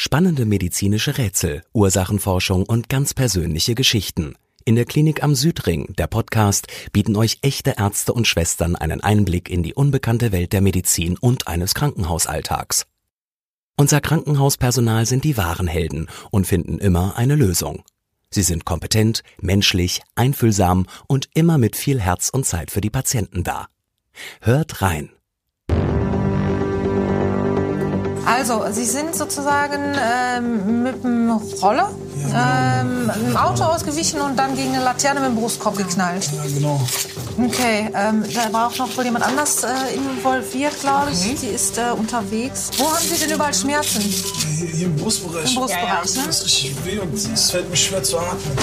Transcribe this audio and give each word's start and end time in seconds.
Spannende 0.00 0.46
medizinische 0.46 1.18
Rätsel, 1.18 1.64
Ursachenforschung 1.72 2.62
und 2.62 2.88
ganz 2.88 3.14
persönliche 3.14 3.74
Geschichten. 3.74 4.36
In 4.64 4.76
der 4.76 4.84
Klinik 4.84 5.24
am 5.24 5.34
Südring, 5.34 5.92
der 5.98 6.06
Podcast, 6.06 6.68
bieten 6.92 7.16
euch 7.16 7.38
echte 7.42 7.74
Ärzte 7.78 8.12
und 8.12 8.28
Schwestern 8.28 8.76
einen 8.76 9.00
Einblick 9.00 9.50
in 9.50 9.64
die 9.64 9.74
unbekannte 9.74 10.30
Welt 10.30 10.52
der 10.52 10.60
Medizin 10.60 11.18
und 11.18 11.48
eines 11.48 11.74
Krankenhausalltags. 11.74 12.86
Unser 13.76 14.00
Krankenhauspersonal 14.00 15.04
sind 15.04 15.24
die 15.24 15.36
wahren 15.36 15.66
Helden 15.66 16.06
und 16.30 16.46
finden 16.46 16.78
immer 16.78 17.16
eine 17.16 17.34
Lösung. 17.34 17.82
Sie 18.30 18.42
sind 18.42 18.64
kompetent, 18.64 19.24
menschlich, 19.40 20.02
einfühlsam 20.14 20.86
und 21.08 21.28
immer 21.34 21.58
mit 21.58 21.74
viel 21.74 22.00
Herz 22.00 22.28
und 22.28 22.46
Zeit 22.46 22.70
für 22.70 22.80
die 22.80 22.90
Patienten 22.90 23.42
da. 23.42 23.66
Hört 24.42 24.80
rein. 24.80 25.10
Also, 28.28 28.64
Sie 28.70 28.84
sind 28.84 29.14
sozusagen 29.14 29.96
ähm, 29.98 30.82
mit 30.82 31.02
dem 31.02 31.30
Roller 31.62 31.90
ähm, 32.34 33.10
im 33.26 33.36
Auto 33.36 33.64
ausgewichen 33.64 34.20
und 34.20 34.36
dann 34.36 34.54
gegen 34.54 34.74
eine 34.74 34.84
Laterne 34.84 35.20
mit 35.20 35.30
dem 35.30 35.36
Brustkorb 35.36 35.76
geknallt. 35.76 36.28
Ja, 36.36 36.42
genau. 36.44 36.80
Okay, 37.38 37.90
ähm, 37.94 38.24
da 38.34 38.52
war 38.52 38.68
auch 38.68 38.76
noch 38.78 38.96
wohl 38.96 39.04
jemand 39.04 39.24
anders 39.24 39.62
äh, 39.64 39.68
involviert, 39.94 40.78
glaube 40.80 41.12
ich. 41.12 41.18
Sie 41.38 41.46
ist 41.46 41.78
äh, 41.78 41.92
unterwegs. 41.96 42.70
Wo 42.76 42.84
haben 42.84 42.98
Sie 43.02 43.16
denn 43.18 43.34
überall 43.34 43.54
Schmerzen? 43.54 44.00
Hier, 44.02 44.68
hier 44.68 44.86
im 44.86 44.96
Brustbereich. 44.96 45.54
Im 45.54 45.60
Brustbereich, 45.60 46.14
ne? 46.16 46.22
Das 46.26 46.40
ist 46.40 46.44
richtig 46.44 46.76
weh 46.84 46.98
und 46.98 47.14
es 47.14 47.50
fällt 47.50 47.70
mir 47.70 47.76
schwer 47.76 48.02
zu 48.02 48.18
atmen. 48.18 48.58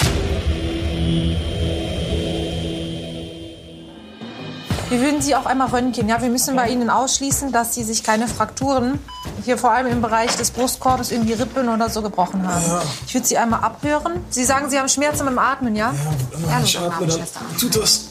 Wir 4.90 5.02
würden 5.02 5.22
Sie 5.22 5.36
auch 5.36 5.46
einmal 5.46 5.70
röntgen. 5.70 6.08
Ja, 6.08 6.22
wir 6.22 6.30
müssen 6.30 6.56
bei 6.56 6.70
Ihnen 6.70 6.90
ausschließen, 6.90 7.52
dass 7.52 7.74
Sie 7.74 7.84
sich 7.84 8.04
keine 8.04 8.28
Frakturen 8.28 9.00
hier 9.44 9.58
vor 9.58 9.72
allem 9.72 9.88
im 9.88 10.02
Bereich 10.02 10.36
des 10.36 10.52
Brustkorbes 10.52 11.12
irgendwie 11.12 11.34
Rippen 11.34 11.70
oder 11.70 11.90
so 11.90 12.02
gebrochen 12.02 12.48
haben. 12.48 12.66
Ja. 12.68 12.82
Ich 13.08 13.14
würde 13.14 13.26
Sie 13.26 13.38
einmal 13.38 13.62
abhören. 13.62 14.24
Sie 14.30 14.44
sagen, 14.44 14.70
Sie 14.70 14.80
haben 14.80 14.90
Schmerzen 14.90 15.26
beim 15.26 15.40
Atmen, 15.40 15.76
ja? 15.76 15.92
Ja, 15.92 16.58
wenn 16.58 16.64
ich 16.64 16.80
atme, 16.80 17.08
dann 17.08 17.26
tut 17.60 17.76
das 17.76 18.10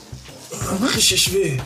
richtig 0.95 1.33
weh. 1.33 1.58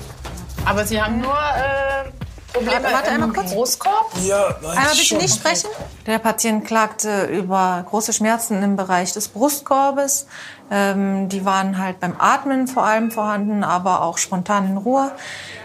Aber 0.65 0.85
Sie 0.85 1.01
haben 1.01 1.21
nur 1.21 1.33
äh, 1.33 2.11
Probleme 2.59 2.93
Warte, 2.93 3.11
einmal 3.11 3.29
kurz. 3.31 3.53
Brustkorb? 3.53 4.11
Ja, 4.27 4.47
Einmal 4.57 4.91
bitte 4.91 5.05
schon. 5.05 5.19
nicht 5.19 5.35
sprechen. 5.35 5.71
Der 6.07 6.19
Patient 6.19 6.65
klagte 6.65 7.25
über 7.25 7.85
große 7.89 8.13
Schmerzen 8.13 8.63
im 8.63 8.77
Bereich 8.77 9.13
des 9.13 9.29
Brustkorbes. 9.29 10.27
Ähm, 10.71 11.29
die 11.29 11.45
waren 11.45 11.79
halt 11.79 12.01
beim 12.01 12.15
Atmen 12.19 12.67
vor 12.67 12.85
allem 12.85 13.11
vorhanden, 13.11 13.65
aber 13.65 14.03
auch 14.03 14.19
spontan 14.19 14.67
in 14.67 14.77
Ruhe. 14.77 15.11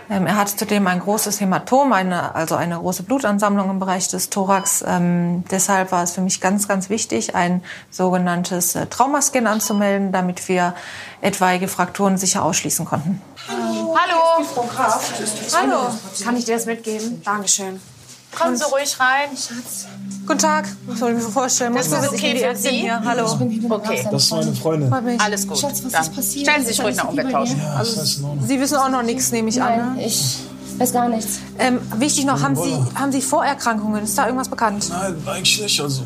Ähm, 0.10 0.28
er 0.28 0.36
hatte 0.36 0.56
zudem 0.56 0.88
ein 0.88 1.00
großes 1.00 1.40
Hämatom, 1.40 1.94
eine, 1.94 2.36
also 2.36 2.56
eine 2.56 2.78
große 2.78 3.04
Blutansammlung 3.04 3.70
im 3.70 3.80
Bereich 3.80 4.08
des 4.10 4.30
Thorax. 4.30 4.84
Ähm, 4.86 5.44
deshalb 5.50 5.92
war 5.92 6.04
es 6.04 6.12
für 6.12 6.22
mich 6.22 6.42
ganz, 6.42 6.68
ganz 6.68 6.90
wichtig, 6.90 7.36
ein 7.36 7.64
sogenanntes 7.90 8.76
äh, 8.76 8.86
Traumascan 8.88 9.48
anzumelden, 9.48 10.12
damit 10.12 10.48
wir 10.48 10.76
etwaige 11.22 11.68
Frakturen 11.68 12.18
sicher 12.18 12.44
ausschließen 12.44 12.86
konnten. 12.86 13.22
Hallo, 13.48 13.98
Hallo, 15.54 15.90
Kann 16.24 16.38
ich 16.38 16.46
dir 16.46 16.56
das 16.56 16.66
mitgeben? 16.66 17.22
Dankeschön. 17.24 17.82
kommen 18.38 18.58
Sie 18.58 18.66
ruhig 18.66 19.00
rein. 19.00 19.30
Guten 20.26 20.40
Tag. 20.40 20.66
Ich 20.94 21.02
wollte 21.02 21.16
mir 21.16 21.22
vorstellen, 21.22 21.74
Das 21.76 21.88
ist 21.88 21.94
okay 21.94 22.16
ich 22.16 22.22
bin 22.22 22.34
die 22.34 22.40
für 22.40 22.56
Sie? 22.56 22.70
hier. 22.70 23.02
Hallo. 23.04 23.26
Okay, 23.70 24.08
Das 24.12 24.24
ist 24.24 24.32
meine 24.32 24.54
Freundin. 24.54 24.90
Freut 24.90 25.04
mich. 25.04 25.22
alles 25.22 25.48
gut. 25.48 25.58
Schatz, 25.58 25.84
was 25.84 25.92
Dann 25.92 26.02
ist 26.04 26.16
passiert? 26.16 26.48
Stellen 26.48 26.62
Sie 26.66 26.68
sich 26.74 26.84
ruhig 26.84 26.96
nach 26.96 27.06
okay 27.06 27.16
bei 27.24 27.30
Umwelt 27.30 27.50
dir? 27.50 27.58
Ja, 27.58 27.80
Ordnung. 27.80 28.48
Sie 28.48 28.60
wissen 28.60 28.78
auch 28.78 28.90
noch 28.90 29.04
nichts, 29.04 29.32
nehme 29.32 29.50
ich 29.50 29.62
an. 29.62 29.78
Nein, 29.78 29.96
Ne? 29.96 30.06
ich 30.06 30.38
weiß 30.78 30.94
gar 30.94 31.10
nichts. 31.10 31.40
Ähm, 31.60 31.80
wichtig 31.98 32.26
noch, 32.26 32.42
haben 32.42 32.56
Sie, 32.56 32.76
haben 32.96 33.12
Sie 33.12 33.22
Vorerkrankungen? 33.22 34.04
Ist 34.04 34.18
da 34.18 34.26
irgendwas 34.26 34.50
bekannt? 34.50 34.88
Nein, 34.90 35.16
eigentlich 35.26 35.62
nicht. 35.62 35.82
Also, 35.82 36.04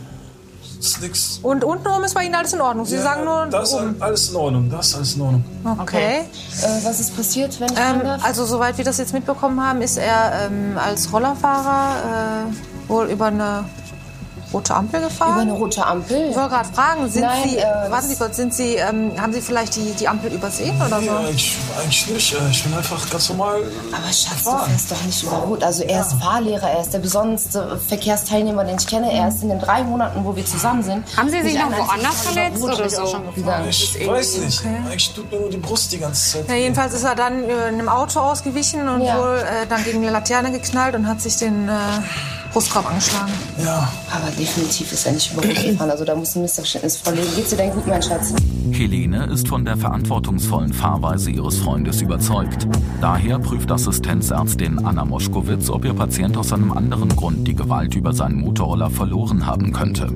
das 0.78 0.88
ist 0.88 1.02
nix. 1.02 1.40
Und 1.42 1.64
untenrum 1.64 2.04
ist 2.04 2.14
bei 2.14 2.24
Ihnen 2.26 2.36
alles 2.36 2.54
in 2.54 2.62
Ordnung. 2.62 2.86
Sie 2.86 2.98
sagen 2.98 3.24
nur 3.26 3.46
Das 3.48 3.70
ist 3.70 3.76
oben. 3.76 3.96
alles 4.00 4.30
in 4.30 4.36
Ordnung. 4.36 4.70
Das 4.70 4.88
ist 4.90 4.96
alles 4.96 5.14
in 5.16 5.22
Ordnung. 5.22 5.44
Okay. 5.80 6.20
Äh, 6.62 6.86
was 6.86 7.00
ist 7.00 7.16
passiert, 7.16 7.60
wenn 7.60 7.72
ich 7.72 7.80
Ähm, 7.80 8.02
darf? 8.04 8.24
also 8.26 8.46
soweit 8.46 8.78
wir 8.78 8.86
das 8.86 8.98
jetzt 8.98 9.14
mitbekommen 9.14 9.60
haben, 9.66 9.82
ist 9.82 9.98
er 9.98 10.48
ähm, 10.48 10.78
als 10.78 11.12
Rollerfahrer 11.12 12.46
äh, 12.48 12.90
wohl 12.90 13.06
über 13.08 13.26
eine 13.28 13.64
rote 14.54 14.74
Ampel 14.76 15.02
gefahren. 15.02 15.34
Über 15.34 15.42
eine 15.42 15.52
rote 15.54 15.86
Ampel? 15.86 16.28
ich 16.30 16.36
wollte 16.36 16.50
gerade 16.50 16.70
fragen, 16.74 17.10
sind 17.10 17.22
Nein, 17.24 17.44
Sie, 17.50 17.58
äh, 17.58 17.64
warten 17.92 18.08
Sie 18.08 18.16
kurz, 18.16 18.36
sind 18.38 18.54
Sie, 18.54 18.76
ähm, 18.76 19.12
haben 19.22 19.34
Sie 19.34 19.42
vielleicht 19.42 19.76
die, 19.76 19.92
die 19.94 20.08
Ampel 20.08 20.32
übersehen 20.32 20.76
oder 20.82 21.00
Nee, 21.00 21.08
so? 21.08 21.16
eigentlich, 21.18 21.58
eigentlich 21.78 22.08
nicht. 22.08 22.34
Äh, 22.34 22.38
Ich 22.52 22.64
bin 22.64 22.74
einfach 22.74 23.10
ganz 23.10 23.30
normal. 23.30 23.58
Aber 23.92 24.14
Schatz, 24.14 24.44
du 24.44 24.50
fährst 24.58 24.92
doch 24.92 25.04
nicht 25.04 25.24
über 25.24 25.38
Rot. 25.38 25.64
Also 25.64 25.84
er 25.84 26.02
ist 26.02 26.14
Fahrlehrer, 26.14 26.70
er 26.70 26.82
ist 26.82 26.94
der 26.94 27.00
besonderste 27.00 27.78
Verkehrsteilnehmer, 27.88 28.64
den 28.64 28.78
ich 28.78 28.88
kenne. 28.88 29.12
Er 29.12 29.28
ist 29.28 29.44
in 29.44 29.50
den 29.50 29.60
drei 29.60 29.84
Monaten, 29.84 30.24
wo 30.24 30.36
wir 30.36 30.46
zusammen 30.46 30.82
sind. 30.84 31.04
Haben 31.18 31.30
Sie 31.30 31.42
sich 31.42 31.56
noch 31.60 31.72
woanders 31.78 32.22
verletzt 32.22 32.64
oder 32.64 32.90
so? 32.90 33.22
gegangen. 33.36 33.68
Ich 33.70 34.08
weiß 34.08 34.38
nicht. 34.38 34.64
Eigentlich 34.66 35.14
tut 35.14 35.32
mir 35.32 35.40
nur 35.40 35.50
die 35.50 35.58
Brust 35.58 35.92
die 35.92 35.98
ganze 36.00 36.32
Zeit. 36.40 36.50
Ja, 36.50 36.56
jedenfalls 36.56 36.94
ist 36.94 37.04
er 37.04 37.16
dann 37.16 37.44
äh, 37.44 37.68
in 37.70 37.76
einem 37.76 37.90
Auto 37.90 38.20
ausgewichen 38.20 38.88
und 38.88 39.02
Ja. 39.02 39.18
wohl 39.20 39.38
äh, 39.40 39.68
dann 39.68 39.84
gegen 39.84 40.00
eine 40.04 40.12
Laterne 40.12 40.52
geknallt 40.52 40.96
und 40.96 41.08
hat 41.08 41.22
sich 41.22 41.38
den 41.38 41.68
äh, 41.68 41.72
Brustkorb 42.52 42.90
angeschlagen. 42.90 43.32
Ja, 43.64 43.88
Aber 44.12 44.32
definitiv 44.32 44.92
ist 44.92 45.06
er 45.06 45.14
nicht 45.14 45.32
über 45.34 45.44
Rot 45.44 45.56
gefahren. 45.56 45.92
Also 45.92 46.06
da 46.06 46.16
muss 46.16 46.36
ein 46.36 46.42
Missverständnis 46.42 46.98
vorliegen. 46.98 47.28
Geht's 47.36 47.50
dir 47.50 47.58
denn 47.58 47.72
gut, 47.72 47.88
mein 47.88 48.02
Schatz? 48.02 48.34
Helene 48.72 49.26
ist 49.26 49.48
von 49.48 49.66
der 49.66 49.78
verantwortungsvollen 49.78 50.74
Fahrweise 50.74 51.32
ihres 51.32 51.58
Freundes 51.58 52.02
überzeugt. 52.02 52.68
Daher 53.02 53.40
prüft 53.40 53.72
Assistenzärztin 53.72 54.86
Anna 54.86 55.06
Moschkowitz, 55.06 55.70
ob 55.70 55.86
ihr 55.86 55.94
Patient 55.94 56.38
aus 56.38 56.52
einem 56.54 56.72
anderen 56.72 57.10
Grund 57.16 57.48
die 57.48 57.56
Gewalt 57.56 57.96
über 57.96 58.14
seinen 58.14 58.42
Motorroller 58.42 58.90
verloren 58.90 59.46
haben 59.46 59.72
könnte. 59.72 60.10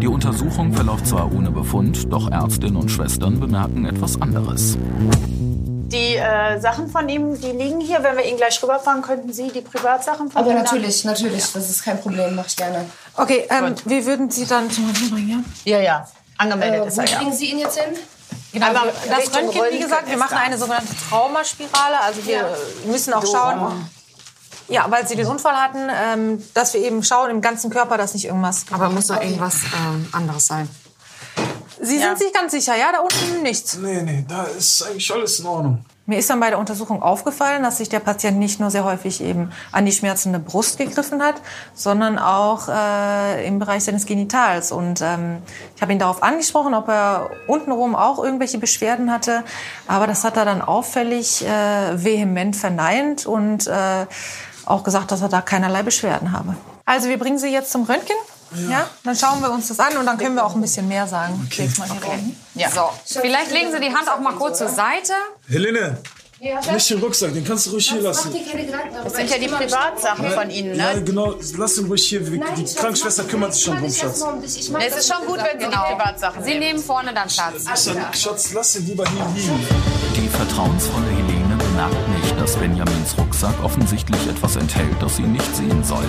Die 0.00 0.06
Untersuchung 0.06 0.72
verläuft 0.72 1.06
zwar 1.08 1.32
ohne 1.32 1.50
Befund, 1.50 2.12
doch 2.12 2.30
Ärztinnen 2.30 2.76
und 2.76 2.90
Schwestern 2.90 3.40
bemerken 3.40 3.84
etwas 3.84 4.20
anderes. 4.20 4.78
Die 5.90 6.16
äh, 6.16 6.60
Sachen 6.60 6.90
von 6.90 7.08
ihm, 7.08 7.40
die 7.40 7.50
liegen 7.52 7.80
hier. 7.80 8.02
Wenn 8.02 8.16
wir 8.16 8.24
ihn 8.24 8.36
gleich 8.36 8.62
rüberfahren, 8.62 9.00
könnten 9.00 9.32
Sie 9.32 9.48
die 9.48 9.62
Privatsachen 9.62 10.30
von 10.30 10.42
Aber 10.42 10.50
ihm 10.50 10.58
natürlich, 10.58 11.02
natürlich. 11.04 11.50
Das 11.52 11.70
ist 11.70 11.82
kein 11.82 11.98
Problem. 12.00 12.34
Mach 12.34 12.46
ich 12.46 12.56
gerne. 12.56 12.84
Okay, 13.16 13.46
ähm, 13.48 13.74
wir 13.86 14.04
würden 14.04 14.30
Sie 14.30 14.46
dann 14.46 14.70
zum 14.70 14.84
Röntgen 14.86 15.10
bringen, 15.10 15.44
ja? 15.64 15.78
Ja, 15.78 15.82
ja. 15.82 16.08
Angemeldet 16.36 16.84
Äh, 16.84 16.88
ist 16.88 16.96
wo 16.98 17.00
er 17.00 17.08
ja. 17.08 17.16
kriegen 17.18 17.32
Sie 17.32 17.46
ihn 17.52 17.58
jetzt 17.58 17.78
hin? 17.80 17.94
Genau, 18.52 18.66
Aber 18.66 18.84
wir- 18.84 18.92
das 19.08 19.18
Richtung 19.20 19.44
Röntgen, 19.48 19.62
wie 19.72 19.78
gesagt, 19.80 20.10
wir 20.10 20.18
machen 20.18 20.36
eine 20.36 20.58
sogenannte 20.58 20.92
Traumaspirale. 21.08 22.00
Also 22.02 22.26
wir 22.26 22.40
äh, 22.40 22.86
müssen 22.90 23.14
auch 23.14 23.24
schauen, 23.26 23.88
ja, 24.68 24.84
weil 24.90 25.08
Sie 25.08 25.16
den 25.16 25.26
Unfall 25.26 25.56
hatten, 25.56 25.88
ähm, 25.90 26.44
dass 26.52 26.74
wir 26.74 26.82
eben 26.82 27.02
schauen 27.02 27.30
im 27.30 27.40
ganzen 27.40 27.70
Körper, 27.70 27.96
dass 27.96 28.12
nicht 28.12 28.26
irgendwas... 28.26 28.66
Aber 28.70 28.90
muss 28.90 29.06
doch 29.06 29.20
irgendwas 29.22 29.54
ähm, 29.74 30.06
anderes 30.12 30.46
sein. 30.46 30.68
Sie 31.80 31.98
sind 31.98 32.18
sich 32.18 32.32
ganz 32.32 32.52
sicher, 32.52 32.76
ja? 32.76 32.92
Da 32.92 33.00
unten 33.00 33.42
nichts. 33.42 33.76
nee, 33.76 34.02
nee, 34.02 34.24
da 34.28 34.44
ist 34.44 34.82
eigentlich 34.82 35.12
alles 35.12 35.40
in 35.40 35.46
Ordnung. 35.46 35.84
Mir 36.08 36.18
ist 36.18 36.30
dann 36.30 36.40
bei 36.40 36.48
der 36.48 36.58
Untersuchung 36.58 37.02
aufgefallen, 37.02 37.62
dass 37.62 37.76
sich 37.76 37.90
der 37.90 38.00
Patient 38.00 38.38
nicht 38.38 38.60
nur 38.60 38.70
sehr 38.70 38.84
häufig 38.84 39.20
eben 39.20 39.52
an 39.72 39.84
die 39.84 39.92
schmerzende 39.92 40.38
Brust 40.38 40.78
gegriffen 40.78 41.22
hat, 41.22 41.34
sondern 41.74 42.18
auch 42.18 42.66
äh, 42.70 43.46
im 43.46 43.58
Bereich 43.58 43.84
seines 43.84 44.06
Genitals. 44.06 44.72
Und 44.72 45.02
ähm, 45.02 45.42
ich 45.76 45.82
habe 45.82 45.92
ihn 45.92 45.98
darauf 45.98 46.22
angesprochen, 46.22 46.72
ob 46.72 46.88
er 46.88 47.28
untenrum 47.46 47.94
auch 47.94 48.24
irgendwelche 48.24 48.56
Beschwerden 48.56 49.12
hatte. 49.12 49.44
Aber 49.86 50.06
das 50.06 50.24
hat 50.24 50.38
er 50.38 50.46
dann 50.46 50.62
auffällig 50.62 51.44
äh, 51.44 52.02
vehement 52.02 52.56
verneint 52.56 53.26
und 53.26 53.66
äh, 53.66 54.06
auch 54.64 54.84
gesagt, 54.84 55.12
dass 55.12 55.20
er 55.20 55.28
da 55.28 55.42
keinerlei 55.42 55.82
Beschwerden 55.82 56.32
habe. 56.32 56.56
Also 56.86 57.10
wir 57.10 57.18
bringen 57.18 57.38
Sie 57.38 57.48
jetzt 57.48 57.70
zum 57.70 57.82
Röntgen. 57.82 58.16
Ja. 58.68 58.88
Dann 59.04 59.16
schauen 59.16 59.40
wir 59.40 59.50
uns 59.50 59.68
das 59.68 59.78
an 59.80 59.96
und 59.96 60.06
dann 60.06 60.18
können 60.18 60.34
wir 60.34 60.44
auch 60.44 60.54
ein 60.54 60.60
bisschen 60.60 60.88
mehr 60.88 61.06
sagen. 61.06 61.48
Hier 61.50 61.68
rein. 62.08 62.36
Ja. 62.54 62.70
So, 62.70 62.90
vielleicht 63.20 63.50
legen 63.52 63.70
Sie 63.72 63.80
die 63.80 63.94
Hand 63.94 64.08
auch 64.08 64.20
mal 64.20 64.34
kurz 64.34 64.58
zur 64.58 64.68
Seite. 64.68 65.12
Helene, 65.48 65.98
nicht 66.40 66.90
den 66.90 67.00
Rucksack, 67.00 67.34
den 67.34 67.44
kannst 67.44 67.66
du 67.66 67.70
ruhig 67.72 67.90
hier 67.90 68.00
lassen. 68.00 68.32
Das 69.02 69.12
sind 69.12 69.28
ja 69.28 69.38
die 69.38 69.48
Privatsachen 69.48 70.30
von 70.30 70.50
Ihnen, 70.50 70.76
Ja, 70.76 70.94
ne? 70.94 71.02
genau, 71.02 71.34
lass 71.56 71.78
ihn 71.78 71.86
ruhig 71.86 72.04
hier. 72.08 72.20
Die 72.20 72.38
Krankenschwester 72.74 73.24
kümmert 73.24 73.54
sich 73.54 73.64
schon 73.64 73.76
drum, 73.78 73.92
Schatz. 73.92 74.24
Es 74.44 74.96
ist 74.96 75.12
schon 75.12 75.26
gut, 75.26 75.38
wenn 75.38 75.58
Sie 75.58 75.66
die 75.66 75.76
Privatsachen 75.76 76.44
Sie 76.44 76.58
nehmen 76.58 76.78
vorne 76.78 77.12
dann 77.12 77.28
Platz. 77.28 77.64
Schatz, 78.16 78.52
lass 78.52 78.76
ihn 78.76 78.86
lieber 78.86 79.04
hier 79.10 79.26
liegen. 79.34 79.66
Die 80.14 80.28
vertrauensvolle 80.28 81.06
Helene 81.10 81.56
bemerkt 81.56 82.08
nicht, 82.22 82.40
dass 82.40 82.54
Benjamins 82.56 83.18
Rucksack 83.18 83.54
offensichtlich 83.64 84.28
etwas 84.28 84.54
enthält, 84.56 84.94
das 85.00 85.16
sie 85.16 85.22
nicht 85.22 85.56
sehen 85.56 85.82
soll. 85.82 86.06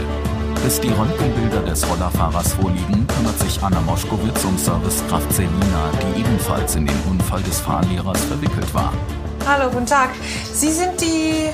Bis 0.64 0.80
die 0.82 0.90
Röntgenbilder 0.90 1.62
des 1.62 1.88
Rollerfahrers 1.88 2.54
vorliegen, 2.54 3.08
kümmert 3.08 3.40
sich 3.40 3.62
Anna 3.64 3.80
Moschkowitz 3.82 4.44
um 4.44 4.58
Servicekraft 4.58 5.32
Selina, 5.34 5.90
die 6.02 6.20
ebenfalls 6.20 6.76
in 6.76 6.86
den 6.86 7.00
Unfall 7.10 7.42
des 7.44 7.60
Fahrlehrers 7.62 8.20
verwickelt 8.26 8.72
war. 8.74 8.94
Hallo, 9.48 9.70
guten 9.72 9.86
Tag. 9.86 10.10
Sie 10.54 10.72
sind 10.72 11.00
die 11.02 11.50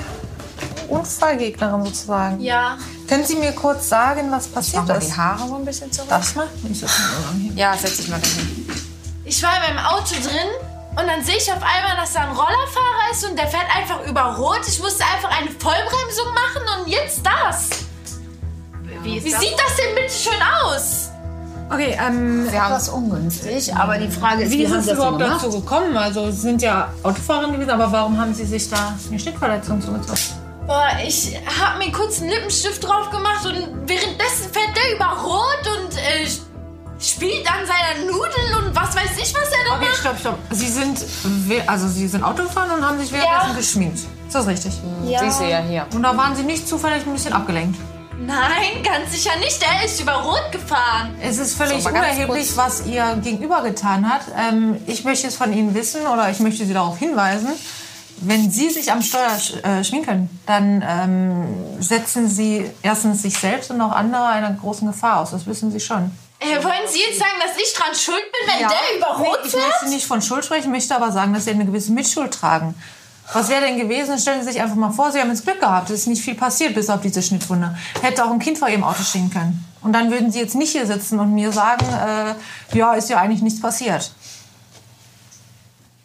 Unfallgegnerin 0.90 1.86
sozusagen. 1.86 2.40
Ja, 2.42 2.78
Können 3.07 3.24
Sie 3.24 3.36
mir 3.36 3.52
kurz 3.54 3.88
sagen, 3.90 4.31
was 4.31 4.48
passiert 4.48 4.88
mal 4.88 5.00
die 5.00 5.06
ist? 5.06 5.16
Haare 5.16 5.48
so 5.48 5.56
ein 5.56 5.66
bisschen 5.66 5.92
zurück. 5.92 6.10
Das 6.10 6.36
mal? 6.36 6.48
Ich 6.69 6.81
mal. 6.81 6.90
Ja, 7.56 7.78
setz 7.78 7.98
dich 7.98 8.07
mal 8.10 8.19
dahin. 8.19 8.68
ich 9.24 9.44
war 9.44 9.52
beim 9.66 9.78
Auto 9.86 10.16
drin 10.16 10.50
und 10.98 11.07
dann 11.07 11.24
sehe 11.24 11.38
ich 11.38 11.48
auf 11.52 11.62
einmal, 11.62 11.96
dass 11.98 12.13
da 12.13 12.22
ein 12.22 12.30
Rollerfahrer 12.30 13.12
ist 13.12 13.24
und 13.30 13.38
der 13.38 13.48
fährt 13.48 13.68
einfach 13.75 14.04
über 14.07 14.36
Rot. 14.36 14.62
Ich 14.68 14.80
musste 14.81 15.04
einfach 15.06 15.30
eine 15.40 15.52
Vollbremsung 15.52 16.28
machen 16.34 16.81
und 16.81 16.92
jetzt 16.92 17.22
das. 17.24 17.69
Wie, 19.06 19.24
Wie 19.24 19.31
das? 19.31 19.40
sieht 19.40 19.54
das 19.54 19.75
denn 19.78 19.96
bitte 19.96 20.13
schön 20.13 20.42
aus? 20.63 21.10
Okay, 21.72 21.98
ähm, 22.00 22.48
Etwas 22.48 22.90
ungünstig, 22.90 23.74
aber 23.75 23.98
die 23.98 24.07
Frage 24.10 24.44
ist, 24.44 24.52
wie 24.52 24.60
wie, 24.60 24.63
ist 24.63 24.72
haben 24.72 24.80
es 24.80 24.88
überhaupt 24.88 25.22
dazu 25.22 25.50
gekommen? 25.50 25.98
Also, 25.98 26.30
Sie 26.30 26.38
sind 26.38 26.62
ja 26.62 26.90
Autofahrerin 27.04 27.54
gewesen, 27.54 27.72
aber 27.72 27.92
warum 27.92 28.19
haben 28.19 28.34
Sie 28.36 28.46
sich 28.46 28.69
da 28.69 28.94
eine 29.10 29.19
Schnittverletzung 29.19 29.81
zugezogen? 29.81 30.19
Boah, 30.68 30.88
ich 31.06 31.36
hab 31.60 31.78
mir 31.80 31.92
kurz 31.92 32.19
einen 32.22 32.30
Lippenstift 32.31 32.84
drauf 32.84 33.10
gemacht 33.12 33.46
und 33.46 33.88
währenddessen 33.88 34.52
fährt 34.52 34.75
der 34.75 34.96
über 34.96 35.06
Rot 35.24 35.68
und 35.80 35.96
äh, 35.98 36.28
spielt 37.00 37.48
an 37.48 37.66
seiner 37.66 38.06
Nudel 38.12 38.66
und 38.68 38.75
was 38.75 38.96
weiß 38.96 39.18
ich, 39.18 39.34
was 39.36 39.50
er 39.50 39.69
da 39.69 39.75
Okay, 39.78 39.86
macht. 39.90 39.98
stopp, 40.00 40.19
stopp. 40.19 40.40
Sie 40.52 40.68
sind, 40.68 41.00
also 41.68 41.88
Sie 41.88 42.07
sind 42.07 42.24
Autofahren 42.24 42.72
und 42.72 42.86
haben 42.88 43.00
sich 43.00 43.12
währenddessen 43.12 43.50
Ja. 43.50 43.56
geschminkt. 43.56 43.98
Ist 44.28 44.34
das 44.36 44.48
richtig? 44.48 44.74
Ja. 45.04 45.19
Siehst 45.19 45.40
du 45.40 45.46
ja 45.46 45.60
hier. 45.60 45.86
Und 45.94 46.02
da 46.04 46.16
waren 46.18 46.36
Sie 46.36 46.44
nicht 46.44 46.68
zufällig 46.68 47.06
ein 47.06 47.13
bisschen 47.13 47.34
abgelenkt? 47.34 47.78
Nein, 48.18 48.82
ganz 48.84 49.12
sicher 49.12 49.36
nicht. 49.40 49.62
Der 49.62 49.86
ist 49.86 50.00
über 50.00 50.14
Rot 50.14 50.52
gefahren. 50.52 51.16
Es 51.22 51.38
ist 51.38 51.56
völlig 51.56 51.84
So, 51.84 51.90
unerheblich, 51.90 52.56
was 52.56 52.86
Ihr 52.86 53.20
Gegenüber 53.22 53.62
getan 53.62 54.10
hat. 54.12 54.22
Ähm, 54.38 54.78
ich 54.88 55.04
möchte 55.04 55.28
es 55.28 55.36
von 55.36 55.52
Ihnen 55.52 55.74
wissen 55.76 56.08
oder 56.08 56.30
ich 56.30 56.40
möchte 56.40 56.66
Sie 56.66 56.74
darauf 56.74 56.98
hinweisen. 56.98 57.50
Wenn 58.22 58.50
Sie 58.50 58.70
sich 58.70 58.92
am 58.92 59.02
Steuer 59.02 59.32
sch- 59.38 59.62
äh, 59.64 59.84
schminken, 59.84 60.30
dann 60.46 60.82
ähm, 60.88 61.82
setzen 61.82 62.30
Sie 62.30 62.70
erstens 62.82 63.22
sich 63.22 63.38
selbst 63.38 63.70
und 63.72 63.82
auch 63.82 63.92
andere 63.92 64.26
einer 64.28 64.52
großen 64.54 64.88
Gefahr 64.88 65.20
aus. 65.20 65.32
Das 65.32 65.46
wissen 65.46 65.70
Sie 65.72 65.82
schon. 65.82 66.12
Äh, 66.40 66.64
wollen 66.64 66.88
Sie 66.88 67.00
jetzt 67.00 67.20
sagen, 67.20 67.32
dass 67.46 67.58
ich 67.62 67.74
dran 67.74 67.94
schuld 67.94 68.24
bin, 68.32 68.54
wenn 68.54 68.62
Ja. 68.62 68.70
der 68.70 68.98
über 68.98 69.20
Nee, 69.22 69.28
Rot 69.28 69.40
ich 69.44 69.52
fährt? 69.52 69.64
möchte 69.68 69.90
nicht 69.90 70.06
von 70.08 70.22
Schuld 70.22 70.46
sprechen, 70.46 70.72
möchte 70.72 70.96
aber 70.96 71.12
sagen, 71.12 71.34
dass 71.34 71.44
Sie 71.46 71.52
eine 71.52 71.66
gewisse 71.66 71.92
Mitschuld 71.92 72.34
tragen. 72.34 72.76
Was 73.33 73.50
wäre 73.50 73.62
denn 73.62 73.77
gewesen? 73.77 74.18
Stellen 74.19 74.44
Sie 74.44 74.51
sich 74.51 74.62
einfach 74.62 74.75
mal 74.75 74.92
vor, 74.92 75.12
Sie 75.12 75.19
haben 75.19 75.30
jetzt 75.30 75.44
Glück 75.44 75.60
gehabt. 75.60 75.89
Es 75.89 76.01
ist 76.01 76.07
nicht 76.07 76.22
viel 76.22 76.36
passiert, 76.36 76.75
bis 76.75 76.89
auf 76.89 77.01
diese 77.01 77.22
Schnittwunde. 77.22 77.75
Hätte 78.01 78.24
auch 78.24 78.31
ein 78.31 78.39
Kind 78.39 78.57
vor 78.57 78.69
Ihrem 78.69 78.83
Auto 78.83 79.04
stehen 79.04 79.30
können. 79.31 79.66
Und 79.81 79.94
dann 79.94 80.12
würden 80.12 80.31
Sie 80.31 80.39
jetzt 80.39 80.56
nicht 80.56 80.72
hier 80.72 80.86
sitzen 80.86 81.19
und 81.19 81.33
mir 81.33 81.51
sagen, 81.51 81.86
äh, 81.86 82.77
ja, 82.77 82.94
ist 82.94 83.10
ja 83.10 83.18
eigentlich 83.18 83.42
nichts 83.42 83.62
passiert. 83.62 84.13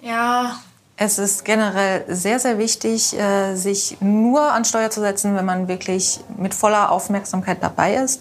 Ja. 0.02 0.56
Es 1.02 1.18
ist 1.18 1.46
generell 1.46 2.04
sehr, 2.08 2.38
sehr 2.38 2.58
wichtig, 2.58 3.18
äh, 3.18 3.54
sich 3.54 3.96
nur 4.00 4.52
an 4.52 4.66
Steuer 4.66 4.90
zu 4.90 5.00
setzen, 5.00 5.34
wenn 5.34 5.46
man 5.46 5.66
wirklich 5.66 6.20
mit 6.36 6.52
voller 6.52 6.92
Aufmerksamkeit 6.92 7.62
dabei 7.62 7.94
ist. 7.94 8.20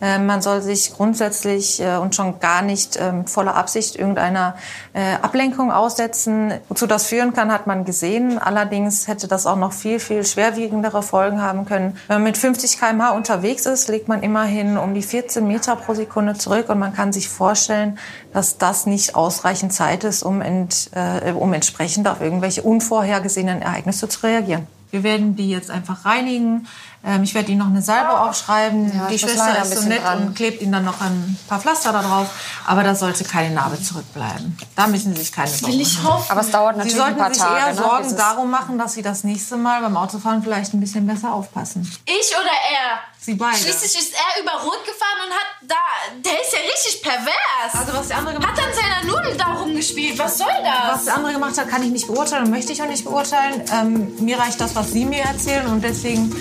Äh, 0.00 0.18
Man 0.18 0.42
soll 0.42 0.62
sich 0.62 0.92
grundsätzlich 0.94 1.80
äh, 1.80 1.96
und 1.96 2.14
schon 2.14 2.40
gar 2.40 2.62
nicht 2.62 2.96
äh, 2.96 3.12
mit 3.12 3.30
voller 3.30 3.54
Absicht 3.54 3.96
irgendeiner 3.96 4.54
äh, 4.92 5.14
Ablenkung 5.22 5.70
aussetzen. 5.72 6.54
Wozu 6.68 6.86
das 6.86 7.06
führen 7.06 7.32
kann, 7.32 7.52
hat 7.52 7.66
man 7.66 7.84
gesehen. 7.84 8.38
Allerdings 8.38 9.08
hätte 9.08 9.28
das 9.28 9.46
auch 9.46 9.56
noch 9.56 9.72
viel, 9.72 10.00
viel 10.00 10.24
schwerwiegendere 10.24 11.02
Folgen 11.02 11.42
haben 11.42 11.66
können. 11.66 11.96
Wenn 12.08 12.16
man 12.16 12.24
mit 12.24 12.38
50 12.38 12.78
km/h 12.78 13.10
unterwegs 13.10 13.66
ist, 13.66 13.88
legt 13.88 14.08
man 14.08 14.22
immerhin 14.22 14.78
um 14.78 14.94
die 14.94 15.02
14 15.02 15.46
Meter 15.46 15.76
pro 15.76 15.94
Sekunde 15.94 16.34
zurück 16.34 16.68
und 16.68 16.78
man 16.78 16.94
kann 16.94 17.12
sich 17.12 17.28
vorstellen, 17.28 17.98
dass 18.32 18.58
das 18.58 18.86
nicht 18.86 19.14
ausreichend 19.14 19.72
Zeit 19.72 20.04
ist, 20.04 20.22
um, 20.22 20.40
ent, 20.40 20.90
äh, 20.94 21.32
um 21.32 21.52
entsprechend 21.52 22.08
auf 22.08 22.20
irgendwelche 22.20 22.62
unvorhergesehenen 22.62 23.62
Ereignisse 23.62 24.08
zu 24.08 24.26
reagieren. 24.26 24.66
Wir 24.90 25.04
werden 25.04 25.36
die 25.36 25.50
jetzt 25.50 25.70
einfach 25.70 26.04
reinigen. 26.04 26.66
Ähm, 27.02 27.22
ich 27.22 27.32
werde 27.34 27.50
Ihnen 27.50 27.60
noch 27.60 27.66
eine 27.68 27.80
Salbe 27.80 28.18
aufschreiben. 28.20 28.92
Ja, 28.94 29.06
die 29.06 29.18
Schwester 29.18 29.62
ist 29.62 29.74
so 29.74 29.88
nett 29.88 30.04
dran. 30.04 30.26
und 30.28 30.34
klebt 30.36 30.60
Ihnen 30.60 30.72
dann 30.72 30.84
noch 30.84 31.00
ein 31.00 31.38
paar 31.48 31.58
Pflaster 31.58 31.92
da 31.92 32.02
drauf. 32.02 32.28
Aber 32.66 32.82
da 32.82 32.94
sollte 32.94 33.24
keine 33.24 33.54
Narbe 33.54 33.82
zurückbleiben. 33.82 34.58
Da 34.76 34.86
müssen 34.86 35.14
Sie 35.14 35.20
sich 35.22 35.32
keine 35.32 35.48
Sorgen 35.48 35.72
Will 35.72 35.80
ich 35.80 36.02
machen. 36.02 36.12
hoffen. 36.14 36.30
Aber 36.30 36.40
es 36.42 36.50
dauert 36.50 36.74
Sie 36.74 36.78
natürlich 36.78 36.96
sollten 36.98 37.12
ein 37.14 37.18
paar 37.18 37.34
sich 37.34 37.42
Tage. 37.42 37.58
eher 37.58 37.66
ne? 37.68 37.74
Sorgen 37.74 38.16
darum 38.16 38.50
machen, 38.50 38.78
dass 38.78 38.92
Sie 38.92 39.02
das 39.02 39.24
nächste 39.24 39.56
Mal 39.56 39.80
beim 39.80 39.96
Autofahren 39.96 40.42
vielleicht 40.42 40.74
ein 40.74 40.80
bisschen 40.80 41.06
besser 41.06 41.32
aufpassen. 41.32 41.90
Ich 42.04 42.36
oder 42.36 42.50
er? 42.50 42.98
Sie 43.18 43.34
beide. 43.34 43.56
Schließlich 43.56 43.98
ist 43.98 44.12
er 44.14 44.42
über 44.42 44.52
Rot 44.62 44.84
gefahren 44.84 45.26
und 45.26 45.32
hat 45.32 45.46
da. 45.68 45.74
Der 46.22 46.32
ist 46.32 46.52
ja 46.52 46.58
richtig 46.58 47.02
pervers. 47.02 47.72
Also 47.72 47.98
was 47.98 48.08
der 48.08 48.18
andere 48.18 48.34
gemacht 48.34 48.52
hat 48.52 48.66
an 48.66 48.74
seiner 48.74 49.10
Nudel 49.10 49.36
da 49.38 49.44
rumgespielt. 49.54 50.18
Was 50.18 50.36
soll 50.36 50.48
das? 50.62 50.96
Was 50.96 51.04
der 51.06 51.14
andere 51.16 51.32
gemacht 51.32 51.58
hat, 51.58 51.68
kann 51.68 51.82
ich 51.82 51.90
nicht 51.90 52.06
beurteilen 52.06 52.44
und 52.44 52.50
möchte 52.50 52.72
ich 52.72 52.82
auch 52.82 52.86
nicht 52.88 53.04
beurteilen. 53.04 53.62
Ähm, 53.72 54.16
mir 54.24 54.38
reicht 54.38 54.60
das, 54.60 54.74
was 54.74 54.92
Sie 54.92 55.04
mir 55.06 55.22
erzählen 55.22 55.66
und 55.66 55.82
deswegen 55.82 56.34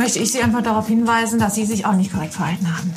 möchte 0.00 0.18
ich 0.18 0.32
Sie 0.32 0.42
einfach 0.42 0.62
darauf 0.62 0.88
hinweisen, 0.88 1.38
dass 1.38 1.54
Sie 1.54 1.66
sich 1.66 1.84
auch 1.84 1.92
nicht 1.92 2.10
korrekt 2.10 2.32
verhalten 2.32 2.74
haben. 2.74 2.90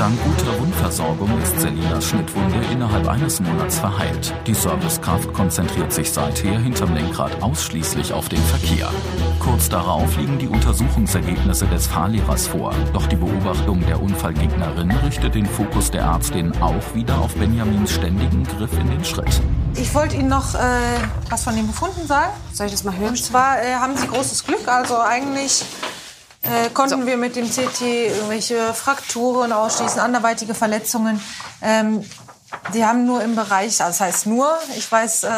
Dank 0.00 0.18
guter 0.24 0.60
Wundversorgung 0.60 1.30
ist 1.40 1.60
Selinas 1.60 2.08
Schnittwunde 2.08 2.56
innerhalb 2.72 3.06
eines 3.06 3.38
Monats 3.38 3.78
verheilt. 3.78 4.34
Die 4.48 4.52
Servicekraft 4.52 5.32
konzentriert 5.32 5.92
sich 5.92 6.10
seither 6.10 6.58
hinterm 6.58 6.92
Lenkrad 6.92 7.40
ausschließlich 7.40 8.12
auf 8.12 8.28
den 8.28 8.42
Verkehr. 8.42 8.90
Kurz 9.38 9.68
darauf 9.68 10.16
liegen 10.16 10.40
die 10.40 10.48
Untersuchungsergebnisse 10.48 11.66
des 11.66 11.86
Fahrlehrers 11.86 12.48
vor. 12.48 12.74
Doch 12.92 13.06
die 13.06 13.14
Beobachtung 13.14 13.86
der 13.86 14.02
Unfallgegnerin 14.02 14.90
richtet 14.90 15.36
den 15.36 15.46
Fokus 15.46 15.92
der 15.92 16.02
Ärztin 16.02 16.50
auch 16.60 16.94
wieder 16.96 17.16
auf 17.20 17.32
Benjamins 17.36 17.92
ständigen 17.92 18.42
Griff 18.42 18.76
in 18.76 18.90
den 18.90 19.04
Schritt. 19.04 19.40
Ich 19.76 19.94
wollte 19.94 20.16
Ihnen 20.16 20.30
noch 20.30 20.56
äh, 20.56 20.58
was 21.30 21.44
von 21.44 21.54
den 21.54 21.68
Befunden 21.68 22.08
sagen. 22.08 22.32
Soll 22.52 22.66
ich 22.66 22.72
das 22.72 22.82
mal 22.82 22.96
hören? 22.96 23.10
Und 23.10 23.24
zwar 23.24 23.62
äh, 23.62 23.74
haben 23.74 23.96
Sie 23.96 24.08
großes 24.08 24.44
Glück. 24.44 24.66
Also 24.66 24.98
eigentlich 24.98 25.64
äh, 26.44 26.70
konnten 26.70 27.06
wir 27.06 27.16
mit 27.16 27.36
dem 27.36 27.48
CT 27.48 27.80
irgendwelche 27.80 28.74
Frakturen 28.74 29.52
ausschließen, 29.52 30.00
anderweitige 30.00 30.54
Verletzungen. 30.54 31.20
Ähm, 31.62 32.04
die 32.72 32.84
haben 32.84 33.04
nur 33.06 33.22
im 33.22 33.34
Bereich, 33.34 33.80
also 33.82 33.86
das 33.86 34.00
heißt 34.00 34.26
nur, 34.26 34.48
ich 34.76 34.90
weiß, 34.90 35.24
äh, 35.24 35.28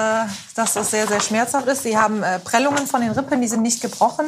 dass 0.54 0.74
das 0.74 0.90
sehr, 0.90 1.06
sehr 1.06 1.20
schmerzhaft 1.20 1.66
ist. 1.68 1.82
Sie 1.82 1.96
haben 1.96 2.22
äh, 2.22 2.38
Prellungen 2.40 2.86
von 2.86 3.00
den 3.00 3.12
Rippen, 3.12 3.40
die 3.40 3.48
sind 3.48 3.62
nicht 3.62 3.80
gebrochen. 3.80 4.26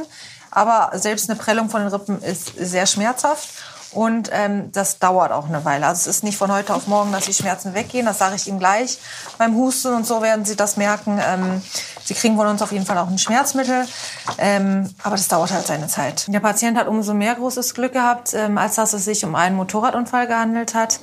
Aber 0.50 0.90
selbst 0.98 1.28
eine 1.28 1.38
Prellung 1.38 1.69
von 1.69 1.82
den 1.82 1.90
Rippen 1.90 2.22
ist 2.22 2.52
sehr 2.56 2.86
schmerzhaft. 2.86 3.48
Und 3.93 4.31
ähm, 4.32 4.70
das 4.73 4.99
dauert 4.99 5.32
auch 5.32 5.49
eine 5.49 5.64
Weile. 5.64 5.87
Also 5.87 6.00
es 6.00 6.17
ist 6.17 6.25
nicht 6.25 6.37
von 6.37 6.52
heute 6.52 6.75
auf 6.75 6.87
morgen, 6.88 7.11
dass 7.11 7.25
die 7.25 7.32
Schmerzen 7.32 7.75
weggehen. 7.75 8.05
Das 8.05 8.19
sage 8.19 8.37
ich 8.37 8.46
Ihnen 8.46 8.58
gleich. 8.58 8.99
Beim 9.38 9.55
Husten 9.55 9.94
und 9.94 10.06
so 10.06 10.20
werden 10.20 10.44
Sie 10.44 10.56
das 10.56 10.76
merken. 10.76 11.19
Ähm, 11.25 11.62
Sie 12.05 12.14
kriegen 12.14 12.37
von 12.37 12.46
uns 12.46 12.61
auf 12.61 12.70
jeden 12.73 12.85
Fall 12.85 12.99
auch 12.99 13.08
ein 13.08 13.19
Schmerzmittel. 13.19 13.87
Ähm, 14.37 14.90
aber 15.02 15.17
das 15.17 15.29
dauert 15.29 15.52
halt 15.52 15.67
seine 15.67 15.87
Zeit. 15.87 16.26
Der 16.29 16.40
Patient 16.40 16.76
hat 16.76 16.87
umso 16.87 17.14
mehr 17.14 17.35
großes 17.35 17.75
Glück 17.75 17.94
gehabt, 17.94 18.35
ähm, 18.35 18.58
als 18.58 18.75
dass 18.75 18.93
es 18.93 19.06
sich 19.06 19.25
um 19.25 19.35
einen 19.35 19.56
Motorradunfall 19.56 20.26
gehandelt 20.26 20.75
hat. 20.75 21.00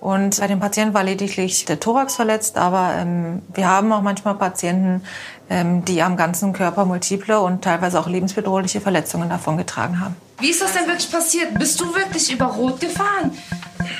Und 0.00 0.38
bei 0.38 0.46
dem 0.46 0.60
Patienten 0.60 0.94
war 0.94 1.02
lediglich 1.02 1.64
der 1.64 1.80
Thorax 1.80 2.14
verletzt. 2.14 2.56
Aber 2.56 2.92
ähm, 2.94 3.42
wir 3.52 3.68
haben 3.68 3.92
auch 3.92 4.02
manchmal 4.02 4.34
Patienten, 4.34 5.02
ähm, 5.50 5.84
die 5.84 6.02
am 6.02 6.16
ganzen 6.16 6.52
Körper 6.52 6.84
multiple 6.84 7.40
und 7.40 7.62
teilweise 7.62 7.98
auch 7.98 8.06
lebensbedrohliche 8.06 8.80
Verletzungen 8.80 9.28
davongetragen 9.28 10.00
haben. 10.00 10.27
Wie 10.40 10.50
ist 10.50 10.60
das 10.62 10.72
denn 10.72 10.86
wirklich 10.86 11.10
passiert? 11.10 11.58
Bist 11.58 11.80
du 11.80 11.92
wirklich 11.94 12.30
über 12.32 12.46
Rot 12.46 12.80
gefahren? 12.80 13.36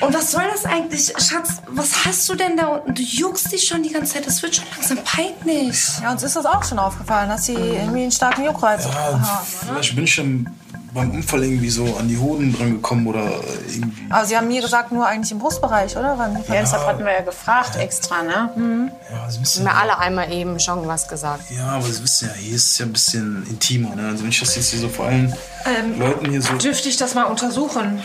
Und 0.01 0.13
was 0.13 0.31
soll 0.31 0.43
das 0.53 0.65
eigentlich? 0.65 1.07
Schatz, 1.17 1.61
was 1.67 2.05
hast 2.05 2.29
du 2.29 2.35
denn 2.35 2.55
da 2.55 2.67
unten? 2.67 2.93
Du 2.95 3.01
juckst 3.01 3.51
dich 3.51 3.65
schon 3.67 3.83
die 3.83 3.89
ganze 3.91 4.13
Zeit. 4.13 4.25
Das 4.27 4.41
wird 4.41 4.55
schon 4.55 4.65
langsam 4.75 4.99
peinlich. 5.03 5.83
Ja, 6.01 6.11
uns 6.11 6.23
ist 6.23 6.35
das 6.35 6.45
auch 6.45 6.63
schon 6.63 6.79
aufgefallen, 6.79 7.29
dass 7.29 7.45
sie 7.45 7.53
irgendwie 7.53 8.03
einen 8.03 8.11
starken 8.11 8.45
Juckreiz 8.45 8.85
Ja, 8.85 8.93
haben. 8.93 9.25
vielleicht 9.67 9.95
bin 9.95 10.03
ich 10.05 10.15
dann 10.15 10.47
beim 10.93 11.11
Unfall 11.11 11.43
irgendwie 11.43 11.69
so 11.69 11.83
an 11.99 12.07
die 12.07 12.17
Hoden 12.17 12.51
dran 12.51 12.71
gekommen 12.71 13.05
oder 13.05 13.23
irgendwie. 13.67 14.07
Aber 14.09 14.25
Sie 14.25 14.35
haben 14.35 14.47
mir 14.47 14.59
gesagt, 14.61 14.91
nur 14.91 15.05
eigentlich 15.05 15.31
im 15.31 15.37
Brustbereich, 15.37 15.95
oder? 15.95 16.15
Sie 16.47 16.51
Ja, 16.53 16.61
deshalb 16.61 16.83
hatten 16.87 17.05
wir 17.05 17.11
ja 17.11 17.21
gefragt 17.21 17.75
extra, 17.75 18.23
ne? 18.23 18.91
Ja, 19.11 19.29
Sie 19.29 19.39
wissen, 19.39 19.67
Haben 19.69 19.75
wir 19.75 19.81
alle 19.81 19.99
einmal 19.99 20.31
eben 20.33 20.59
schon 20.59 20.87
was 20.87 21.07
gesagt. 21.07 21.51
ja, 21.51 21.67
aber 21.67 21.83
Sie 21.85 22.01
wissen 22.01 22.29
ja, 22.29 22.33
hier 22.35 22.55
ist 22.55 22.71
es 22.71 22.77
ja 22.79 22.85
ein 22.87 22.93
bisschen 22.93 23.45
intimer. 23.49 23.95
Ne? 23.95 24.07
Also 24.09 24.23
wenn 24.23 24.29
ich 24.31 24.39
das 24.39 24.55
jetzt 24.55 24.69
hier 24.71 24.79
so 24.79 24.89
vor 24.89 25.05
allen 25.05 25.31
Ähm, 25.65 25.99
Leuten 25.99 26.29
hier 26.29 26.41
so. 26.41 26.53
Dürfte 26.53 26.89
ich 26.89 26.97
das 26.97 27.15
mal 27.15 27.23
untersuchen? 27.23 28.01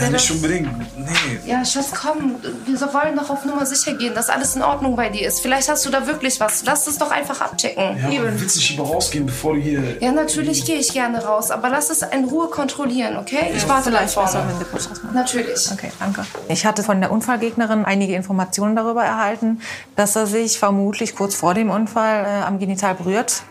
Ja, 0.00 0.10
nicht 0.10 0.30
unbedingt. 0.30 0.68
Nee. 0.96 1.40
Ja, 1.46 1.64
Schatz, 1.64 1.90
komm. 1.92 2.36
Wir 2.66 2.80
wollen 2.92 3.16
doch 3.16 3.30
auf 3.30 3.44
Nummer 3.44 3.64
sicher 3.66 3.94
gehen, 3.94 4.14
dass 4.14 4.28
alles 4.28 4.54
in 4.56 4.62
Ordnung 4.62 4.96
bei 4.96 5.08
dir 5.08 5.26
ist. 5.26 5.40
Vielleicht 5.40 5.68
hast 5.68 5.84
du 5.86 5.90
da 5.90 6.06
wirklich 6.06 6.38
was. 6.40 6.64
Lass 6.64 6.86
es 6.86 6.98
doch 6.98 7.10
einfach 7.10 7.40
abchecken. 7.40 7.96
Ja, 7.98 8.20
du 8.22 8.40
willst 8.40 8.56
nicht 8.56 8.70
lieber 8.70 8.84
rausgehen, 8.84 9.26
bevor 9.26 9.54
du 9.54 9.60
hier. 9.60 10.00
Ja, 10.00 10.12
natürlich 10.12 10.64
gehe 10.64 10.76
ich 10.76 10.92
gerne 10.92 11.24
raus, 11.24 11.50
aber 11.50 11.68
lass 11.68 11.90
es 11.90 12.02
in 12.02 12.24
Ruhe 12.24 12.48
kontrollieren, 12.48 13.16
okay? 13.16 13.52
Ich 13.56 13.68
warte 13.68 13.90
besser, 13.90 14.26
vorne. 14.26 14.48
wenn 14.48 14.80
machen. 14.80 15.10
Natürlich. 15.14 15.70
Okay, 15.72 15.90
danke. 15.98 16.24
Ich 16.48 16.66
hatte 16.66 16.82
von 16.82 17.00
der 17.00 17.10
Unfallgegnerin 17.10 17.84
einige 17.84 18.14
Informationen 18.14 18.76
darüber 18.76 19.04
erhalten, 19.04 19.60
dass 19.96 20.16
er 20.16 20.26
sich 20.26 20.58
vermutlich 20.58 21.14
kurz 21.14 21.34
vor 21.34 21.54
dem 21.54 21.70
Unfall 21.70 22.24
äh, 22.24 22.44
am 22.44 22.58
Genital 22.58 22.94
berührt 22.94 23.42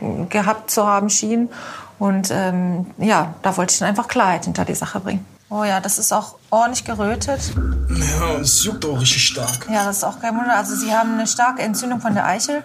äh, 0.00 0.26
gehabt 0.26 0.70
zu 0.70 0.86
haben 0.86 1.10
schien. 1.10 1.48
Und 1.98 2.28
ähm, 2.30 2.86
ja, 2.98 3.34
da 3.42 3.56
wollte 3.56 3.72
ich 3.72 3.78
dann 3.78 3.88
einfach 3.88 4.08
Klarheit 4.08 4.44
hinter 4.44 4.64
die 4.64 4.74
Sache 4.74 5.00
bringen. 5.00 5.24
Oh 5.48 5.64
ja, 5.64 5.80
das 5.80 5.98
ist 5.98 6.12
auch 6.12 6.34
ordentlich 6.50 6.84
gerötet. 6.84 7.40
Ja, 7.88 8.34
es 8.40 8.64
juckt 8.64 8.84
auch 8.84 9.00
richtig 9.00 9.24
stark. 9.26 9.66
Ja, 9.70 9.84
das 9.84 9.98
ist 9.98 10.04
auch 10.04 10.20
kein 10.20 10.36
Wunder. 10.36 10.56
Also 10.56 10.74
Sie 10.74 10.92
haben 10.94 11.14
eine 11.14 11.26
starke 11.26 11.62
Entzündung 11.62 12.00
von 12.00 12.14
der 12.14 12.26
Eichel. 12.26 12.62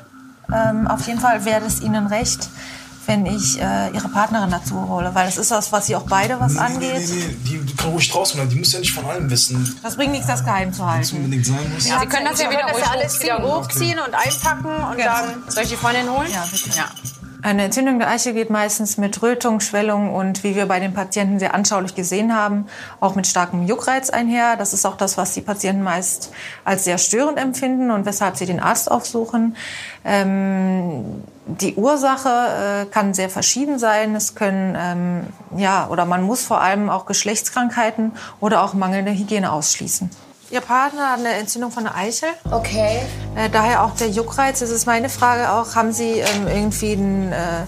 Ähm, 0.53 0.87
auf 0.87 1.05
jeden 1.07 1.19
Fall 1.19 1.45
wäre 1.45 1.63
es 1.63 1.79
Ihnen 1.79 2.07
recht, 2.07 2.49
wenn 3.05 3.25
ich 3.25 3.61
äh, 3.61 3.89
Ihre 3.93 4.09
Partnerin 4.09 4.49
dazu 4.49 4.89
hole, 4.89 5.13
weil 5.13 5.27
das 5.27 5.37
ist 5.37 5.51
was, 5.51 5.71
was 5.71 5.85
Sie 5.85 5.95
auch 5.95 6.07
beide 6.07 6.39
was 6.39 6.53
Nee, 6.53 6.59
angeht. 6.59 7.07
nee, 7.07 7.15
nee, 7.15 7.37
die, 7.45 7.57
die 7.59 7.75
kann 7.75 7.91
ruhig 7.91 8.11
draußen 8.11 8.35
bleiben. 8.35 8.49
Die 8.49 8.57
muss 8.57 8.73
ja 8.73 8.79
nicht 8.79 8.93
von 8.93 9.05
allem 9.05 9.29
wissen, 9.29 9.77
Das 9.83 9.95
bringt 9.95 10.11
nichts, 10.11 10.27
das 10.27 10.43
geheim 10.43 10.73
zu 10.73 10.85
halten. 10.85 11.15
unbedingt 11.17 11.45
sein 11.45 11.71
muss. 11.73 11.83
Sie 11.85 11.91
können 11.91 12.25
das 12.25 12.41
ja 12.41 12.49
wieder 12.49 12.63
das 12.63 12.73
ruhig 12.73 12.83
ja 12.85 12.91
alles 12.91 13.21
wieder 13.23 13.37
hochziehen. 13.43 13.97
hochziehen 13.97 13.99
und 13.99 14.13
einpacken 14.15 14.83
und 14.89 14.97
Genau. 14.97 15.11
dann. 15.13 15.43
Soll 15.51 15.63
ich 15.63 15.69
die 15.69 15.75
Freundin 15.77 16.09
holen? 16.09 16.29
Ja, 16.33 16.43
bitte. 16.51 16.69
Ja. 16.77 16.85
Eine 17.43 17.63
Entzündung 17.63 17.97
der 17.97 18.07
Eichel 18.07 18.33
geht 18.33 18.51
meistens 18.51 18.97
mit 18.97 19.23
Rötung, 19.23 19.61
Schwellung 19.61 20.13
und 20.13 20.43
wie 20.43 20.55
wir 20.55 20.67
bei 20.67 20.79
den 20.79 20.93
Patienten 20.93 21.39
sehr 21.39 21.55
anschaulich 21.55 21.95
gesehen 21.95 22.35
haben, 22.35 22.67
auch 22.99 23.15
mit 23.15 23.25
starkem 23.25 23.65
Juckreiz 23.65 24.11
einher. 24.11 24.57
Das 24.57 24.73
ist 24.73 24.85
auch 24.85 24.95
das, 24.95 25.17
was 25.17 25.33
die 25.33 25.41
Patienten 25.41 25.81
meist 25.81 26.31
als 26.65 26.83
sehr 26.83 26.99
störend 26.99 27.39
empfinden 27.39 27.89
und 27.89 28.05
weshalb 28.05 28.37
sie 28.37 28.45
den 28.45 28.59
Arzt 28.59 28.91
aufsuchen. 28.91 29.55
Ähm, 30.05 31.23
die 31.47 31.73
Ursache 31.73 32.29
äh, 32.29 32.85
kann 32.85 33.15
sehr 33.15 33.29
verschieden 33.29 33.79
sein. 33.79 34.15
Es 34.15 34.35
können, 34.35 34.77
ähm, 34.79 35.59
ja, 35.59 35.87
oder 35.89 36.05
man 36.05 36.21
muss 36.21 36.43
vor 36.43 36.61
allem 36.61 36.91
auch 36.91 37.07
Geschlechtskrankheiten 37.07 38.11
oder 38.39 38.61
auch 38.61 38.75
mangelnde 38.75 39.11
Hygiene 39.11 39.51
ausschließen. 39.51 40.11
Ihr 40.51 40.59
Partner 40.59 41.11
hat 41.11 41.19
eine 41.19 41.29
Entzündung 41.29 41.71
von 41.71 41.85
der 41.85 41.95
Eichel. 41.95 42.27
Okay. 42.51 42.99
Äh, 43.37 43.49
daher 43.49 43.85
auch 43.85 43.95
der 43.95 44.09
Juckreiz. 44.09 44.59
Das 44.59 44.69
ist 44.69 44.85
meine 44.85 45.07
Frage 45.07 45.49
auch. 45.49 45.75
Haben 45.75 45.93
Sie 45.93 46.19
ähm, 46.19 46.47
irgendwie 46.47 46.91
ein, 46.91 47.31
äh, 47.31 47.61
äh, 47.61 47.65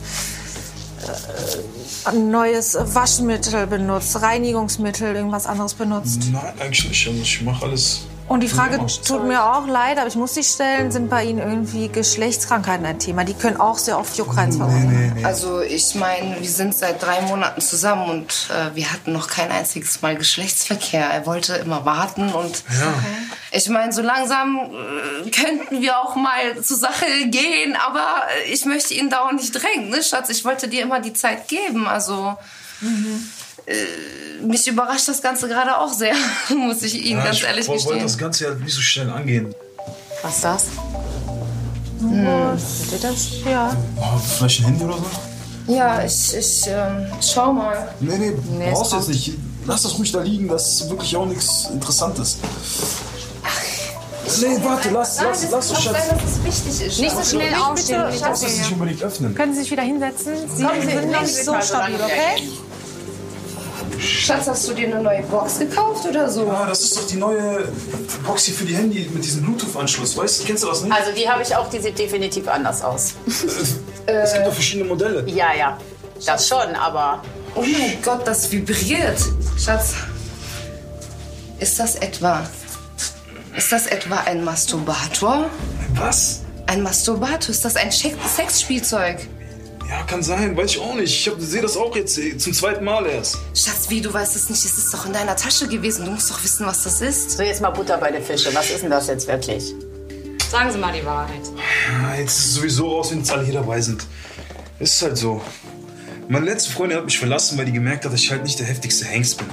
ein 2.03 2.29
neues 2.29 2.77
Waschmittel 2.77 3.67
benutzt, 3.67 4.21
Reinigungsmittel, 4.21 5.15
irgendwas 5.15 5.45
anderes 5.45 5.75
benutzt? 5.75 6.23
Nein, 6.29 6.53
eigentlich 6.59 7.07
nicht. 7.07 7.07
Ich 7.07 7.41
mache 7.41 7.65
alles. 7.65 8.01
Und 8.27 8.39
die 8.39 8.47
Frage 8.47 8.77
Ja. 8.77 8.85
tut 9.05 9.25
mir 9.25 9.43
auch 9.43 9.67
leid, 9.67 9.97
aber 9.97 10.07
ich 10.07 10.15
muss 10.15 10.33
sie 10.33 10.43
stellen, 10.43 10.91
sind 10.91 11.09
bei 11.09 11.25
Ihnen 11.25 11.39
irgendwie 11.39 11.89
Geschlechtskrankheiten 11.89 12.85
ein 12.85 12.97
Thema? 12.97 13.25
Die 13.25 13.33
können 13.33 13.57
auch 13.59 13.77
sehr 13.77 13.99
oft 13.99 14.17
Juckreiz 14.17 14.55
verursachen. 14.55 15.21
Also 15.23 15.61
ich 15.61 15.93
meine, 15.95 16.37
wir 16.39 16.49
sind 16.49 16.73
seit 16.73 17.01
drei 17.03 17.21
Monaten 17.21 17.61
zusammen 17.61 18.09
und 18.09 18.49
äh, 18.49 18.75
wir 18.75 18.91
hatten 18.91 19.11
noch 19.11 19.27
kein 19.27 19.51
einziges 19.51 20.01
Mal 20.01 20.15
Geschlechtsverkehr. 20.15 21.05
Er 21.05 21.25
wollte 21.25 21.55
immer 21.55 21.85
warten 21.85 22.29
und 22.33 22.63
ich 23.51 23.69
meine, 23.69 23.91
so 23.93 24.01
langsam 24.01 24.57
äh, 25.25 25.29
könnten 25.29 25.81
wir 25.81 25.99
auch 25.99 26.15
mal 26.15 26.61
zur 26.61 26.77
Sache 26.77 27.05
gehen, 27.25 27.75
aber 27.87 28.05
ich 28.51 28.65
möchte 28.65 28.93
ihn 28.93 29.09
dauernd 29.09 29.39
nicht 29.39 29.51
drängen, 29.51 29.89
ne, 29.89 30.01
Schatz? 30.01 30.29
Ich 30.29 30.43
wollte 30.45 30.67
dir 30.67 30.81
immer 30.83 30.99
die 31.01 31.13
Zeit 31.13 31.47
geben, 31.49 31.87
also... 31.87 32.35
Äh, 32.81 32.85
mich 34.43 34.67
überrascht 34.67 35.07
das 35.07 35.21
Ganze 35.21 35.47
gerade 35.47 35.77
auch 35.77 35.91
sehr, 35.93 36.13
muss 36.55 36.81
ich 36.83 36.95
Ihnen 37.05 37.19
Ja, 37.19 37.25
ganz 37.25 37.37
ich 37.37 37.43
ehrlich 37.45 37.67
woll- 37.67 37.75
wollte 37.75 37.87
gestehen. 37.89 38.03
das 38.03 38.17
Ganze 38.17 38.43
ja 38.45 38.53
nicht 38.55 38.73
so 38.73 38.81
schnell 38.81 39.09
angehen. 39.09 39.53
Was 40.21 40.35
ist 40.35 40.43
das? 40.43 40.65
Seht 41.99 43.01
ihr 43.03 43.09
das? 43.09 43.27
Ja. 43.49 43.75
Oh, 43.97 44.17
vielleicht 44.37 44.59
ein 44.61 44.65
Handy 44.65 44.83
oder 44.83 44.97
so? 44.97 45.71
Ja, 45.73 46.03
ich, 46.03 46.35
ich 46.35 46.63
ähm, 46.67 47.07
schau 47.21 47.53
mal. 47.53 47.87
Nee, 48.01 48.17
nee, 48.17 48.33
Nee, 48.57 48.65
es 48.67 48.73
brauchst 48.73 48.91
braucht- 48.91 49.07
jetzt 49.07 49.15
nicht. 49.27 49.37
Lass 49.65 49.83
das 49.83 49.97
ruhig 49.97 50.11
da 50.11 50.21
liegen, 50.21 50.49
das 50.49 50.81
ist 50.81 50.89
wirklich 50.89 51.15
auch 51.15 51.25
nichts 51.25 51.69
Interessantes. 51.71 52.37
Nee, 54.41 54.57
warte, 54.61 54.89
lass, 54.89 55.21
lass, 55.21 55.49
lass 55.51 55.67
doch, 55.69 55.79
Schatz. 55.79 55.93
dass 56.09 56.17
es 56.23 56.43
wichtig 56.43 56.87
ist. 56.87 56.99
Nicht 56.99 57.15
so 57.15 57.23
schnell 57.23 57.53
aufstehen. 57.55 58.01
Du 58.11 58.19
darfst 58.19 58.43
das 58.43 58.57
nicht 58.57 58.71
unbedingt 58.73 59.03
öffnen. 59.03 59.35
Können 59.35 59.53
Sie 59.53 59.61
sich 59.61 59.71
wieder 59.71 59.83
hinsetzen? 59.83 60.33
Sie 60.49 60.63
sind 60.63 61.11
noch 61.11 61.21
nicht 61.21 61.45
so 61.45 61.53
stabil, 61.61 61.95
okay? 61.95 62.43
Schatz, 64.03 64.47
hast 64.47 64.67
du 64.67 64.73
dir 64.73 64.87
eine 64.87 65.01
neue 65.01 65.23
Box 65.23 65.59
gekauft 65.59 66.05
oder 66.05 66.29
so? 66.29 66.49
Ah, 66.49 66.65
das 66.67 66.81
ist 66.81 66.97
doch 66.97 67.07
die 67.07 67.15
neue 67.15 67.67
Box 68.25 68.45
hier 68.45 68.53
für 68.53 68.65
die 68.65 68.75
Handy 68.75 69.09
mit 69.13 69.23
diesem 69.23 69.43
Bluetooth-Anschluss. 69.43 70.17
Weißt 70.17 70.41
du, 70.41 70.45
kennst 70.45 70.63
du 70.63 70.67
das 70.67 70.81
nicht? 70.81 70.93
Also 70.93 71.11
die 71.11 71.27
habe 71.27 71.41
ich 71.41 71.55
auch, 71.55 71.69
die 71.69 71.79
sieht 71.79 71.97
definitiv 71.97 72.47
anders 72.47 72.83
aus. 72.83 73.13
es 74.05 74.33
gibt 74.33 74.45
doch 74.45 74.53
verschiedene 74.53 74.89
Modelle. 74.89 75.23
Ja, 75.27 75.53
ja. 75.53 75.77
Das 76.25 76.47
schon, 76.47 76.75
aber 76.75 77.21
Oh 77.55 77.61
mein 77.61 78.01
Gott, 78.01 78.27
das 78.27 78.51
vibriert. 78.51 79.19
Schatz, 79.57 79.93
ist 81.59 81.79
das 81.79 81.95
etwa... 81.95 82.43
Ist 83.55 83.71
das 83.71 83.85
etwa 83.85 84.15
ein 84.25 84.43
Masturbator? 84.43 85.49
Was? 85.93 86.41
Ein 86.65 86.81
Masturbator? 86.81 87.51
Ist 87.51 87.63
das 87.63 87.75
ein 87.75 87.91
Sexspielzeug? 87.91 89.27
Ja, 89.89 90.03
kann 90.03 90.23
sein, 90.23 90.55
weiß 90.55 90.71
ich 90.71 90.79
auch 90.79 90.95
nicht. 90.95 91.27
Ich 91.27 91.45
sehe 91.45 91.61
das 91.61 91.77
auch 91.77 91.95
jetzt 91.95 92.19
zum 92.39 92.53
zweiten 92.53 92.83
Mal 92.83 93.05
erst. 93.05 93.37
Schatz, 93.53 93.89
wie, 93.89 94.01
du 94.01 94.13
weißt 94.13 94.35
es 94.35 94.49
nicht? 94.49 94.63
Es 94.63 94.77
ist 94.77 94.93
doch 94.93 95.05
in 95.05 95.13
deiner 95.13 95.35
Tasche 95.35 95.67
gewesen. 95.67 96.05
Du 96.05 96.11
musst 96.11 96.29
doch 96.31 96.43
wissen, 96.43 96.65
was 96.65 96.83
das 96.83 97.01
ist. 97.01 97.31
so 97.31 97.43
jetzt 97.43 97.61
mal 97.61 97.69
Butter 97.69 97.97
bei 97.97 98.11
den 98.11 98.23
Fische. 98.23 98.53
Was 98.53 98.69
ist 98.69 98.83
denn 98.83 98.89
das 98.89 99.07
jetzt 99.07 99.27
wirklich? 99.27 99.73
Sagen 100.49 100.71
Sie 100.71 100.77
mal 100.77 100.93
die 100.93 101.05
Wahrheit. 101.05 101.41
Ja, 101.91 102.15
jetzt 102.15 102.37
sieht 102.37 102.45
es 102.45 102.53
sowieso 102.55 102.99
aus, 102.99 103.11
wenn 103.11 103.19
jetzt 103.19 103.31
alle 103.31 103.43
hier 103.43 103.55
dabei 103.55 103.81
sind. 103.81 104.05
Ist 104.79 105.01
halt 105.01 105.17
so. 105.17 105.41
Meine 106.27 106.45
letzte 106.45 106.71
Freundin 106.71 106.97
hat 106.97 107.05
mich 107.05 107.17
verlassen, 107.17 107.57
weil 107.57 107.65
die 107.65 107.71
gemerkt 107.71 108.05
hat, 108.05 108.13
dass 108.13 108.21
ich 108.21 108.31
halt 108.31 108.43
nicht 108.43 108.59
der 108.59 108.67
heftigste 108.67 109.05
Hengst 109.05 109.37
bin. 109.37 109.47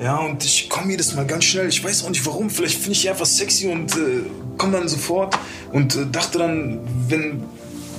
Ja, 0.00 0.16
und 0.16 0.44
ich 0.44 0.68
komme 0.70 0.90
jedes 0.90 1.14
Mal 1.14 1.26
ganz 1.26 1.44
schnell. 1.44 1.68
Ich 1.68 1.84
weiß 1.84 2.04
auch 2.04 2.08
nicht 2.08 2.24
warum. 2.24 2.50
Vielleicht 2.50 2.76
finde 2.76 2.92
ich 2.92 3.02
die 3.02 3.10
einfach 3.10 3.26
sexy 3.26 3.68
und 3.68 3.96
äh, 3.96 4.22
komme 4.56 4.72
dann 4.72 4.88
sofort. 4.88 5.38
Und 5.72 5.94
äh, 5.94 6.06
dachte 6.10 6.38
dann, 6.38 6.80
wenn, 7.08 7.44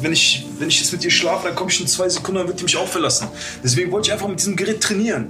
wenn, 0.02 0.14
ich, 0.14 0.46
wenn 0.60 0.68
ich 0.70 0.80
jetzt 0.80 0.92
mit 0.92 1.04
ihr 1.04 1.12
schlafe, 1.12 1.48
dann 1.48 1.56
komme 1.56 1.72
ich 1.72 1.80
in 1.80 1.88
zwei 1.88 2.10
Sekunden, 2.10 2.40
dann 2.40 2.48
wird 2.48 2.60
die 2.60 2.64
mich 2.64 2.78
auch 2.78 2.88
verlassen. 2.88 3.28
Deswegen 3.64 3.92
wollte 3.92 4.08
ich 4.08 4.14
einfach 4.14 4.28
mit 4.28 4.40
diesem 4.40 4.56
Gerät 4.56 4.82
trainieren. 4.82 5.30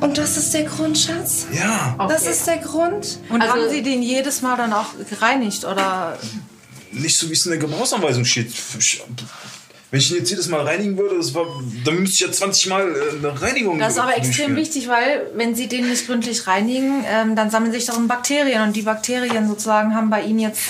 Und 0.00 0.16
das 0.16 0.36
ist 0.36 0.54
der 0.54 0.62
Grund, 0.64 0.96
Schatz? 0.96 1.46
Ja. 1.52 1.96
Das 2.08 2.26
ist 2.26 2.46
der 2.46 2.58
Grund? 2.58 3.18
Und 3.28 3.42
Also- 3.42 3.54
haben 3.54 3.70
Sie 3.70 3.82
den 3.82 4.02
jedes 4.02 4.42
Mal 4.42 4.56
dann 4.56 4.72
auch 4.72 4.86
gereinigt 5.08 5.64
oder 5.64 6.16
Nicht 6.92 7.16
so, 7.18 7.28
wie 7.28 7.32
es 7.34 7.44
in 7.44 7.50
der 7.50 7.58
Gebrauchsanweisung 7.58 8.24
steht. 8.24 8.50
Wenn 9.90 10.00
ich 10.00 10.10
ihn 10.10 10.18
jetzt 10.18 10.30
jedes 10.30 10.48
Mal 10.48 10.60
reinigen 10.62 10.96
würde, 10.98 11.16
das 11.16 11.34
war, 11.34 11.46
dann 11.84 11.98
müsste 12.00 12.14
ich 12.14 12.20
ja 12.20 12.32
20 12.32 12.66
Mal 12.68 12.82
äh, 12.82 13.16
eine 13.18 13.40
Reinigung 13.40 13.78
Das 13.78 13.94
ist 13.94 13.98
aber 13.98 14.16
extrem 14.16 14.54
wichtig, 14.54 14.86
weil 14.88 15.30
wenn 15.34 15.54
Sie 15.54 15.66
den 15.66 15.88
nicht 15.88 16.06
gründlich 16.06 16.46
reinigen, 16.46 17.04
ähm, 17.06 17.34
dann 17.36 17.50
sammeln 17.50 17.72
sich 17.72 17.86
darin 17.86 18.06
Bakterien 18.06 18.62
und 18.62 18.76
die 18.76 18.82
Bakterien 18.82 19.48
sozusagen 19.48 19.94
haben 19.94 20.10
bei 20.10 20.22
Ihnen 20.22 20.38
jetzt 20.40 20.60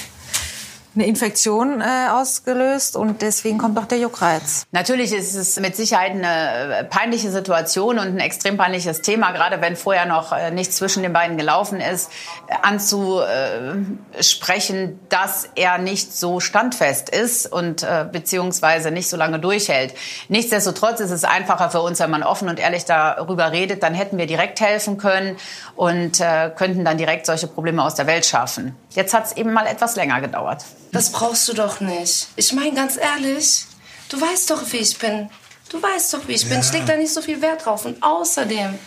eine 0.99 1.07
Infektion 1.07 1.81
äh, 1.81 2.09
ausgelöst 2.11 2.97
und 2.97 3.23
deswegen 3.23 3.59
kommt 3.59 3.78
auch 3.78 3.87
der 3.87 3.99
Juckreiz. 3.99 4.67
Natürlich 4.73 5.12
ist 5.12 5.37
es 5.37 5.61
mit 5.61 5.76
Sicherheit 5.76 6.11
eine 6.11 6.78
äh, 6.78 6.85
peinliche 6.85 7.31
Situation 7.31 8.00
und 8.00 8.09
ein 8.09 8.19
extrem 8.19 8.57
peinliches 8.57 9.00
Thema, 9.00 9.31
gerade 9.31 9.61
wenn 9.61 9.76
vorher 9.76 10.07
noch 10.07 10.33
äh, 10.33 10.50
nichts 10.50 10.75
zwischen 10.76 11.05
den 11.05 11.12
beiden 11.12 11.37
gelaufen 11.37 11.81
ist, 11.81 12.11
äh, 12.49 12.55
anzusprechen, 12.62 14.99
dass 15.09 15.49
er 15.55 15.78
nicht 15.78 16.12
so 16.12 16.40
standfest 16.40 17.11
ist 17.11 17.47
und 17.47 17.85
äh, 17.85 18.05
beziehungsweise 18.11 18.90
nicht 18.90 19.09
so 19.09 19.17
lange 19.17 19.38
durchhält. 19.38 19.95
Nichtsdestotrotz 20.28 20.99
ist 20.99 21.12
es 21.12 21.23
einfacher 21.23 21.71
für 21.71 21.81
uns, 21.81 22.00
wenn 22.00 22.11
man 22.11 22.25
offen 22.25 22.49
und 22.49 22.59
ehrlich 22.59 22.87
darüber 22.87 23.52
redet, 23.52 23.85
dann 23.85 23.95
hätten 23.95 24.19
wir 24.19 24.26
direkt 24.26 24.61
helfen 24.61 24.99
können 24.99 25.37
und 25.76 26.21
äh, 26.21 26.50
könnten 26.57 26.85
dann 26.85 26.99
direkt 26.99 27.26
solche 27.26 27.47
Probleme 27.47 27.85
aus 27.85 27.95
der 27.95 28.09
Welt 28.09 28.26
schaffen. 28.26 28.75
Jetzt 28.90 29.14
hat 29.14 29.26
es 29.26 29.33
eben 29.37 29.52
mal 29.52 29.66
etwas 29.66 29.97
länger 29.97 30.21
gedauert. 30.21 30.64
Das 30.92 31.12
brauchst 31.12 31.47
du 31.49 31.52
doch 31.52 31.80
nicht. 31.80 32.28
Ich 32.37 32.52
meine, 32.52 32.75
ganz 32.75 32.97
ehrlich, 32.97 33.66
du 34.09 34.21
weißt 34.21 34.50
doch, 34.50 34.62
wie 34.73 34.78
ich 34.78 34.99
bin. 34.99 35.30
Du 35.71 35.83
weißt 35.83 36.14
doch, 36.14 36.26
wie 36.26 36.33
ich 36.33 36.49
bin. 36.49 36.61
Ich 36.61 36.73
leg 36.73 36.87
da 36.87 36.97
nicht 36.97 37.12
so 37.12 37.21
viel 37.21 37.42
Wert 37.42 37.66
drauf. 37.66 37.85
Und 37.85 38.02
außerdem, 38.02 38.78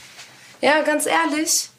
ja, 0.62 0.81
ganz 0.81 1.05
ehrlich, 1.05 1.70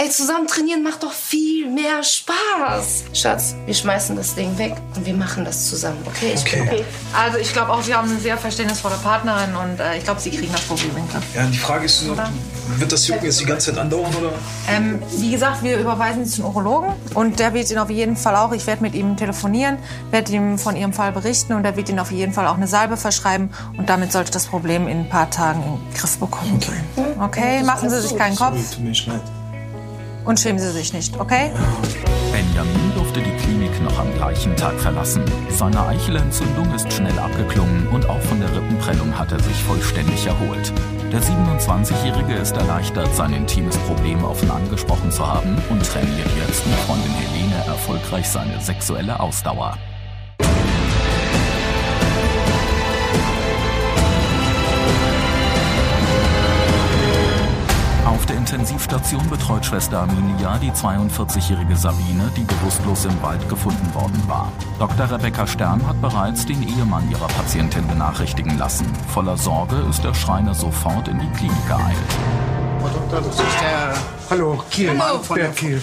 ey, 0.00 0.08
zusammen 0.08 0.46
trainieren 0.46 0.82
macht 0.82 1.02
doch 1.02 1.12
viel 1.12 1.68
mehr 1.70 2.02
Spaß. 2.02 3.04
Schatz, 3.12 3.54
wir 3.66 3.74
schmeißen 3.74 4.16
das 4.16 4.34
Ding 4.34 4.56
weg 4.56 4.74
und 4.96 5.04
wir 5.04 5.14
machen 5.14 5.44
das 5.44 5.68
zusammen, 5.68 5.98
okay? 6.06 6.32
Ich 6.34 6.44
bin 6.44 6.62
Okay. 6.62 6.84
Also 7.12 7.38
ich 7.38 7.52
glaube 7.52 7.72
auch, 7.72 7.82
Sie 7.82 7.94
haben 7.94 8.08
eine 8.08 8.20
sehr 8.20 8.36
verständnisvolle 8.36 8.96
Partnerin 9.02 9.54
und 9.56 9.80
äh, 9.80 9.98
ich 9.98 10.04
glaube, 10.04 10.20
Sie 10.20 10.30
kriegen 10.30 10.52
das 10.52 10.62
Problem 10.62 10.96
in 10.96 11.08
Griff. 11.08 11.22
Ja, 11.34 11.44
die 11.46 11.58
Frage 11.58 11.86
ist 11.86 12.02
nur, 12.04 12.16
wird 12.76 12.92
das 12.92 13.08
Jucken 13.08 13.24
jetzt 13.24 13.40
die 13.40 13.44
ganze 13.44 13.70
Zeit 13.70 13.80
andauern 13.80 14.14
oder? 14.14 14.32
Ähm, 14.68 15.02
wie 15.18 15.30
gesagt, 15.30 15.62
wir 15.62 15.78
überweisen 15.78 16.24
Sie 16.24 16.36
zum 16.36 16.44
Urologen 16.46 16.92
und 17.14 17.38
der 17.38 17.52
wird 17.54 17.70
Ihnen 17.70 17.80
auf 17.80 17.90
jeden 17.90 18.16
Fall 18.16 18.36
auch, 18.36 18.52
ich 18.52 18.66
werde 18.66 18.82
mit 18.82 18.94
ihm 18.94 19.16
telefonieren, 19.16 19.78
werde 20.10 20.32
ihm 20.32 20.58
von 20.58 20.76
Ihrem 20.76 20.92
Fall 20.92 21.12
berichten 21.12 21.54
und 21.54 21.62
der 21.62 21.76
wird 21.76 21.88
Ihnen 21.88 21.98
auf 21.98 22.12
jeden 22.12 22.32
Fall 22.32 22.46
auch 22.46 22.56
eine 22.56 22.68
Salbe 22.68 22.96
verschreiben 22.96 23.50
und 23.76 23.88
damit 23.88 24.12
sollte 24.12 24.30
das 24.30 24.46
Problem 24.46 24.86
in 24.86 25.00
ein 25.00 25.08
paar 25.08 25.30
Tagen 25.30 25.62
in 25.62 25.90
den 25.90 25.94
Griff 25.94 26.18
bekommen. 26.18 26.60
Okay, 26.62 27.04
okay? 27.20 27.62
machen 27.64 27.90
Sie 27.90 28.00
sich 28.00 28.16
keinen 28.16 28.36
Kopf 28.36 28.56
Sorry, 28.56 28.92
tut 28.92 29.08
mir 29.08 29.14
leid. 29.14 29.39
Und 30.24 30.38
schämen 30.38 30.58
Sie 30.58 30.70
sich 30.70 30.92
nicht, 30.92 31.18
okay? 31.18 31.50
Benjamin 32.32 32.94
durfte 32.94 33.20
die 33.20 33.36
Klinik 33.42 33.82
noch 33.82 33.98
am 33.98 34.12
gleichen 34.14 34.54
Tag 34.56 34.78
verlassen. 34.80 35.24
Seine 35.50 35.86
Eichelentzündung 35.86 36.72
ist 36.74 36.92
schnell 36.92 37.18
abgeklungen 37.18 37.88
und 37.88 38.08
auch 38.08 38.20
von 38.20 38.40
der 38.40 38.54
Rippenprellung 38.54 39.18
hat 39.18 39.32
er 39.32 39.40
sich 39.40 39.62
vollständig 39.64 40.26
erholt. 40.26 40.72
Der 41.12 41.20
27-Jährige 41.20 42.34
ist 42.34 42.56
erleichtert, 42.56 43.12
sein 43.14 43.32
intimes 43.32 43.76
Problem 43.78 44.22
offen 44.22 44.50
angesprochen 44.50 45.10
zu 45.10 45.26
haben 45.26 45.56
und 45.68 45.84
trainiert 45.84 46.30
jetzt 46.38 46.66
mit 46.66 46.76
Freundin 46.80 47.12
Helene 47.12 47.56
erfolgreich 47.66 48.28
seine 48.28 48.60
sexuelle 48.60 49.18
Ausdauer. 49.18 49.76
Auf 58.20 58.26
der 58.26 58.36
Intensivstation 58.36 59.26
betreut 59.30 59.64
Schwester 59.64 60.00
Arminia 60.00 60.58
die 60.58 60.70
42-jährige 60.72 61.74
Sabine, 61.74 62.30
die 62.36 62.42
bewusstlos 62.42 63.06
im 63.06 63.22
Wald 63.22 63.48
gefunden 63.48 63.94
worden 63.94 64.22
war. 64.26 64.52
Dr. 64.78 65.10
Rebecca 65.10 65.46
Stern 65.46 65.86
hat 65.86 65.98
bereits 66.02 66.44
den 66.44 66.62
Ehemann 66.62 67.10
ihrer 67.10 67.28
Patientin 67.28 67.88
benachrichtigen 67.88 68.58
lassen. 68.58 68.84
Voller 69.08 69.38
Sorge 69.38 69.76
ist 69.88 70.04
der 70.04 70.12
Schreiner 70.12 70.54
sofort 70.54 71.08
in 71.08 71.18
die 71.18 71.30
Klinik 71.30 71.66
geeilt. 71.66 71.96
Frau 72.80 72.88
Doktor, 72.88 73.22
das 73.22 73.40
ist 73.40 73.60
der. 73.62 73.94
Hallo, 74.28 74.62
Kiel, 74.70 74.90
Hallo. 75.00 75.20
Berg 75.34 75.56
Kiel. 75.56 75.82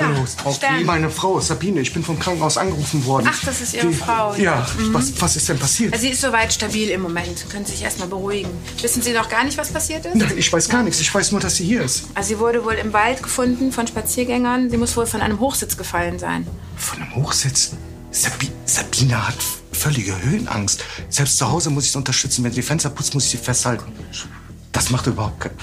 Hallo, 0.00 0.24
Frau 0.36 0.52
Stern. 0.52 0.84
Meine 0.84 1.10
Frau, 1.10 1.40
Sabine, 1.40 1.80
ich 1.80 1.92
bin 1.92 2.02
vom 2.04 2.18
Krankenhaus 2.18 2.56
angerufen 2.56 3.04
worden. 3.04 3.28
Ach, 3.30 3.44
das 3.44 3.60
ist 3.60 3.74
Ihre 3.74 3.88
Die- 3.88 3.94
Frau. 3.94 4.34
Ja, 4.34 4.66
Mhm. 4.78 4.94
was, 4.94 5.20
was 5.20 5.36
ist 5.36 5.48
denn 5.48 5.58
passiert? 5.58 5.96
Sie 5.98 6.08
ist 6.10 6.20
soweit 6.20 6.52
stabil 6.52 6.88
im 6.90 7.00
Moment. 7.02 7.46
Können 7.50 7.64
Sie 7.64 7.72
sich 7.72 7.82
erstmal 7.82 8.08
beruhigen. 8.08 8.50
Wissen 8.80 9.02
Sie 9.02 9.12
noch 9.12 9.28
gar 9.28 9.44
nicht, 9.44 9.56
was 9.58 9.70
passiert 9.70 10.06
ist? 10.06 10.14
Nein, 10.14 10.32
ich 10.36 10.52
weiß 10.52 10.68
gar 10.68 10.82
nichts. 10.82 11.00
Ich 11.00 11.12
weiß 11.14 11.32
nur, 11.32 11.40
dass 11.40 11.56
sie 11.56 11.64
hier 11.64 11.82
ist. 11.82 12.04
Also 12.14 12.28
sie 12.28 12.38
wurde 12.38 12.64
wohl 12.64 12.74
im 12.74 12.92
Wald 12.92 13.22
gefunden 13.22 13.72
von 13.72 13.86
Spaziergängern. 13.86 14.70
Sie 14.70 14.76
muss 14.76 14.96
wohl 14.96 15.06
von 15.06 15.20
einem 15.20 15.40
Hochsitz 15.40 15.76
gefallen 15.76 16.18
sein. 16.18 16.46
Von 16.76 17.02
einem 17.02 17.14
Hochsitz? 17.16 17.72
Sabi 18.10 18.50
Sabine 18.64 19.26
hat 19.28 19.36
völlige 19.72 20.20
Höhenangst. 20.22 20.82
Selbst 21.10 21.36
zu 21.38 21.50
Hause 21.50 21.70
muss 21.70 21.84
ich 21.84 21.92
sie 21.92 21.98
unterstützen. 21.98 22.42
Wenn 22.42 22.52
sie 22.52 22.56
die 22.60 22.66
Fenster 22.66 22.90
putzt, 22.90 23.14
muss 23.14 23.24
ich 23.24 23.30
sie 23.32 23.36
festhalten. 23.36 23.92
Das 24.72 24.90
macht 24.90 25.06
überhaupt 25.06 25.40
keinen... 25.40 25.54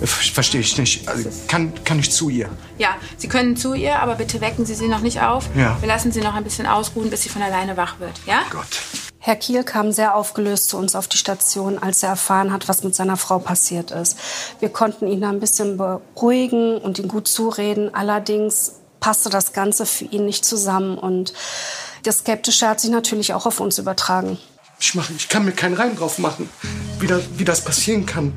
Verstehe 0.00 0.60
ich 0.60 0.78
nicht. 0.78 1.08
Also, 1.08 1.28
kann, 1.48 1.72
kann 1.84 1.98
ich 1.98 2.12
zu 2.12 2.28
ihr? 2.28 2.48
Ja, 2.78 2.90
Sie 3.16 3.28
können 3.28 3.56
zu 3.56 3.74
ihr, 3.74 3.98
aber 3.98 4.14
bitte 4.14 4.40
wecken 4.40 4.64
Sie 4.64 4.74
sie 4.74 4.86
noch 4.86 5.00
nicht 5.00 5.20
auf. 5.20 5.48
Ja. 5.56 5.76
Wir 5.80 5.88
lassen 5.88 6.12
sie 6.12 6.20
noch 6.20 6.34
ein 6.34 6.44
bisschen 6.44 6.66
ausruhen, 6.66 7.10
bis 7.10 7.22
sie 7.22 7.28
von 7.28 7.42
alleine 7.42 7.76
wach 7.76 7.98
wird. 7.98 8.12
Ja? 8.24 8.42
Herr 9.18 9.36
Kiel 9.36 9.64
kam 9.64 9.90
sehr 9.90 10.14
aufgelöst 10.14 10.68
zu 10.68 10.76
uns 10.78 10.94
auf 10.94 11.08
die 11.08 11.16
Station, 11.16 11.78
als 11.78 12.02
er 12.04 12.10
erfahren 12.10 12.52
hat, 12.52 12.68
was 12.68 12.84
mit 12.84 12.94
seiner 12.94 13.16
Frau 13.16 13.40
passiert 13.40 13.90
ist. 13.90 14.16
Wir 14.60 14.68
konnten 14.68 15.08
ihn 15.08 15.20
da 15.20 15.30
ein 15.30 15.40
bisschen 15.40 15.76
beruhigen 15.76 16.78
und 16.78 17.00
ihm 17.00 17.08
gut 17.08 17.26
zureden. 17.26 17.92
Allerdings 17.92 18.74
passte 19.00 19.30
das 19.30 19.52
Ganze 19.52 19.84
für 19.84 20.04
ihn 20.04 20.24
nicht 20.24 20.44
zusammen 20.44 20.96
und 20.96 21.32
das 22.04 22.18
Skeptische 22.18 22.68
hat 22.68 22.80
sich 22.80 22.90
natürlich 22.90 23.34
auch 23.34 23.46
auf 23.46 23.60
uns 23.60 23.78
übertragen. 23.78 24.38
Ich, 24.80 24.94
mach, 24.94 25.10
ich 25.10 25.28
kann 25.28 25.44
mir 25.44 25.52
keinen 25.52 25.74
Reim 25.74 25.96
drauf 25.96 26.18
machen, 26.18 26.48
wie, 27.00 27.06
da, 27.06 27.20
wie 27.36 27.44
das 27.44 27.60
passieren 27.60 28.06
kann. 28.06 28.32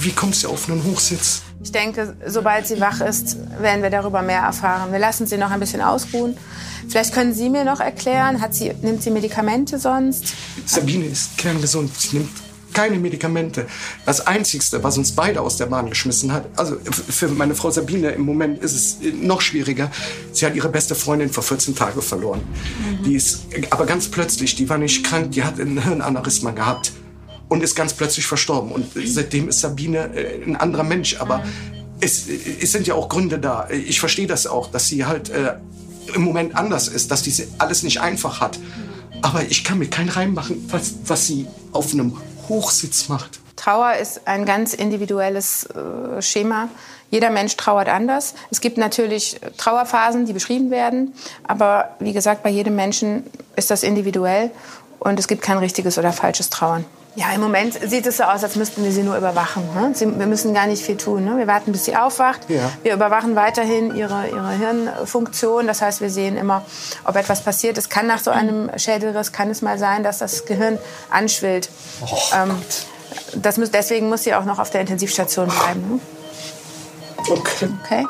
Wie 0.00 0.12
kommt 0.12 0.36
sie 0.36 0.46
auf 0.46 0.68
einen 0.68 0.84
Hochsitz? 0.84 1.42
Ich 1.62 1.72
denke, 1.72 2.14
sobald 2.26 2.66
sie 2.66 2.80
wach 2.80 3.00
ist, 3.00 3.36
werden 3.60 3.82
wir 3.82 3.90
darüber 3.90 4.22
mehr 4.22 4.40
erfahren. 4.40 4.92
Wir 4.92 4.98
lassen 4.98 5.26
sie 5.26 5.38
noch 5.38 5.50
ein 5.50 5.60
bisschen 5.60 5.80
ausruhen. 5.80 6.36
Vielleicht 6.88 7.14
können 7.14 7.32
Sie 7.32 7.48
mir 7.48 7.64
noch 7.64 7.80
erklären, 7.80 8.42
hat 8.42 8.54
sie, 8.54 8.72
nimmt 8.82 9.02
sie 9.02 9.10
Medikamente 9.10 9.78
sonst? 9.78 10.34
Sabine 10.66 11.06
ist 11.06 11.38
kerngesund. 11.38 11.90
Sie 11.98 12.18
nimmt 12.18 12.30
keine 12.74 12.98
Medikamente. 12.98 13.66
Das 14.04 14.26
Einzigste, 14.26 14.82
was 14.82 14.98
uns 14.98 15.12
beide 15.12 15.40
aus 15.40 15.56
der 15.56 15.66
Bahn 15.66 15.88
geschmissen 15.88 16.32
hat, 16.32 16.44
also 16.56 16.76
für 17.08 17.28
meine 17.28 17.54
Frau 17.54 17.70
Sabine 17.70 18.10
im 18.10 18.22
Moment 18.22 18.62
ist 18.62 18.74
es 18.74 19.00
äh, 19.00 19.12
noch 19.12 19.40
schwieriger. 19.40 19.90
Sie 20.32 20.44
hat 20.44 20.54
ihre 20.54 20.68
beste 20.68 20.94
Freundin 20.94 21.30
vor 21.30 21.44
14 21.44 21.74
Tagen 21.74 22.02
verloren. 22.02 22.42
Die 23.06 23.14
ist 23.14 23.46
aber 23.70 23.86
ganz 23.86 24.08
plötzlich, 24.08 24.56
die 24.56 24.68
war 24.68 24.76
nicht 24.76 25.06
krank, 25.06 25.30
die 25.32 25.44
hat 25.44 25.58
ein 25.58 25.82
Hirnaneurysma 25.82 26.50
gehabt 26.50 26.92
und 27.48 27.62
ist 27.62 27.74
ganz 27.74 27.92
plötzlich 27.94 28.26
verstorben. 28.26 28.72
Und 28.72 28.92
seitdem 29.04 29.48
ist 29.48 29.60
Sabine 29.60 30.14
äh, 30.14 30.44
ein 30.44 30.56
anderer 30.56 30.84
Mensch. 30.84 31.20
Aber 31.20 31.44
es, 32.00 32.26
es 32.28 32.72
sind 32.72 32.86
ja 32.86 32.94
auch 32.94 33.08
Gründe 33.08 33.38
da. 33.38 33.68
Ich 33.70 34.00
verstehe 34.00 34.26
das 34.26 34.46
auch, 34.46 34.70
dass 34.70 34.88
sie 34.88 35.04
halt 35.04 35.30
äh, 35.30 35.54
im 36.14 36.22
Moment 36.22 36.56
anders 36.56 36.88
ist, 36.88 37.10
dass 37.10 37.22
die 37.22 37.34
alles 37.58 37.82
nicht 37.82 38.00
einfach 38.00 38.40
hat. 38.40 38.58
Aber 39.22 39.42
ich 39.42 39.64
kann 39.64 39.78
mir 39.78 39.88
keinen 39.88 40.10
Reim 40.10 40.34
machen, 40.34 40.68
was, 40.70 40.94
was 41.06 41.26
sie 41.26 41.46
auf 41.72 41.92
einem 41.92 42.18
Hochsitz 42.48 43.08
macht. 43.08 43.40
Trauer 43.56 43.94
ist 43.94 44.26
ein 44.26 44.44
ganz 44.44 44.74
individuelles 44.74 45.64
äh, 45.66 46.20
Schema. 46.20 46.68
Jeder 47.10 47.30
Mensch 47.30 47.56
trauert 47.56 47.88
anders. 47.88 48.34
Es 48.50 48.60
gibt 48.60 48.76
natürlich 48.76 49.40
Trauerphasen, 49.56 50.26
die 50.26 50.32
beschrieben 50.32 50.70
werden. 50.70 51.14
Aber 51.44 51.90
wie 52.00 52.12
gesagt, 52.12 52.42
bei 52.42 52.50
jedem 52.50 52.74
Menschen 52.74 53.24
ist 53.56 53.70
das 53.70 53.82
individuell. 53.82 54.50
Und 54.98 55.18
es 55.18 55.28
gibt 55.28 55.42
kein 55.42 55.58
richtiges 55.58 55.96
oder 55.96 56.12
falsches 56.12 56.50
Trauern. 56.50 56.84
Ja, 57.16 57.32
im 57.32 57.40
Moment 57.40 57.74
sieht 57.74 58.06
es 58.06 58.16
so 58.16 58.24
aus, 58.24 58.42
als 58.42 58.56
müssten 58.56 58.82
wir 58.82 58.90
sie 58.90 59.04
nur 59.04 59.16
überwachen. 59.16 59.62
Ne? 59.74 59.92
Sie, 59.94 60.18
wir 60.18 60.26
müssen 60.26 60.52
gar 60.52 60.66
nicht 60.66 60.84
viel 60.84 60.96
tun. 60.96 61.24
Ne? 61.24 61.38
Wir 61.38 61.46
warten, 61.46 61.70
bis 61.70 61.84
sie 61.84 61.96
aufwacht. 61.96 62.50
Ja. 62.50 62.72
Wir 62.82 62.94
überwachen 62.94 63.36
weiterhin 63.36 63.94
ihre, 63.94 64.28
ihre 64.28 64.50
Hirnfunktion. 64.50 65.68
Das 65.68 65.80
heißt, 65.80 66.00
wir 66.00 66.10
sehen 66.10 66.36
immer, 66.36 66.64
ob 67.04 67.14
etwas 67.14 67.42
passiert. 67.42 67.78
Es 67.78 67.88
kann 67.88 68.08
nach 68.08 68.18
so 68.18 68.32
einem 68.32 68.68
Schädelriss, 68.76 69.30
kann 69.30 69.48
es 69.50 69.62
mal 69.62 69.78
sein, 69.78 70.02
dass 70.02 70.18
das 70.18 70.44
Gehirn 70.44 70.78
anschwillt. 71.10 71.70
ähm, 72.34 72.50
das 73.36 73.58
muss, 73.58 73.70
deswegen 73.70 74.08
muss 74.08 74.24
sie 74.24 74.34
auch 74.34 74.44
noch 74.44 74.58
auf 74.58 74.70
der 74.70 74.80
Intensivstation 74.80 75.48
bleiben. 75.48 75.88
Ne? 75.88 76.00
Okay. 77.30 77.68
Okay. 77.84 78.06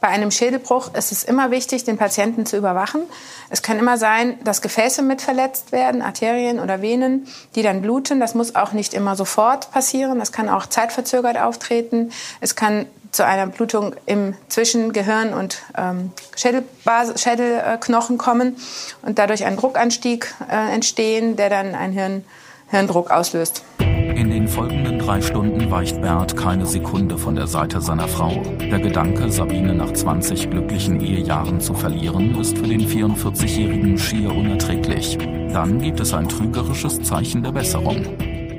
Bei 0.00 0.08
einem 0.08 0.30
Schädelbruch 0.30 0.94
ist 0.94 1.10
es 1.10 1.24
immer 1.24 1.50
wichtig, 1.50 1.82
den 1.82 1.98
Patienten 1.98 2.46
zu 2.46 2.56
überwachen. 2.56 3.02
Es 3.50 3.62
kann 3.62 3.80
immer 3.80 3.98
sein, 3.98 4.38
dass 4.44 4.62
Gefäße 4.62 5.02
mit 5.02 5.22
verletzt 5.22 5.72
werden, 5.72 6.02
Arterien 6.02 6.60
oder 6.60 6.80
Venen, 6.82 7.26
die 7.56 7.62
dann 7.62 7.82
bluten. 7.82 8.20
Das 8.20 8.36
muss 8.36 8.54
auch 8.54 8.72
nicht 8.72 8.94
immer 8.94 9.16
sofort 9.16 9.72
passieren. 9.72 10.20
Das 10.20 10.30
kann 10.30 10.48
auch 10.48 10.66
zeitverzögert 10.66 11.36
auftreten. 11.36 12.12
Es 12.40 12.54
kann 12.54 12.86
zu 13.10 13.24
einer 13.24 13.46
Blutung 13.48 13.96
im 14.06 14.34
zwischen 14.48 14.92
Gehirn 14.92 15.32
und 15.32 15.62
ähm, 15.76 16.12
Schädelknochen 16.36 18.18
kommen 18.18 18.56
und 19.02 19.18
dadurch 19.18 19.44
ein 19.44 19.56
Druckanstieg 19.56 20.32
äh, 20.48 20.74
entstehen, 20.74 21.34
der 21.34 21.50
dann 21.50 21.74
einen 21.74 21.92
Hirn 21.92 22.24
Hirndruck 22.70 23.10
auslöst. 23.10 23.62
In 23.78 24.30
den 24.30 24.48
folgenden 24.48 24.98
drei 24.98 25.20
Stunden 25.22 25.70
weicht 25.70 26.00
Bert 26.02 26.36
keine 26.36 26.66
Sekunde 26.66 27.16
von 27.16 27.34
der 27.34 27.46
Seite 27.46 27.80
seiner 27.80 28.08
Frau. 28.08 28.42
Der 28.60 28.78
Gedanke, 28.80 29.30
Sabine 29.30 29.74
nach 29.74 29.92
20 29.92 30.50
glücklichen 30.50 31.00
Ehejahren 31.00 31.60
zu 31.60 31.72
verlieren, 31.72 32.38
ist 32.38 32.58
für 32.58 32.66
den 32.66 32.86
44-Jährigen 32.86 33.96
schier 33.96 34.34
unerträglich. 34.34 35.16
Dann 35.52 35.80
gibt 35.80 36.00
es 36.00 36.12
ein 36.12 36.28
trügerisches 36.28 37.00
Zeichen 37.02 37.42
der 37.42 37.52
Besserung. 37.52 38.04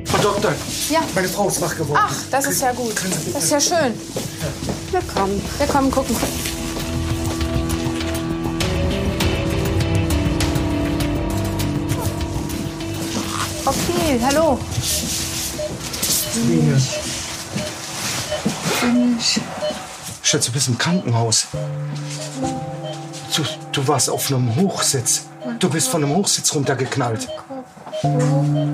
Frau 0.05 0.17
Doktor, 0.23 0.53
Ja. 0.89 1.01
meine 1.13 1.27
Frau 1.27 1.47
ist 1.49 1.61
wach 1.61 1.77
geworden. 1.77 1.99
Ach, 2.03 2.15
das 2.31 2.47
ist 2.47 2.61
ja 2.61 2.71
gut. 2.71 2.95
Das 3.33 3.43
ist 3.43 3.51
ja 3.51 3.59
schön. 3.59 3.93
Willkommen. 4.91 5.39
Wir 5.59 5.67
kommen 5.67 5.91
gucken. 5.91 6.15
Okay, 13.69 14.19
hallo. 14.23 14.57
Sabine. 16.33 16.81
Schätze, 20.23 20.49
du 20.49 20.53
bist 20.53 20.69
im 20.69 20.77
Krankenhaus. 20.79 21.45
Du, 23.35 23.43
du 23.71 23.87
warst 23.87 24.09
auf 24.09 24.31
einem 24.31 24.55
Hochsitz. 24.55 25.27
Du 25.59 25.69
bist 25.69 25.89
von 25.89 26.03
einem 26.03 26.15
Hochsitz 26.15 26.55
runtergeknallt. 26.55 27.27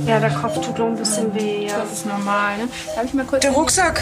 Ja, 0.06 0.22
der 0.22 0.30
Kopf 0.30 0.66
tut 0.66 0.78
noch 0.78 0.88
ein 0.88 0.96
bisschen 0.96 1.36
weh. 1.36 1.68
Ja. 1.68 1.80
Das 1.80 1.92
ist 1.92 2.06
normal, 2.06 2.58
ne? 2.58 2.70
Darf 2.96 3.04
ich 3.04 3.14
mal 3.14 3.26
kurz... 3.26 3.42
Der 3.42 3.52
Rucksack. 3.52 4.02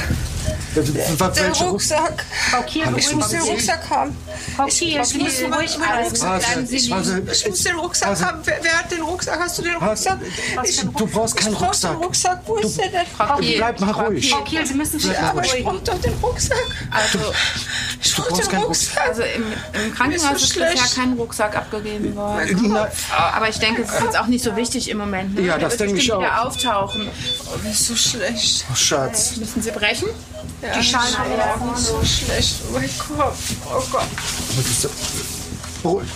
Der, 0.75 0.83
Der 0.83 1.51
Rucksack. 1.67 2.25
Frau 2.49 2.61
Kiel, 2.63 2.83
Ich 2.97 3.13
muss 3.13 3.29
den. 3.29 3.41
Rucksack 3.41 3.89
haben. 3.89 4.17
Frau 4.55 4.65
Kiel, 4.65 4.99
ruhig 4.99 5.13
Mein 5.13 5.49
bleiben. 5.79 6.03
Rucksack. 6.07 6.29
Warte, 6.29 6.61
Ich, 6.75 6.89
ich 6.91 7.49
muss 7.49 7.63
den 7.63 7.75
Rucksack 7.75 8.21
haben. 8.21 8.39
Wer, 8.43 8.59
wer 8.61 8.79
hat 8.79 8.91
den 8.91 9.01
Rucksack? 9.01 9.39
Hast 9.39 9.57
du 9.59 9.61
den 9.61 9.75
Rucksack? 9.75 10.19
Ich, 10.63 10.81
Du 10.81 11.07
brauchst 11.07 11.35
keinen 11.37 11.53
ich 11.53 11.59
brauch 11.59 11.67
Rucksack. 11.67 11.91
Den 11.91 12.03
Rucksack. 12.03 12.39
Wo 12.45 12.55
ist 12.55 12.77
der 12.79 12.89
denn? 12.89 13.05
Frau 13.17 13.37
Kiel. 13.37 13.57
Bleib 13.57 13.79
mal 13.81 13.91
ruhig. 13.91 14.31
Frau 14.31 14.41
Kiel, 14.43 14.65
Sie 14.65 14.73
müssen 14.73 14.99
sich 14.99 15.11
Ja, 15.13 15.29
aber 15.29 15.43
ich 15.45 15.51
beruhigen. 15.51 15.69
brauch 15.85 15.93
doch 15.93 16.01
den 16.01 16.13
Rucksack. 16.21 16.57
Also, 16.91 17.19
Ich 18.01 18.13
Du 18.15 18.21
brauch 18.21 18.29
brauchst 18.29 18.51
den 18.51 18.59
Rucksack. 18.59 19.07
also 19.07 19.21
im, 19.23 19.43
im 19.85 19.93
Krankenhaus 19.95 20.41
ist 20.43 20.53
bisher 20.55 20.75
kein 20.95 21.13
Rucksack 21.13 21.55
abgegeben 21.55 22.15
worden. 22.15 22.75
Aber 23.11 23.49
ich 23.49 23.59
denke, 23.59 23.83
es 23.83 23.89
ist 23.91 24.01
jetzt 24.01 24.17
auch 24.19 24.27
nicht 24.27 24.43
so 24.43 24.55
wichtig 24.55 24.89
im 24.89 24.97
Moment. 24.97 25.35
Ne? 25.35 25.41
Ja, 25.41 25.57
das 25.57 25.77
denke 25.77 25.97
ich 25.97 26.05
wieder 26.05 26.41
auch. 26.41 26.47
auftauchen. 26.47 27.07
Oh, 27.45 27.57
mir 27.63 27.69
ist 27.71 27.87
so 27.87 27.95
schlecht. 27.95 28.65
oh, 28.71 28.75
Schatz. 28.75 29.37
Müssen 29.37 29.61
Sie 29.61 29.71
brechen? 29.71 30.07
Ja, 30.63 30.73
die 30.77 30.83
Schale 30.83 31.11
mir 31.59 31.73
ist 31.75 31.87
so 31.87 32.03
schlecht. 32.03 32.55
Oh 32.69 32.73
mein 32.73 32.89
Kopf. 32.97 33.37
Oh 33.65 33.83
Gott. 33.91 34.01
Aber 34.01 34.57
das 34.57 34.65
ist 34.65 34.85
doch- 34.85 34.91
Ruhig. 35.83 36.07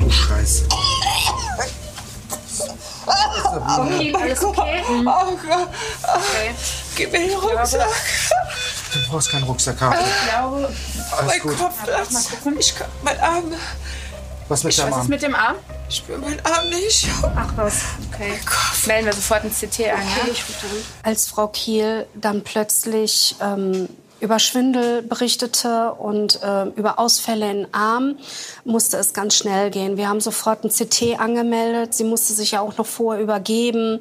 Du 0.00 0.10
Scheiße. 0.10 0.64
Kiel, 3.98 4.16
alles 4.16 4.44
okay? 4.44 4.82
Oh 4.88 5.36
Gott. 5.46 5.68
Gib 6.96 7.12
mir 7.12 7.18
den 7.28 7.36
Rucksack. 7.38 7.88
Du 8.92 8.98
brauchst 9.10 9.30
keinen 9.30 9.44
Rucksack 9.44 9.80
haben. 9.80 9.98
Ich 9.98 10.30
glaube, 10.30 10.72
Alles 11.12 11.26
Mein 11.26 11.40
gut. 11.40 11.58
Kopf 11.58 11.82
platzt. 11.84 12.28
Ich 12.58 12.74
kann, 12.76 12.88
mein 13.02 13.20
Arm. 13.20 13.52
Was 14.48 14.62
mit 14.64 14.76
deinem 14.78 14.90
was 14.90 14.96
ist 14.96 15.00
Arm? 15.00 15.08
mit 15.08 15.22
dem 15.22 15.34
Arm? 15.34 15.56
Ich 15.88 15.96
spüre 15.96 16.18
meinen 16.18 16.40
Arm 16.44 16.68
nicht. 16.68 17.08
Ach 17.22 17.52
was. 17.56 17.82
Okay. 18.12 18.32
Melden 18.86 19.06
wir 19.06 19.12
sofort 19.12 19.44
ein 19.44 19.50
CT 19.50 19.80
ein, 19.80 19.86
ja? 19.88 20.34
Als 21.02 21.26
Frau 21.28 21.48
Kiel 21.48 22.06
dann 22.14 22.42
plötzlich 22.42 23.36
ähm, 23.40 23.88
über 24.24 24.38
Schwindel 24.38 25.02
berichtete 25.02 25.92
und 25.92 26.40
ähm, 26.42 26.72
über 26.76 26.98
Ausfälle 26.98 27.50
im 27.50 27.66
Arm, 27.72 28.16
musste 28.64 28.96
es 28.96 29.12
ganz 29.12 29.36
schnell 29.36 29.70
gehen. 29.70 29.98
Wir 29.98 30.08
haben 30.08 30.20
sofort 30.20 30.64
ein 30.64 30.70
CT 30.70 31.20
angemeldet. 31.20 31.92
Sie 31.92 32.04
musste 32.04 32.32
sich 32.32 32.52
ja 32.52 32.60
auch 32.60 32.78
noch 32.78 32.86
vorher 32.86 33.22
übergeben. 33.22 34.00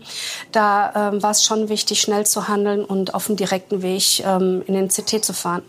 Da 0.54 1.12
ähm, 1.12 1.22
war 1.22 1.32
es 1.32 1.44
schon 1.44 1.68
wichtig, 1.68 2.00
schnell 2.00 2.26
zu 2.26 2.48
handeln 2.48 2.86
und 2.86 3.14
auf 3.14 3.28
dem 3.28 3.36
direkten 3.36 3.82
Weg 3.82 4.24
ähm, 4.26 4.64
in 4.66 4.76
den 4.76 4.88
CT 4.88 5.26
zu 5.26 5.34
fahren. 5.34 5.62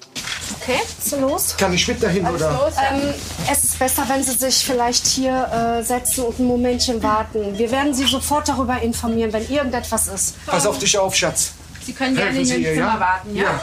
Okay. 0.60 0.78
Ist 1.04 1.18
los? 1.18 1.56
Kann 1.56 1.74
ich 1.74 1.88
mit 1.88 2.00
dahin, 2.00 2.24
oder? 2.24 2.72
Ähm, 2.92 3.12
es 3.50 3.64
ist 3.64 3.78
besser, 3.80 4.04
wenn 4.06 4.22
Sie 4.22 4.32
sich 4.32 4.64
vielleicht 4.64 5.04
hier 5.04 5.48
äh, 5.80 5.82
setzen 5.82 6.24
und 6.24 6.38
ein 6.38 6.46
Momentchen 6.46 7.02
warten. 7.02 7.58
Wir 7.58 7.72
werden 7.72 7.92
Sie 7.92 8.04
sofort 8.04 8.48
darüber 8.48 8.80
informieren, 8.80 9.32
wenn 9.32 9.50
irgendetwas 9.50 10.06
ist. 10.06 10.46
Pass 10.46 10.64
auf 10.64 10.78
dich 10.78 10.96
auf, 10.96 11.12
Schatz. 11.16 11.54
Sie 11.84 11.92
können 11.92 12.14
gerne 12.14 12.30
Helfen 12.30 12.44
Sie 12.44 12.54
hier 12.54 12.58
im 12.58 12.64
ihr, 12.64 12.74
Zimmer 12.74 12.94
ja? 12.94 13.00
warten, 13.00 13.36
ja? 13.36 13.42
Ja. 13.42 13.62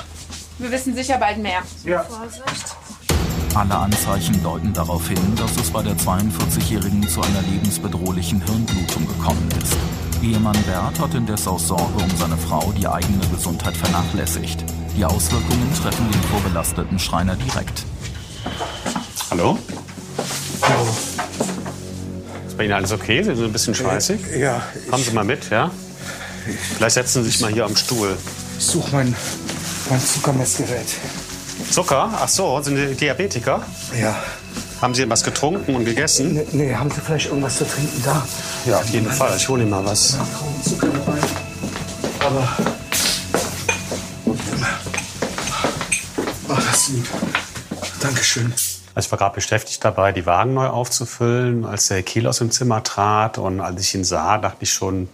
Wir 0.58 0.72
wissen 0.72 0.96
sicher 0.96 1.18
bald 1.18 1.38
mehr. 1.38 1.62
Ja. 1.84 2.04
Vorsicht. 2.04 2.76
Alle 3.54 3.76
Anzeichen 3.76 4.42
deuten 4.44 4.72
darauf 4.72 5.08
hin, 5.10 5.36
dass 5.36 5.52
es 5.58 5.72
bei 5.72 5.84
der 5.84 5.96
42-Jährigen 5.96 7.06
zu 7.08 7.22
einer 7.22 7.42
lebensbedrohlichen 7.42 8.42
Hirnblutung 8.46 9.08
gekommen 9.08 9.50
ist. 9.62 9.76
Ehemann 10.24 10.58
Bert 10.64 11.00
hat 11.00 11.14
indes 11.16 11.48
aus 11.48 11.68
Sorge 11.68 12.02
um 12.02 12.18
seine 12.18 12.38
Frau 12.38 12.72
die 12.78 12.88
eigene 12.88 13.28
Gesundheit 13.28 13.76
vernachlässigt. 13.76 14.64
Die 14.96 15.04
Auswirkungen 15.04 15.74
treffen 15.82 16.10
den 16.12 16.22
vorbelasteten 16.24 17.00
Schreiner 17.00 17.36
direkt. 17.36 17.84
Hallo? 19.32 19.58
Ist 22.48 22.58
bei 22.58 22.66
Ihnen 22.66 22.74
alles 22.74 22.92
okay? 22.92 23.24
Sie 23.24 23.36
sind 23.36 23.46
ein 23.46 23.52
bisschen 23.52 23.76
schweißig? 23.76 24.22
Ja. 24.38 24.62
Kommen 24.90 25.04
Sie 25.04 25.12
mal 25.12 25.26
mit, 25.26 25.50
ja? 25.50 25.72
Vielleicht 26.78 26.96
setzen 26.96 27.24
Sie 27.24 27.32
sich 27.32 27.42
mal 27.42 27.52
hier 27.52 27.66
am 27.66 27.76
Stuhl. 27.76 28.16
Ich 28.58 28.66
suche 28.66 28.96
mein, 28.96 29.16
mein 29.92 30.00
Zuckermessgerät. 30.00 30.88
Zucker? 31.70 32.10
Ach 32.14 32.28
so, 32.30 32.62
sind 32.62 32.78
Sie 32.78 32.96
Diabetiker? 32.96 33.62
Ja. 34.00 34.16
Haben 34.82 34.94
Sie 34.96 35.08
was 35.10 35.24
getrunken 35.24 35.76
und 35.76 35.84
gegessen? 35.86 36.34
Nee, 36.34 36.48
nee, 36.54 36.74
haben 36.74 36.90
Sie 36.90 37.02
vielleicht 37.02 37.28
irgendwas 37.28 37.58
zu 37.58 37.68
trinken 37.68 38.02
da? 38.04 38.26
Ja, 38.66 38.78
auf 38.78 38.90
jeden 38.90 39.12
Fall. 39.12 39.36
Ich 39.36 39.48
hole 39.50 39.62
Ihnen 39.62 39.70
mal 39.70 39.86
was. 39.86 40.18
Zucker 40.64 40.88
dabei. 40.88 41.20
Aber. 42.26 42.48
Oh, 46.48 46.54
das 46.56 46.66
ist 46.76 46.90
lieb. 46.90 47.08
Dankeschön. 48.00 48.54
Also 48.96 49.08
ich 49.08 49.12
war 49.12 49.20
gerade 49.20 49.36
beschäftigt 49.36 49.84
dabei, 49.84 50.14
die 50.14 50.26
Wagen 50.26 50.54
neu 50.54 50.68
aufzufüllen, 50.68 51.66
als 51.66 51.90
der 51.90 52.02
Kiel 52.04 52.28
aus 52.28 52.38
dem 52.38 52.50
Zimmer 52.50 52.82
trat. 52.82 53.38
Und 53.38 53.60
als 53.60 53.82
ich 53.82 53.94
ihn 53.94 54.06
sah, 54.06 54.38
dachte 54.38 54.64
ich 54.64 54.72
schon 54.72 55.10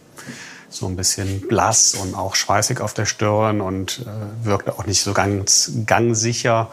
so 0.70 0.88
ein 0.88 0.96
bisschen 0.96 1.42
blass 1.48 1.96
und 1.96 2.16
auch 2.16 2.36
schweißig 2.36 2.82
auf 2.82 2.94
der 2.94 3.06
Stirn 3.06 3.62
und 3.62 4.06
äh, 4.06 4.46
wirkte 4.46 4.74
auch 4.74 4.86
nicht 4.86 5.02
so 5.02 5.14
ganz 5.14 5.72
gangsicher. 5.86 6.70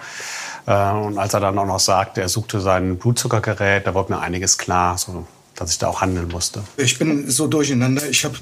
Äh, 0.66 0.90
und 0.90 1.18
als 1.18 1.34
er 1.34 1.40
dann 1.40 1.58
auch 1.58 1.66
noch 1.66 1.80
sagte, 1.80 2.20
er 2.20 2.28
suchte 2.28 2.60
sein 2.60 2.98
Blutzuckergerät, 2.98 3.86
da 3.86 3.94
wurde 3.94 4.12
mir 4.12 4.20
einiges 4.20 4.58
klar, 4.58 4.98
so, 4.98 5.26
dass 5.54 5.70
ich 5.70 5.78
da 5.78 5.88
auch 5.88 6.00
handeln 6.00 6.28
musste. 6.28 6.62
Ich 6.76 6.98
bin 6.98 7.30
so 7.30 7.46
durcheinander. 7.46 8.08
Ich 8.08 8.24
habe 8.24 8.36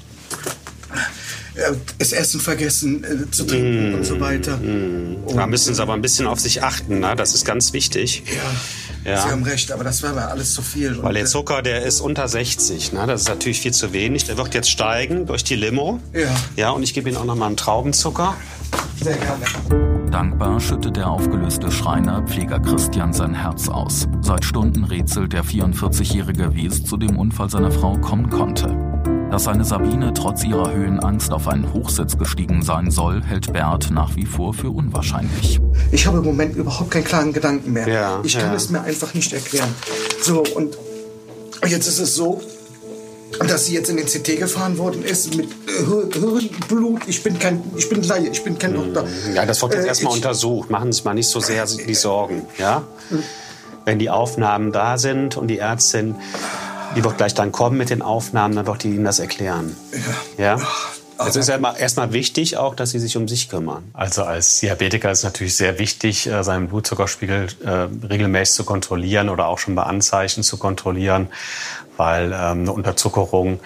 das 1.99 2.13
Essen 2.13 2.39
vergessen 2.39 3.03
äh, 3.03 3.29
zu 3.29 3.45
trinken 3.45 3.93
und 3.93 4.03
so 4.03 4.19
weiter. 4.19 4.59
Da 5.35 5.47
müssen 5.47 5.75
Sie 5.75 5.81
aber 5.81 5.93
ein 5.93 6.01
bisschen 6.01 6.25
auf 6.25 6.39
sich 6.39 6.63
achten, 6.63 6.99
ne? 6.99 7.15
das 7.15 7.35
ist 7.35 7.45
ganz 7.45 7.73
wichtig. 7.73 8.23
Ja, 8.25 8.41
Ja. 9.05 9.21
Sie 9.21 9.29
haben 9.29 9.43
recht, 9.43 9.71
aber 9.71 9.83
das 9.83 10.01
war 10.03 10.13
mir 10.13 10.27
alles 10.27 10.53
zu 10.53 10.61
viel. 10.61 11.01
Weil 11.01 11.13
der 11.13 11.25
Zucker, 11.25 11.61
der 11.61 11.83
ist 11.83 12.01
unter 12.01 12.27
60. 12.27 12.93
Ne? 12.93 13.05
Das 13.05 13.21
ist 13.21 13.29
natürlich 13.29 13.59
viel 13.61 13.73
zu 13.73 13.93
wenig. 13.93 14.25
Der 14.25 14.37
wird 14.37 14.53
jetzt 14.53 14.69
steigen 14.69 15.25
durch 15.25 15.43
die 15.43 15.55
Limo. 15.55 15.99
Ja. 16.13 16.29
Ja, 16.55 16.69
und 16.71 16.83
ich 16.83 16.93
gebe 16.93 17.09
Ihnen 17.09 17.17
auch 17.17 17.25
noch 17.25 17.35
mal 17.35 17.47
einen 17.47 17.57
Traubenzucker. 17.57 18.35
Sehr 19.01 19.17
gerne. 19.17 20.09
Dankbar 20.09 20.59
schüttet 20.59 20.95
der 20.95 21.09
aufgelöste 21.09 21.71
Schreiner 21.71 22.21
Pfleger 22.21 22.59
Christian 22.59 23.13
sein 23.13 23.33
Herz 23.33 23.67
aus. 23.67 24.07
Seit 24.21 24.45
Stunden 24.45 24.83
rätselt 24.83 25.33
der 25.33 25.43
44-Jährige, 25.43 26.53
wie 26.53 26.67
es 26.67 26.85
zu 26.85 26.97
dem 26.97 27.17
Unfall 27.17 27.49
seiner 27.49 27.71
Frau 27.71 27.97
kommen 27.97 28.29
konnte. 28.29 28.92
Dass 29.33 29.45
seine 29.45 29.65
Sabine 29.65 30.13
trotz 30.13 30.43
ihrer 30.43 30.71
Höhenangst 30.71 31.31
auf 31.31 31.47
einen 31.47 31.73
Hochsitz 31.73 32.19
gestiegen 32.19 32.61
sein 32.61 32.91
soll, 32.91 33.23
hält 33.23 33.51
Bert 33.51 33.89
nach 33.89 34.15
wie 34.15 34.27
vor 34.27 34.53
für 34.53 34.69
unwahrscheinlich. 34.69 35.59
Ich 35.91 36.05
habe 36.05 36.19
im 36.19 36.23
Moment 36.23 36.55
überhaupt 36.55 36.91
keinen 36.91 37.03
klaren 37.03 37.33
Gedanken 37.33 37.73
mehr. 37.73 37.87
Ja, 37.87 38.19
ich 38.23 38.33
kann 38.37 38.51
ja. 38.51 38.53
es 38.53 38.69
mir 38.69 38.81
einfach 38.81 39.15
nicht 39.15 39.33
erklären. 39.33 39.73
So, 40.21 40.43
und 40.55 40.77
jetzt 41.65 41.87
ist 41.87 41.97
es 41.97 42.13
so, 42.13 42.41
dass 43.47 43.65
sie 43.65 43.73
jetzt 43.73 43.89
in 43.89 43.97
den 43.97 44.05
CT 44.05 44.37
gefahren 44.37 44.77
worden 44.77 45.01
ist 45.03 45.35
mit 45.35 45.49
Hir- 45.79 46.09
Hirnblut. 46.13 47.01
Ich 47.07 47.23
bin 47.23 47.39
kein, 47.39 47.59
ich 47.75 47.89
bin 47.89 48.03
Laie, 48.03 48.27
ich 48.31 48.43
bin 48.43 48.59
kein 48.59 48.75
Doktor. 48.75 49.03
Ja, 49.33 49.47
das 49.47 49.59
wird 49.63 49.73
jetzt 49.73 49.85
Äh, 49.85 49.87
erstmal 49.87 50.13
untersucht. 50.13 50.69
Machen 50.69 50.91
Sie 50.91 50.97
sich 50.97 51.05
mal 51.05 51.15
nicht 51.15 51.29
so 51.29 51.39
sehr 51.39 51.65
die 51.65 51.95
Sorgen. 51.95 52.43
Ja? 52.59 52.83
Wenn 53.83 53.97
die 53.97 54.11
Aufnahmen 54.11 54.71
da 54.71 54.99
sind 54.99 55.37
und 55.37 55.47
die 55.47 55.57
Ärztin, 55.57 56.13
die 56.95 57.03
wird 57.03 57.17
gleich 57.17 57.33
dann 57.33 57.51
kommen 57.51 57.77
mit 57.77 57.89
den 57.89 58.01
Aufnahmen, 58.01 58.55
dann 58.55 58.65
wird 58.65 58.83
die 58.83 58.89
Ihnen 58.89 59.03
das 59.03 59.19
erklären. 59.19 59.75
Ja? 60.37 60.59
Es 61.25 61.35
ist 61.35 61.47
ja 61.47 61.57
erstmal 61.75 62.11
wichtig 62.11 62.57
auch, 62.57 62.75
dass 62.75 62.91
Sie 62.91 62.99
sich 62.99 63.15
um 63.15 63.27
sich 63.27 63.49
kümmern. 63.49 63.83
Also 63.93 64.23
als 64.23 64.59
Diabetiker 64.59 65.11
ist 65.11 65.19
es 65.19 65.23
natürlich 65.23 65.55
sehr 65.55 65.79
wichtig, 65.79 66.27
äh, 66.27 66.43
seinen 66.43 66.67
Blutzuckerspiegel 66.67 67.47
äh, 67.63 67.69
regelmäßig 68.07 68.55
zu 68.55 68.63
kontrollieren 68.63 69.29
oder 69.29 69.47
auch 69.47 69.59
schon 69.59 69.75
bei 69.75 69.83
Anzeichen 69.83 70.43
zu 70.43 70.57
kontrollieren, 70.57 71.27
weil 71.97 72.33
ähm, 72.33 72.61
eine 72.61 72.71
Unterzuckerung 72.73 73.59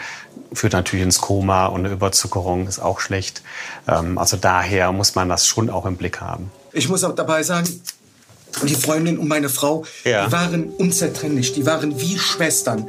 führt 0.53 0.73
natürlich 0.73 1.03
ins 1.03 1.19
Koma 1.19 1.67
und 1.67 1.85
eine 1.85 1.93
Überzuckerung 1.93 2.67
ist 2.67 2.79
auch 2.79 2.99
schlecht. 2.99 3.41
Ähm, 3.87 4.17
also 4.17 4.37
daher 4.37 4.91
muss 4.91 5.15
man 5.15 5.29
das 5.29 5.47
schon 5.47 5.69
auch 5.69 5.85
im 5.85 5.97
Blick 5.97 6.21
haben. 6.21 6.51
Ich 6.73 6.89
muss 6.89 7.03
auch 7.03 7.15
dabei 7.15 7.43
sagen, 7.43 7.67
die 8.63 8.75
Freundin 8.75 9.17
und 9.19 9.27
meine 9.27 9.49
Frau, 9.49 9.83
Ja. 10.03 10.25
die 10.27 10.31
waren 10.31 10.69
unzertrennlich, 10.77 11.53
die 11.53 11.65
waren 11.65 11.99
wie 11.99 12.17
Schwestern. 12.17 12.87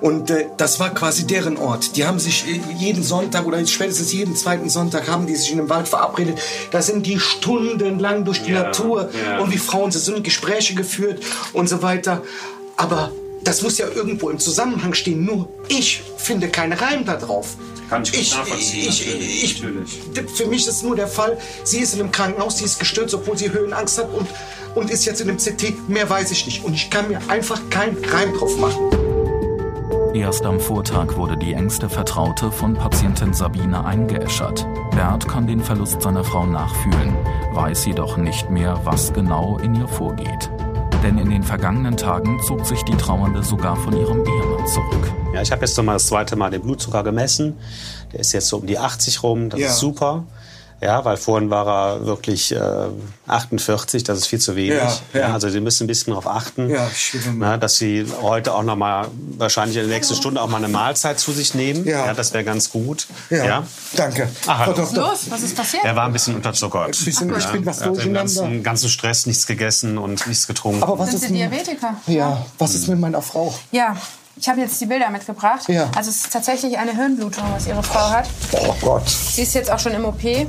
Und 0.00 0.30
äh, 0.30 0.46
das 0.56 0.78
war 0.78 0.94
quasi 0.94 1.26
deren 1.26 1.56
Ort. 1.56 1.96
Die 1.96 2.06
haben 2.06 2.20
sich 2.20 2.44
äh, 2.46 2.60
jeden 2.78 3.02
Sonntag 3.02 3.46
oder 3.46 3.66
spätestens 3.66 4.12
jeden 4.12 4.36
zweiten 4.36 4.68
Sonntag 4.70 5.08
haben 5.08 5.26
die 5.26 5.34
sich 5.34 5.50
in 5.50 5.58
den 5.58 5.68
Wald 5.68 5.88
verabredet. 5.88 6.38
Da 6.70 6.80
sind 6.82 7.04
die 7.04 7.18
stundenlang 7.18 8.24
durch 8.24 8.42
die 8.44 8.52
Ja, 8.52 8.62
Natur 8.62 9.10
ja. 9.26 9.38
und 9.40 9.52
wie 9.52 9.58
Frauen 9.58 9.90
sie 9.90 9.98
sind 9.98 10.22
Gespräche 10.22 10.74
geführt 10.74 11.20
und 11.52 11.68
so 11.68 11.82
weiter. 11.82 12.22
Aber 12.76 13.10
das 13.42 13.62
muss 13.62 13.76
ja 13.78 13.86
irgendwo 13.88 14.30
im 14.30 14.38
Zusammenhang 14.38 14.94
stehen. 14.94 15.24
Nur 15.24 15.48
ich 15.68 16.02
finde 16.16 16.48
keinen 16.48 16.74
Reim 16.74 17.04
da 17.04 17.16
drauf. 17.16 17.56
Kann 17.88 18.02
ich 18.02 18.14
ich, 18.14 18.36
nachvollziehen, 18.36 18.88
ich, 18.88 19.06
natürlich, 19.06 19.44
ich, 19.44 19.62
natürlich. 19.62 20.30
Für 20.36 20.46
mich 20.46 20.66
ist 20.66 20.68
es 20.68 20.82
nur 20.82 20.96
der 20.96 21.08
Fall, 21.08 21.38
sie 21.64 21.78
ist 21.78 21.94
in 21.94 22.00
einem 22.00 22.12
Krankenhaus, 22.12 22.58
sie 22.58 22.64
ist 22.64 22.78
gestürzt, 22.78 23.14
obwohl 23.14 23.38
sie 23.38 23.50
Höhenangst 23.50 23.98
hat 23.98 24.12
und, 24.12 24.28
und 24.74 24.90
ist 24.90 25.04
jetzt 25.06 25.20
in 25.20 25.30
einem 25.30 25.38
CT. 25.38 25.88
Mehr 25.88 26.08
weiß 26.08 26.30
ich 26.30 26.44
nicht. 26.46 26.64
Und 26.64 26.74
ich 26.74 26.90
kann 26.90 27.08
mir 27.08 27.20
einfach 27.28 27.60
keinen 27.70 28.04
Reim 28.04 28.34
drauf 28.34 28.56
machen. 28.58 28.90
Erst 30.14 30.44
am 30.44 30.58
Vortag 30.58 31.16
wurde 31.16 31.36
die 31.36 31.52
engste 31.52 31.88
Vertraute 31.88 32.50
von 32.50 32.74
Patientin 32.74 33.32
Sabine 33.32 33.84
eingeäschert. 33.84 34.66
Bert 34.90 35.28
kann 35.28 35.46
den 35.46 35.60
Verlust 35.60 36.02
seiner 36.02 36.24
Frau 36.24 36.44
nachfühlen, 36.44 37.14
weiß 37.52 37.86
jedoch 37.86 38.16
nicht 38.16 38.50
mehr, 38.50 38.80
was 38.84 39.12
genau 39.12 39.58
in 39.58 39.74
ihr 39.74 39.86
vorgeht. 39.86 40.50
Denn 41.02 41.16
in 41.18 41.30
den 41.30 41.42
vergangenen 41.44 41.96
Tagen 41.96 42.40
zog 42.46 42.66
sich 42.66 42.82
die 42.82 42.96
Trauernde 42.96 43.42
sogar 43.42 43.76
von 43.76 43.96
ihrem 43.96 44.24
Ehemann 44.24 44.66
zurück. 44.66 45.12
Ja, 45.32 45.42
ich 45.42 45.52
habe 45.52 45.60
jetzt 45.62 45.76
noch 45.76 45.84
mal 45.84 45.92
das 45.94 46.06
zweite 46.06 46.34
Mal 46.36 46.50
den 46.50 46.62
Blutzucker 46.62 47.02
gemessen. 47.04 47.56
Der 48.12 48.20
ist 48.20 48.32
jetzt 48.32 48.48
so 48.48 48.56
um 48.58 48.66
die 48.66 48.78
80 48.78 49.22
rum. 49.22 49.48
Das 49.48 49.60
Ja. 49.60 49.68
ist 49.68 49.78
super. 49.78 50.24
Ja, 50.80 51.04
weil 51.04 51.16
vorhin 51.16 51.50
war 51.50 51.66
er 51.66 52.06
wirklich 52.06 52.54
äh, 52.54 52.60
48, 53.26 54.04
das 54.04 54.18
ist 54.18 54.26
viel 54.28 54.38
zu 54.38 54.54
wenig. 54.54 54.78
Ja, 55.12 55.20
ja. 55.20 55.32
also 55.32 55.48
Sie 55.48 55.60
müssen 55.60 55.84
ein 55.84 55.86
bisschen 55.88 56.12
darauf 56.12 56.26
achten, 56.28 56.70
Ja, 56.70 56.88
na, 57.36 57.56
dass 57.56 57.76
Sie 57.76 58.06
heute 58.22 58.54
auch 58.54 58.62
noch 58.62 58.76
mal 58.76 59.08
wahrscheinlich 59.36 59.76
in 59.76 59.88
der 59.88 59.96
nächsten 59.96 60.14
Stunde 60.14 60.40
auch 60.40 60.48
mal 60.48 60.58
eine 60.58 60.68
Mahlzeit 60.68 61.18
zu 61.18 61.32
sich 61.32 61.54
nehmen. 61.54 61.84
Ja. 61.84 62.14
das 62.14 62.32
wäre 62.32 62.44
ganz 62.44 62.70
gut. 62.70 63.06
Ja, 63.30 63.64
danke. 63.96 64.28
Ah, 64.46 64.58
hallo. 64.58 64.74
Frau 64.74 64.82
Doktor. 64.82 65.08
Los, 65.10 65.26
was 65.30 65.42
ist 65.42 65.56
passiert? 65.56 65.84
Er 65.84 65.96
war 65.96 66.04
ein 66.06 66.12
bisschen 66.12 66.36
unterzuckert. 66.36 66.96
Ein 66.98 67.04
bisschen, 67.04 67.36
ich 67.36 67.46
bin 67.46 67.66
was 67.66 67.78
er 67.78 67.86
hat 67.86 67.90
den 67.90 67.94
durcheinander. 67.94 68.18
ganzen, 68.42 68.62
ganzen 68.62 68.88
Stress 68.88 69.26
nichts 69.26 69.46
gegessen 69.46 69.98
und 69.98 70.26
nichts 70.26 70.46
getrunken. 70.46 70.82
Aber 70.84 70.98
was 70.98 71.10
Sind 71.10 71.22
ist, 71.22 71.28
Sie 71.28 71.34
Diabetiker? 71.34 71.96
ja, 72.06 72.46
was 72.58 72.74
ist 72.74 72.88
mit 72.88 73.00
meiner 73.00 73.20
Frau? 73.22 73.52
Ja, 73.72 73.96
ich 74.38 74.48
habe 74.48 74.60
jetzt 74.60 74.80
die 74.80 74.86
Bilder 74.86 75.10
mitgebracht. 75.10 75.68
Ja. 75.68 75.90
Also 75.96 76.10
es 76.10 76.24
ist 76.24 76.32
tatsächlich 76.32 76.78
eine 76.78 76.94
Hirnblutung, 76.94 77.44
was 77.52 77.66
Ihre 77.66 77.82
Frau 77.82 78.10
hat. 78.10 78.28
Oh 78.52 78.74
Gott. 78.80 79.08
Sie 79.08 79.42
ist 79.42 79.54
jetzt 79.54 79.70
auch 79.70 79.78
schon 79.78 79.92
im 79.92 80.04
OP, 80.04 80.22
wird 80.22 80.46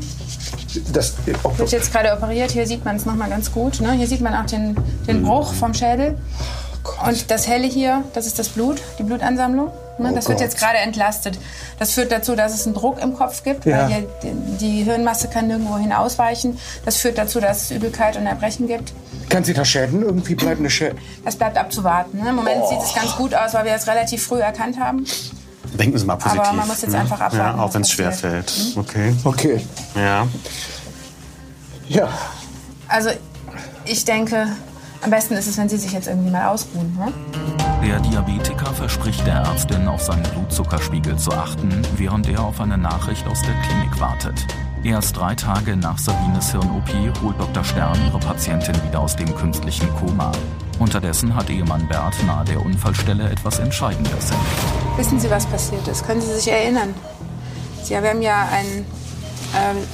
Das, 0.96 1.14
oh, 1.44 1.52
jetzt 1.66 1.92
gerade 1.92 2.14
operiert. 2.14 2.52
Hier 2.52 2.68
sieht 2.68 2.86
man 2.86 2.96
es 2.96 3.06
nochmal 3.06 3.30
ganz 3.30 3.52
gut. 3.52 3.82
Ne? 3.82 3.94
Hier 3.94 4.08
sieht 4.08 4.22
man 4.22 4.36
auch 4.36 4.46
den, 4.46 4.76
den 5.08 5.24
Bruch 5.24 5.54
vom 5.54 5.74
Schädel. 5.74 6.18
Und 7.06 7.30
das 7.32 7.48
Helle 7.48 7.68
hier, 7.68 8.04
das 8.14 8.26
ist 8.26 8.40
das 8.40 8.50
Blut, 8.50 8.82
die 8.98 9.04
Blutansammlung. 9.04 9.72
Ne? 10.00 10.10
Oh 10.12 10.16
das 10.16 10.28
wird 10.28 10.38
Gott. 10.40 10.46
jetzt 10.48 10.58
gerade 10.58 10.78
entlastet. 10.80 11.38
Das 11.80 11.92
führt 11.92 12.12
dazu, 12.12 12.36
dass 12.36 12.54
es 12.54 12.66
einen 12.66 12.76
Druck 12.76 13.02
im 13.02 13.16
Kopf 13.16 13.44
gibt, 13.44 13.66
Ja. 13.66 13.90
weil 13.90 14.08
die, 14.24 14.58
die 14.60 14.84
Hirnmasse 14.84 15.28
kann 15.28 15.48
nirgendwo 15.48 15.78
hin 15.78 15.92
ausweichen. 15.94 16.58
Das 16.86 16.98
führt 16.98 17.18
dazu, 17.18 17.40
dass 17.40 17.64
es 17.64 17.72
Übelkeit 17.72 18.18
und 18.18 18.26
Erbrechen 18.26 18.68
gibt. 18.68 18.94
kann 19.30 19.44
sie 19.44 19.54
da 19.54 19.64
Schäden? 19.66 20.02
Irgendwie 20.02 20.36
bleibende 20.36 20.70
Schäden? 20.70 20.98
Das 21.26 21.36
bleibt 21.36 21.58
abzuwarten. 21.58 22.20
Ne? 22.24 22.30
Im 22.30 22.36
Moment 22.36 22.66
sieht 22.68 22.80
es 22.82 22.94
ganz 22.96 23.16
gut 23.16 23.34
aus, 23.36 23.54
weil 23.54 23.66
wir 23.66 23.74
es 23.74 23.88
relativ 23.88 24.24
früh 24.26 24.40
erkannt 24.40 24.80
haben. 24.80 25.06
Denken 25.78 25.98
Sie 26.00 26.06
mal 26.06 26.16
positiv. 26.16 26.42
Aber 26.42 26.54
man 26.54 26.68
muss 26.68 26.82
jetzt 26.82 26.92
ne? 26.92 27.00
einfach 27.00 27.20
abwarten, 27.22 27.58
Ja, 27.60 27.64
auch 27.64 27.74
wenn 27.76 27.82
es 27.84 27.92
schwer 27.92 28.12
fällt. 28.12 28.52
Okay. 28.76 29.14
Okay. 29.24 29.66
Ja. 29.96 30.28
Ja. 31.88 32.10
Also 32.88 33.10
ich 33.86 34.04
denke, 34.06 34.48
am 35.02 35.10
besten 35.10 35.36
ist 35.36 35.48
es, 35.48 35.58
wenn 35.58 35.70
Sie 35.70 35.78
sich 35.78 35.92
jetzt 35.92 36.08
irgendwie 36.08 36.32
mal 36.32 36.48
ausruhen. 36.48 36.96
Ne? 36.98 37.14
Der 37.86 38.00
Diabetiker 38.00 38.74
verspricht 38.74 39.26
der 39.26 39.36
Ärztin, 39.36 39.88
auf 39.88 40.02
seinen 40.02 40.24
Blutzuckerspiegel 40.24 41.18
zu 41.18 41.32
achten, 41.32 41.82
während 41.96 42.28
er 42.28 42.44
auf 42.44 42.60
eine 42.60 42.78
Nachricht 42.78 43.26
aus 43.28 43.42
der 43.42 43.54
Klinik 43.62 44.00
wartet. 44.00 44.46
Erst 44.84 45.18
drei 45.18 45.36
Tage 45.36 45.76
nach 45.76 45.98
Sabines 45.98 46.52
Hirn-OP 46.52 47.22
holt 47.22 47.40
Dr. 47.40 47.64
Stern 47.64 47.98
ihre 48.08 48.20
Patientin 48.20 48.76
wieder 48.84 49.00
aus 49.00 49.16
dem 49.16 49.34
künstlichen 49.36 49.90
Koma. 49.96 50.32
Unterdessen 50.80 51.36
hat 51.36 51.50
Ehemann 51.50 51.88
Bert 51.90 52.16
nahe 52.26 52.46
der 52.46 52.66
Unfallstelle 52.66 53.30
etwas 53.30 53.60
Entscheidendes 53.60 54.12
entdeckt. 54.12 54.98
Wissen 54.98 55.20
Sie, 55.20 55.30
was 55.30 55.46
passiert 55.46 55.86
ist? 55.88 56.06
Können 56.06 56.22
Sie 56.22 56.34
sich 56.34 56.50
erinnern? 56.50 56.94
Sie 57.84 57.96
haben 57.96 58.22
ja 58.22 58.48
ein 58.52 58.66
Ähm, 58.66 58.86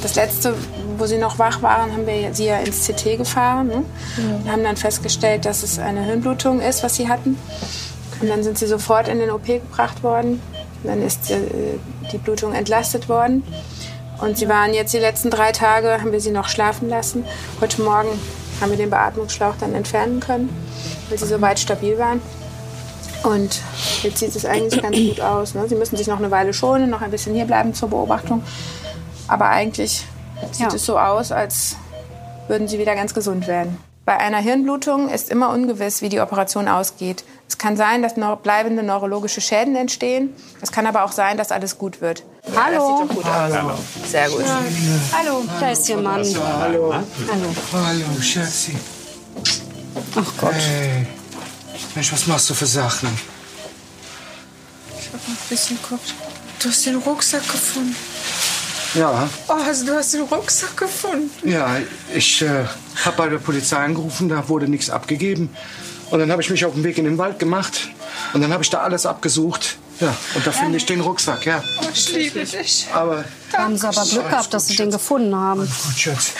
das 0.01 0.15
letzte, 0.15 0.53
wo 0.97 1.05
sie 1.05 1.17
noch 1.17 1.39
wach 1.39 1.61
waren, 1.61 1.91
haben 1.93 2.05
wir 2.05 2.33
sie 2.33 2.45
ja 2.45 2.57
ins 2.57 2.87
CT 2.87 3.17
gefahren 3.17 3.67
ne? 3.67 3.83
und 4.17 4.51
haben 4.51 4.63
dann 4.63 4.77
festgestellt, 4.77 5.45
dass 5.45 5.63
es 5.63 5.79
eine 5.79 6.03
Hirnblutung 6.03 6.59
ist, 6.59 6.83
was 6.83 6.95
sie 6.95 7.07
hatten. 7.07 7.37
Und 8.21 8.29
dann 8.29 8.43
sind 8.43 8.57
sie 8.57 8.67
sofort 8.67 9.07
in 9.07 9.19
den 9.19 9.29
OP 9.29 9.45
gebracht 9.45 10.03
worden. 10.03 10.41
Dann 10.83 11.01
ist 11.01 11.31
äh, 11.31 11.37
die 12.11 12.17
Blutung 12.17 12.53
entlastet 12.53 13.09
worden. 13.09 13.43
Und 14.21 14.37
sie 14.37 14.47
waren 14.47 14.73
jetzt 14.73 14.93
die 14.93 14.99
letzten 14.99 15.29
drei 15.29 15.51
Tage, 15.51 15.99
haben 15.99 16.11
wir 16.11 16.21
sie 16.21 16.31
noch 16.31 16.47
schlafen 16.47 16.87
lassen. 16.87 17.25
Heute 17.59 17.81
Morgen 17.81 18.09
haben 18.61 18.71
wir 18.71 18.77
den 18.77 18.89
Beatmungsschlauch 18.89 19.55
dann 19.59 19.73
entfernen 19.73 20.21
können, 20.21 20.49
weil 21.09 21.17
sie 21.17 21.25
soweit 21.25 21.59
stabil 21.59 21.97
waren. 21.97 22.21
Und 23.23 23.59
jetzt 24.03 24.19
sieht 24.19 24.35
es 24.35 24.45
eigentlich 24.45 24.81
ganz 24.81 24.95
gut 24.95 25.19
aus. 25.19 25.55
Ne? 25.55 25.67
Sie 25.67 25.75
müssen 25.75 25.97
sich 25.97 26.07
noch 26.07 26.19
eine 26.19 26.31
Weile 26.31 26.53
schonen, 26.53 26.89
noch 26.89 27.01
ein 27.01 27.11
bisschen 27.11 27.33
hier 27.33 27.45
bleiben 27.45 27.73
zur 27.73 27.89
Beobachtung. 27.89 28.43
Aber 29.27 29.49
eigentlich 29.49 30.05
sieht 30.51 30.61
Ja. 30.61 30.73
es 30.73 30.85
so 30.85 30.99
aus, 30.99 31.31
als 31.31 31.75
würden 32.47 32.67
sie 32.67 32.77
wieder 32.79 32.95
ganz 32.95 33.13
gesund 33.13 33.47
werden. 33.47 33.77
Bei 34.05 34.17
einer 34.17 34.37
Hirnblutung 34.37 35.09
ist 35.09 35.31
immer 35.31 35.49
ungewiss, 35.49 36.03
wie 36.03 36.09
die 36.09 36.19
Operation 36.19 36.67
ausgeht. 36.67 37.23
Es 37.49 37.57
kann 37.57 37.75
sein, 37.75 38.03
dass 38.03 38.17
noch 38.17 38.37
bleibende 38.37 38.83
neurologische 38.83 39.41
Schäden 39.41 39.75
entstehen. 39.75 40.29
Es 40.61 40.71
kann 40.71 40.85
aber 40.85 41.03
auch 41.05 41.11
sein, 41.11 41.37
dass 41.37 41.51
alles 41.51 41.79
gut 41.79 42.01
wird. 42.01 42.23
Hallo. 42.55 42.99
Das 42.99 42.99
sieht 42.99 43.09
doch 43.09 43.15
gut 43.15 43.25
aus. 43.25 43.79
Sehr 44.11 44.29
gut. 44.29 44.43
Hallo. 45.11 45.43
Da 45.59 45.71
ist 45.71 45.89
Ihr 45.89 45.97
Mann. 45.97 46.23
Hallo. 46.59 46.93
Hallo. 46.93 47.55
Hallo, 47.73 48.21
Schatzi. 48.21 48.77
Ach 50.15 50.31
Gott. 50.39 50.53
Hey. 50.53 51.07
Mensch, 51.95 52.13
was 52.13 52.27
machst 52.27 52.47
du 52.49 52.53
für 52.53 52.67
Sachen? 52.67 53.09
Ich 54.99 55.07
hab 55.07 55.13
noch 55.27 55.29
ein 55.29 55.37
bisschen 55.49 55.79
geguckt. 55.81 56.13
Du 56.61 56.69
hast 56.69 56.85
den 56.85 56.97
Rucksack 56.97 57.41
gefunden. 57.43 57.95
Ja, 58.95 59.29
Oh, 59.47 59.53
also 59.53 59.85
du 59.85 59.93
hast 59.95 60.13
den 60.13 60.21
Rucksack 60.21 60.77
gefunden. 60.77 61.29
ja, 61.47 61.77
ich 62.13 62.41
äh, 62.41 62.65
habe 63.03 63.17
bei 63.17 63.29
der 63.29 63.37
Polizei 63.39 63.77
angerufen, 63.77 64.29
da 64.29 64.47
wurde 64.47 64.67
nichts 64.67 64.89
abgegeben. 64.89 65.49
Und 66.11 66.19
dann 66.19 66.31
habe 66.31 66.41
ich 66.41 66.49
mich 66.49 66.63
auf 66.65 66.73
den 66.73 66.83
Weg 66.83 66.97
in 66.97 67.05
den 67.05 67.17
Wald 67.17 67.39
gemacht. 67.39 67.89
Und 68.33 68.41
dann 68.41 68.53
habe 68.53 68.63
ich 68.63 68.69
da 68.69 68.79
alles 68.81 69.05
abgesucht. 69.05 69.77
Ja, 69.99 70.15
und 70.35 70.45
da 70.45 70.51
finde 70.51 70.77
ich 70.77 70.85
den 70.85 71.01
Rucksack, 71.01 71.45
ja. 71.45 71.63
Oh, 71.81 71.85
ich 71.93 72.11
liebe 72.13 72.45
dich. 72.45 72.85
Aber 72.93 73.23
Da 73.51 73.59
haben 73.59 73.77
Sie 73.77 73.87
aber 73.87 74.03
Glück 74.05 74.29
gehabt, 74.29 74.53
dass 74.53 74.67
Sie 74.67 74.75
den 74.75 74.91
gefunden 74.91 75.35
haben. 75.35 75.61
gut, 75.61 75.97
Schatz. 75.97 76.31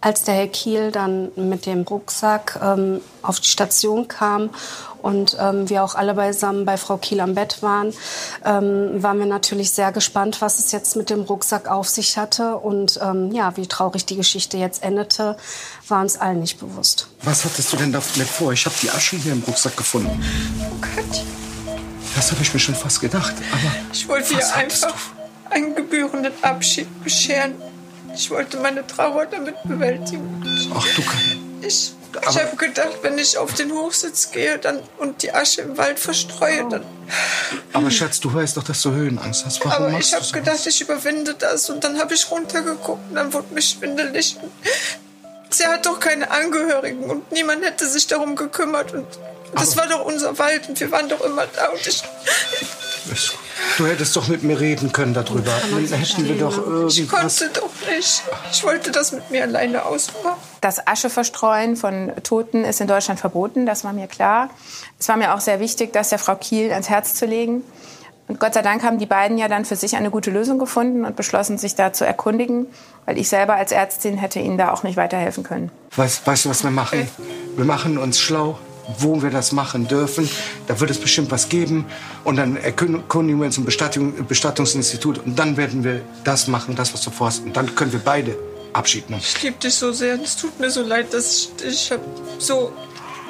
Als 0.00 0.22
der 0.22 0.34
Herr 0.34 0.46
Kiel 0.48 0.92
dann 0.92 1.30
mit 1.34 1.66
dem 1.66 1.82
Rucksack 1.82 2.58
ähm, 2.62 3.00
auf 3.22 3.40
die 3.40 3.48
Station 3.48 4.06
kam 4.06 4.50
und 5.02 5.36
ähm, 5.40 5.68
wir 5.68 5.84
auch 5.84 5.94
alle 5.94 6.14
beisammen 6.14 6.64
bei 6.64 6.76
Frau 6.76 6.96
Kiel 6.96 7.20
am 7.20 7.34
Bett 7.34 7.62
waren, 7.62 7.92
ähm, 8.44 9.02
waren 9.02 9.18
wir 9.18 9.26
natürlich 9.26 9.70
sehr 9.72 9.92
gespannt, 9.92 10.40
was 10.40 10.58
es 10.58 10.72
jetzt 10.72 10.96
mit 10.96 11.10
dem 11.10 11.22
Rucksack 11.22 11.68
auf 11.68 11.88
sich 11.88 12.18
hatte. 12.18 12.56
Und 12.56 12.98
ähm, 13.02 13.32
ja, 13.32 13.56
wie 13.56 13.66
traurig 13.66 14.04
die 14.06 14.16
Geschichte 14.16 14.56
jetzt 14.56 14.82
endete, 14.82 15.36
war 15.88 16.00
uns 16.00 16.16
allen 16.16 16.40
nicht 16.40 16.58
bewusst. 16.58 17.08
Was 17.22 17.44
hattest 17.44 17.72
du 17.72 17.76
denn 17.76 17.92
damit 17.92 18.28
vor? 18.28 18.52
Ich 18.52 18.66
habe 18.66 18.74
die 18.82 18.90
Asche 18.90 19.16
hier 19.16 19.32
im 19.32 19.42
Rucksack 19.46 19.76
gefunden. 19.76 20.22
Oh 20.60 20.74
Gott. 20.80 21.22
Das 22.14 22.32
habe 22.32 22.42
ich 22.42 22.52
mir 22.52 22.60
schon 22.60 22.74
fast 22.74 23.00
gedacht. 23.00 23.34
Aber 23.52 23.72
Ich 23.92 24.08
wollte 24.08 24.34
ihr 24.34 24.54
einfach 24.56 24.94
einen 25.50 25.74
gebührenden 25.74 26.32
Abschied 26.42 26.88
bescheren. 27.04 27.54
Ich 28.14 28.30
wollte 28.30 28.58
meine 28.58 28.86
Trauer 28.86 29.26
damit 29.26 29.54
bewältigen. 29.64 30.42
ach 30.74 30.86
du 30.96 31.02
kann. 31.02 31.20
Ich, 31.62 31.92
ich 32.12 32.26
Aber- 32.28 32.40
habe 32.44 32.56
gedacht, 32.56 32.98
wenn 33.02 33.18
ich 33.18 33.36
auf 33.38 33.54
den 33.54 33.72
Hochsitz 33.72 34.30
gehe 34.30 34.58
dann, 34.58 34.82
und 34.98 35.22
die 35.22 35.32
Asche 35.32 35.62
im 35.62 35.76
Wald 35.76 35.98
verstreue, 35.98 36.68
dann. 36.68 36.84
Aber 37.72 37.90
Schatz, 37.90 38.20
du 38.20 38.32
weißt 38.32 38.56
doch, 38.56 38.64
dass 38.64 38.82
du 38.82 38.90
Höhenangst 38.92 39.44
hast. 39.46 39.64
Warum 39.64 39.86
Aber 39.86 39.98
ich 39.98 40.14
habe 40.14 40.26
gedacht, 40.32 40.66
ich 40.66 40.80
überwinde 40.80 41.34
das. 41.34 41.70
Und 41.70 41.84
dann 41.84 41.98
habe 41.98 42.14
ich 42.14 42.30
runtergeguckt 42.30 43.08
und 43.10 43.14
dann 43.14 43.32
wurde 43.32 43.52
mir 43.54 43.62
schwindelig. 43.62 44.36
Sie 45.50 45.66
hat 45.66 45.86
doch 45.86 45.98
keine 45.98 46.30
Angehörigen 46.30 47.04
und 47.04 47.32
niemand 47.32 47.64
hätte 47.64 47.88
sich 47.88 48.06
darum 48.06 48.36
gekümmert. 48.36 48.92
Und 48.92 49.06
das 49.54 49.76
war 49.76 49.86
doch 49.86 50.04
unser 50.04 50.38
Wald 50.38 50.68
und 50.68 50.78
wir 50.78 50.90
waren 50.90 51.08
doch 51.08 51.22
immer 51.22 51.46
da. 51.46 51.68
Und 51.68 51.86
ich, 51.86 52.02
Du 53.78 53.86
hättest 53.86 54.16
doch 54.16 54.28
mit 54.28 54.42
mir 54.42 54.58
reden 54.58 54.92
können 54.92 55.14
darüber. 55.14 55.52
Dann 55.70 55.86
hätten 55.86 56.28
wir 56.28 56.38
doch 56.38 56.88
ich 56.88 57.08
konnte 57.08 57.50
doch 57.52 57.70
nicht. 57.88 58.22
Ich 58.52 58.64
wollte 58.64 58.90
das 58.90 59.12
mit 59.12 59.30
mir 59.30 59.42
alleine 59.42 59.84
ausmachen. 59.84 60.38
Das 60.60 60.86
Ascheverstreuen 60.86 61.76
von 61.76 62.12
Toten 62.22 62.64
ist 62.64 62.80
in 62.80 62.86
Deutschland 62.88 63.20
verboten, 63.20 63.66
das 63.66 63.84
war 63.84 63.92
mir 63.92 64.06
klar. 64.06 64.50
Es 64.98 65.08
war 65.08 65.16
mir 65.16 65.34
auch 65.34 65.40
sehr 65.40 65.60
wichtig, 65.60 65.92
das 65.92 66.08
der 66.08 66.18
Frau 66.18 66.34
Kiel 66.34 66.72
ans 66.72 66.88
Herz 66.88 67.14
zu 67.14 67.26
legen. 67.26 67.62
Und 68.28 68.38
Gott 68.38 68.52
sei 68.52 68.62
Dank 68.62 68.82
haben 68.82 68.98
die 68.98 69.06
beiden 69.06 69.38
ja 69.38 69.48
dann 69.48 69.64
für 69.64 69.76
sich 69.76 69.96
eine 69.96 70.10
gute 70.10 70.30
Lösung 70.30 70.58
gefunden 70.58 71.06
und 71.06 71.16
beschlossen, 71.16 71.56
sich 71.56 71.74
da 71.74 71.94
zu 71.94 72.04
erkundigen, 72.04 72.66
weil 73.06 73.16
ich 73.16 73.30
selber 73.30 73.54
als 73.54 73.72
Ärztin 73.72 74.18
hätte 74.18 74.38
ihnen 74.38 74.58
da 74.58 74.72
auch 74.72 74.82
nicht 74.82 74.98
weiterhelfen 74.98 75.44
können. 75.44 75.70
Weißt, 75.96 76.26
weißt 76.26 76.44
du, 76.44 76.50
was 76.50 76.62
wir 76.62 76.70
machen? 76.70 77.08
Wir 77.56 77.64
machen 77.64 77.96
uns 77.96 78.20
schlau, 78.20 78.58
wo 78.96 79.22
wir 79.22 79.30
das 79.30 79.52
machen 79.52 79.86
dürfen. 79.86 80.28
Da 80.66 80.80
wird 80.80 80.90
es 80.90 80.98
bestimmt 80.98 81.30
was 81.30 81.48
geben. 81.48 81.86
Und 82.24 82.36
dann 82.36 82.56
erkundigen 82.56 83.38
wir 83.38 83.46
uns 83.46 83.58
im 83.58 83.64
Bestattung, 83.64 84.26
Bestattungsinstitut. 84.26 85.18
Und 85.18 85.38
dann 85.38 85.56
werden 85.56 85.84
wir 85.84 86.02
das 86.24 86.48
machen, 86.48 86.74
das, 86.74 86.92
was 86.94 87.02
du 87.02 87.10
vorhast. 87.10 87.44
Und 87.44 87.56
dann 87.56 87.74
können 87.74 87.92
wir 87.92 88.00
beide 88.00 88.36
Abschied 88.72 89.10
nehmen. 89.10 89.22
Ich 89.22 89.42
liebe 89.42 89.58
dich 89.58 89.74
so 89.74 89.92
sehr. 89.92 90.20
Es 90.20 90.36
tut 90.36 90.58
mir 90.58 90.70
so 90.70 90.82
leid, 90.82 91.12
dass 91.12 91.36
ich 91.36 91.56
dich 91.56 91.92
hab 91.92 92.00
so 92.38 92.72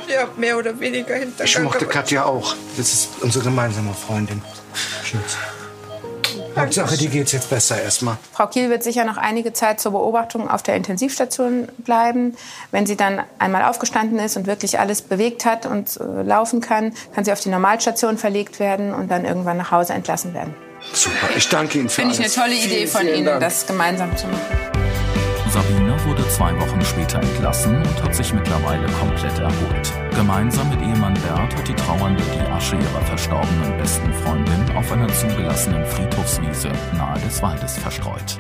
ja, 0.09 0.29
mehr 0.37 0.57
oder 0.57 0.79
weniger 0.81 1.15
hintergangen. 1.15 1.45
Ich 1.45 1.59
mochte 1.61 1.87
Katja 1.87 2.25
auch. 2.25 2.55
Das 2.77 2.93
ist 2.93 3.09
unsere 3.21 3.45
gemeinsame 3.45 3.95
Freundin. 3.95 4.43
Schatz. 5.05 5.37
Hauptsache, 6.59 6.97
dir 6.97 7.09
geht's 7.09 7.33
jetzt 7.33 7.51
besser 7.51 7.81
erstmal. 7.83 8.17
Frau 8.33 8.47
Kiel 8.47 8.71
wird 8.71 8.83
sicher 8.83 9.05
noch 9.05 9.17
einige 9.17 9.53
Zeit 9.53 9.81
zur 9.81 9.93
Beobachtung 9.93 10.49
auf 10.49 10.63
der 10.63 10.77
Intensivstation 10.77 11.69
bleiben. 11.79 12.37
Wenn 12.71 12.87
sie 12.87 12.97
dann 12.97 13.23
einmal 13.39 13.65
aufgestanden 13.65 14.19
ist 14.19 14.37
und 14.37 14.47
wirklich 14.47 14.79
alles 14.81 15.03
bewegt 15.03 15.45
hat 15.45 15.67
und 15.67 15.99
äh, 16.01 16.23
laufen 16.23 16.61
kann, 16.61 16.93
kann 17.15 17.25
sie 17.25 17.33
auf 17.33 17.41
die 17.41 17.49
Normalstation 17.51 18.19
verlegt 18.19 18.61
werden 18.61 18.95
und 18.95 19.11
dann 19.11 19.25
irgendwann 19.25 19.57
nach 19.57 19.71
Hause 19.71 19.93
entlassen 19.95 20.35
werden. 20.35 20.55
Super. 20.93 21.29
Ich 21.37 21.49
danke 21.49 21.79
Ihnen 21.79 21.89
für 21.89 22.03
Finde 22.03 22.15
ich 22.15 22.19
eine 22.21 22.27
alles. 22.27 22.35
tolle 22.37 22.55
Idee 22.55 22.69
Vielen, 22.69 22.89
von 22.89 23.01
vielen 23.03 23.15
Ihnen, 23.17 23.27
Dank. 23.27 23.41
das 23.41 23.67
gemeinsam 23.67 24.17
zu 24.17 24.27
machen. 24.29 24.41
Sabine 25.53 25.97
wurde 26.05 26.29
zwei 26.29 26.53
Wochen 26.61 26.81
später 26.85 27.21
entlassen 27.21 27.77
und 27.77 28.03
hat 28.03 28.15
sich 28.15 28.33
mittlerweile 28.33 28.87
komplett 28.93 29.39
erholt. 29.39 29.93
Gemeinsam 30.19 30.69
mit 30.69 30.83
Ehemann 30.83 31.15
Bert 31.15 31.55
hat 31.55 31.69
die 31.69 31.75
Trauernde 31.75 32.21
die 32.35 32.51
Asche 32.51 32.75
ihrer 32.75 33.03
verstorbenen 33.03 33.79
besten 33.79 34.13
Freundin 34.15 34.77
auf 34.77 34.91
einer 34.91 35.07
zugelassenen 35.07 35.87
Friedhofswiese 35.87 36.73
nahe 36.97 37.21
des 37.21 37.41
Waldes 37.41 37.79
verstreut. 37.79 38.37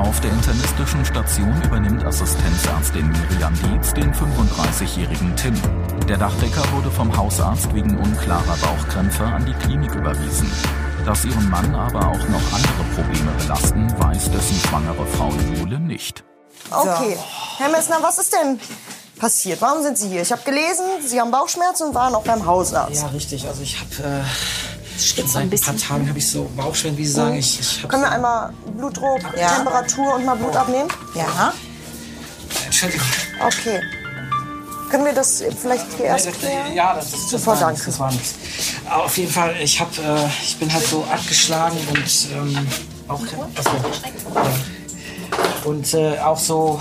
Auf 0.00 0.18
der 0.22 0.32
internistischen 0.32 1.04
Station 1.04 1.62
übernimmt 1.62 2.02
Assistenzärztin 2.06 3.06
Miriam 3.10 3.52
Dietz 3.62 3.92
den 3.92 4.14
35-jährigen 4.14 5.36
Tim. 5.36 5.54
Der 6.08 6.16
Dachdecker 6.16 6.62
wurde 6.72 6.90
vom 6.90 7.14
Hausarzt 7.14 7.74
wegen 7.74 7.98
unklarer 7.98 8.56
Bauchkrämpfe 8.62 9.24
an 9.26 9.44
die 9.44 9.52
Klinik 9.52 9.94
überwiesen. 9.94 10.50
Dass 11.04 11.26
ihren 11.26 11.50
Mann 11.50 11.74
aber 11.74 11.98
auch 11.98 12.28
noch 12.28 12.52
andere 12.54 12.84
Probleme 12.94 13.30
belasten, 13.40 13.92
weiß 13.98 14.30
dessen 14.30 14.56
schwangere 14.66 15.06
Frau 15.06 15.32
Jule 15.54 15.78
nicht. 15.78 16.24
Okay. 16.70 17.18
Herr 17.58 17.68
Messner, 17.68 17.98
was 18.00 18.16
ist 18.18 18.32
denn 18.32 18.58
passiert? 19.18 19.60
Warum 19.60 19.82
sind 19.82 19.98
Sie 19.98 20.08
hier? 20.08 20.22
Ich 20.22 20.32
habe 20.32 20.42
gelesen, 20.44 20.86
Sie 21.06 21.20
haben 21.20 21.30
Bauchschmerzen 21.30 21.88
und 21.88 21.94
waren 21.94 22.14
auch 22.14 22.24
beim 22.24 22.46
Hausarzt. 22.46 23.02
Ja, 23.02 23.08
richtig. 23.08 23.46
Also 23.46 23.60
ich 23.60 23.78
habe 23.78 24.02
äh, 24.02 24.22
Stimmt 25.04 25.28
so 25.28 25.34
seit 25.34 25.42
ein 25.42 25.46
ein 25.46 25.50
bisschen. 25.50 25.76
paar 25.76 25.88
Tagen 25.88 26.08
habe 26.08 26.18
ich 26.18 26.28
so 26.30 26.44
Bauchschmerzen, 26.56 26.98
wie 26.98 27.06
Sie 27.06 27.12
sagen. 27.12 27.34
Ich, 27.36 27.60
ich 27.60 27.82
hab 27.82 27.90
Können 27.90 28.02
wir 28.02 28.10
einmal 28.10 28.52
Blutdruck, 28.76 29.20
Ja. 29.36 29.48
Temperatur 29.56 30.14
und 30.14 30.24
mal 30.24 30.36
Blut 30.36 30.56
abnehmen? 30.56 30.88
Ja. 31.14 31.52
Entschuldigung. 32.66 33.06
Okay. 33.46 33.80
Können 34.90 35.04
wir 35.04 35.12
das 35.12 35.42
vielleicht 35.60 35.86
hier 35.96 36.06
erst 36.06 36.32
klären? 36.32 36.66
das, 36.66 36.74
ja, 36.74 36.94
das, 36.94 37.10
das, 37.12 37.30
Super, 37.30 37.46
war 37.60 37.70
nichts, 37.70 37.84
danke. 37.84 37.84
das 37.86 37.98
war 38.00 38.10
nichts. 38.12 38.34
Aber 38.88 39.04
auf 39.04 39.16
jeden 39.16 39.30
Fall, 39.32 39.54
ich 39.62 39.80
habe, 39.80 39.90
äh, 40.02 40.26
ich 40.42 40.56
bin 40.58 40.72
halt 40.72 40.84
so 40.84 41.04
abgeschlagen 41.04 41.76
und 41.90 42.28
ähm, 42.34 42.66
auch, 43.06 43.20
also, 43.20 43.70
ja. 44.34 44.50
Und 45.64 45.92
äh, 45.94 46.18
auch 46.18 46.38
so, 46.38 46.80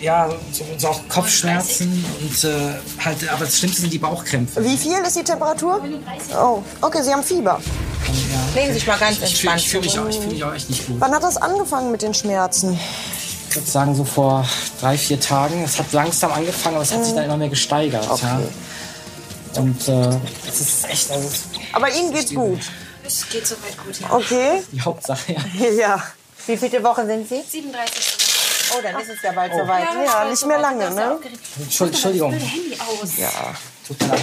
ja, 0.00 0.30
so, 0.52 0.64
so 0.78 0.88
auch 0.88 1.00
Kopfschmerzen 1.08 2.04
und 2.20 2.44
äh, 2.44 2.74
halt, 3.04 3.28
aber 3.30 3.44
das 3.44 3.58
Schlimmste 3.58 3.82
sind 3.82 3.92
die 3.92 3.98
Bauchkrämpfe. 3.98 4.64
Wie 4.64 4.76
viel 4.76 4.92
ist 5.06 5.16
die 5.16 5.24
Temperatur? 5.24 5.82
Oh, 6.40 6.62
okay, 6.80 7.02
Sie 7.02 7.12
haben 7.12 7.22
Fieber. 7.22 7.60
Legen 8.54 8.68
Sie 8.68 8.74
sich 8.74 8.86
mal 8.86 8.98
ganz 8.98 9.18
Ich 9.22 9.36
fühle 9.40 9.58
fühl 9.58 9.80
mich, 9.80 9.98
auch- 9.98 10.08
ich 10.08 10.16
fühl 10.18 10.26
mich 10.32 10.44
auch 10.44 10.54
echt 10.54 10.70
nicht 10.70 10.86
gut. 10.86 10.96
Wann 11.00 11.12
hat 11.14 11.22
das 11.22 11.36
angefangen 11.36 11.90
mit 11.90 12.02
den 12.02 12.14
Schmerzen? 12.14 12.78
Ich 13.50 13.56
würde 13.56 13.70
sagen, 13.70 13.94
so 13.94 14.04
vor 14.04 14.48
drei, 14.80 14.96
vier 14.98 15.20
Tagen. 15.20 15.62
Es 15.62 15.78
hat 15.78 15.92
langsam 15.92 16.32
angefangen, 16.32 16.76
aber 16.76 16.82
es 16.84 16.92
hat 16.92 17.04
sich 17.04 17.14
dann 17.14 17.24
immer 17.24 17.36
mehr 17.36 17.48
gesteigert. 17.48 18.04
Ja. 18.22 18.40
Und 19.60 19.86
äh, 19.88 20.08
es 20.48 20.60
ist 20.60 20.88
echt, 20.90 21.10
also 21.12 21.28
Aber 21.72 21.88
Ihnen 21.94 22.12
geht's 22.12 22.34
gut. 22.34 22.58
Es 23.06 23.28
geht 23.28 23.46
soweit 23.46 23.76
gut, 23.84 24.00
ja. 24.00 24.10
Okay. 24.12 24.62
die 24.72 24.80
Hauptsache. 24.80 25.32
Ja. 25.34 25.40
Ja. 25.78 26.02
Wie 26.46 26.56
viele 26.56 26.82
Woche 26.84 27.06
sind 27.06 27.28
Sie? 27.28 27.42
37. 27.42 28.16
Oh, 28.76 28.80
dann 28.82 29.00
ist 29.00 29.10
es 29.10 29.22
ja 29.22 29.32
bald 29.32 29.52
Oh. 29.54 29.58
soweit. 29.58 29.84
Ja, 29.84 30.04
Ja, 30.24 30.30
nicht 30.30 30.46
mehr 30.46 30.58
lange, 30.58 30.90
ne? 30.90 31.18
Entschuldigung. 31.60 32.32
Handy 32.32 32.76
aus. 32.80 33.16
Ja. 33.16 33.30
Tut 33.86 34.00
mir 34.00 34.08
leid. 34.08 34.20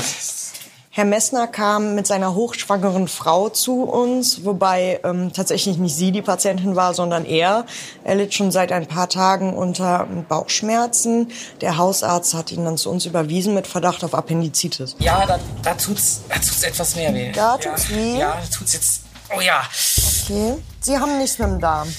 Herr 0.93 1.05
Messner 1.05 1.47
kam 1.47 1.95
mit 1.95 2.05
seiner 2.05 2.35
hochschwangeren 2.35 3.07
Frau 3.07 3.47
zu 3.47 3.83
uns, 3.83 4.43
wobei 4.43 4.99
ähm, 5.05 5.31
tatsächlich 5.31 5.77
nicht 5.77 5.95
sie 5.95 6.11
die 6.11 6.21
Patientin 6.21 6.75
war, 6.75 6.93
sondern 6.93 7.23
er. 7.23 7.65
Er 8.03 8.15
litt 8.15 8.33
schon 8.33 8.51
seit 8.51 8.73
ein 8.73 8.87
paar 8.87 9.07
Tagen 9.07 9.53
unter 9.53 10.05
Bauchschmerzen. 10.27 11.31
Der 11.61 11.77
Hausarzt 11.77 12.33
hat 12.33 12.51
ihn 12.51 12.65
dann 12.65 12.77
zu 12.77 12.89
uns 12.89 13.05
überwiesen 13.05 13.53
mit 13.53 13.67
Verdacht 13.67 14.03
auf 14.03 14.13
Appendizitis. 14.13 14.97
Ja, 14.99 15.25
da, 15.25 15.39
da 15.63 15.75
tut's, 15.75 16.23
da 16.27 16.35
tut's 16.35 16.63
etwas 16.63 16.93
mehr 16.97 17.13
weh. 17.13 17.31
Da 17.31 17.55
tut's 17.57 17.87
ja. 17.89 17.95
weh? 17.95 18.17
Ja, 18.17 18.37
da 18.41 18.57
tut's 18.57 18.73
jetzt. 18.73 19.01
Oh 19.35 19.41
ja. 19.41 19.61
Okay. 20.23 20.55
Sie 20.81 20.97
haben 20.97 21.17
nichts 21.17 21.37
mit 21.39 21.47
dem 21.47 21.59
Darm. 21.59 21.93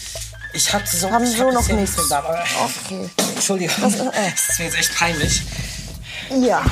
Ich 0.52 0.72
hatte 0.72 0.94
so. 0.96 1.10
Haben 1.10 1.24
ich 1.24 1.36
so 1.36 1.46
hab 1.46 1.52
noch 1.54 1.68
nichts. 1.68 1.96
mit 1.96 2.10
Darm, 2.10 2.24
aber- 2.26 2.44
Okay. 2.86 3.08
Entschuldigung. 3.34 3.74
Das 3.82 3.92
Das, 3.98 4.06
ist- 4.06 4.14
äh. 4.14 4.28
ist 4.28 4.58
mir 4.58 4.64
jetzt 4.66 4.78
echt 4.78 4.94
peinlich. 4.98 5.42
Ja. 6.40 6.62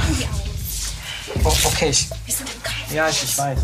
Oh, 1.45 1.53
okay. 1.65 1.91
Ich, 1.91 2.09
ja, 2.93 3.09
ich, 3.09 3.23
ich 3.23 3.39
weiß. 3.39 3.59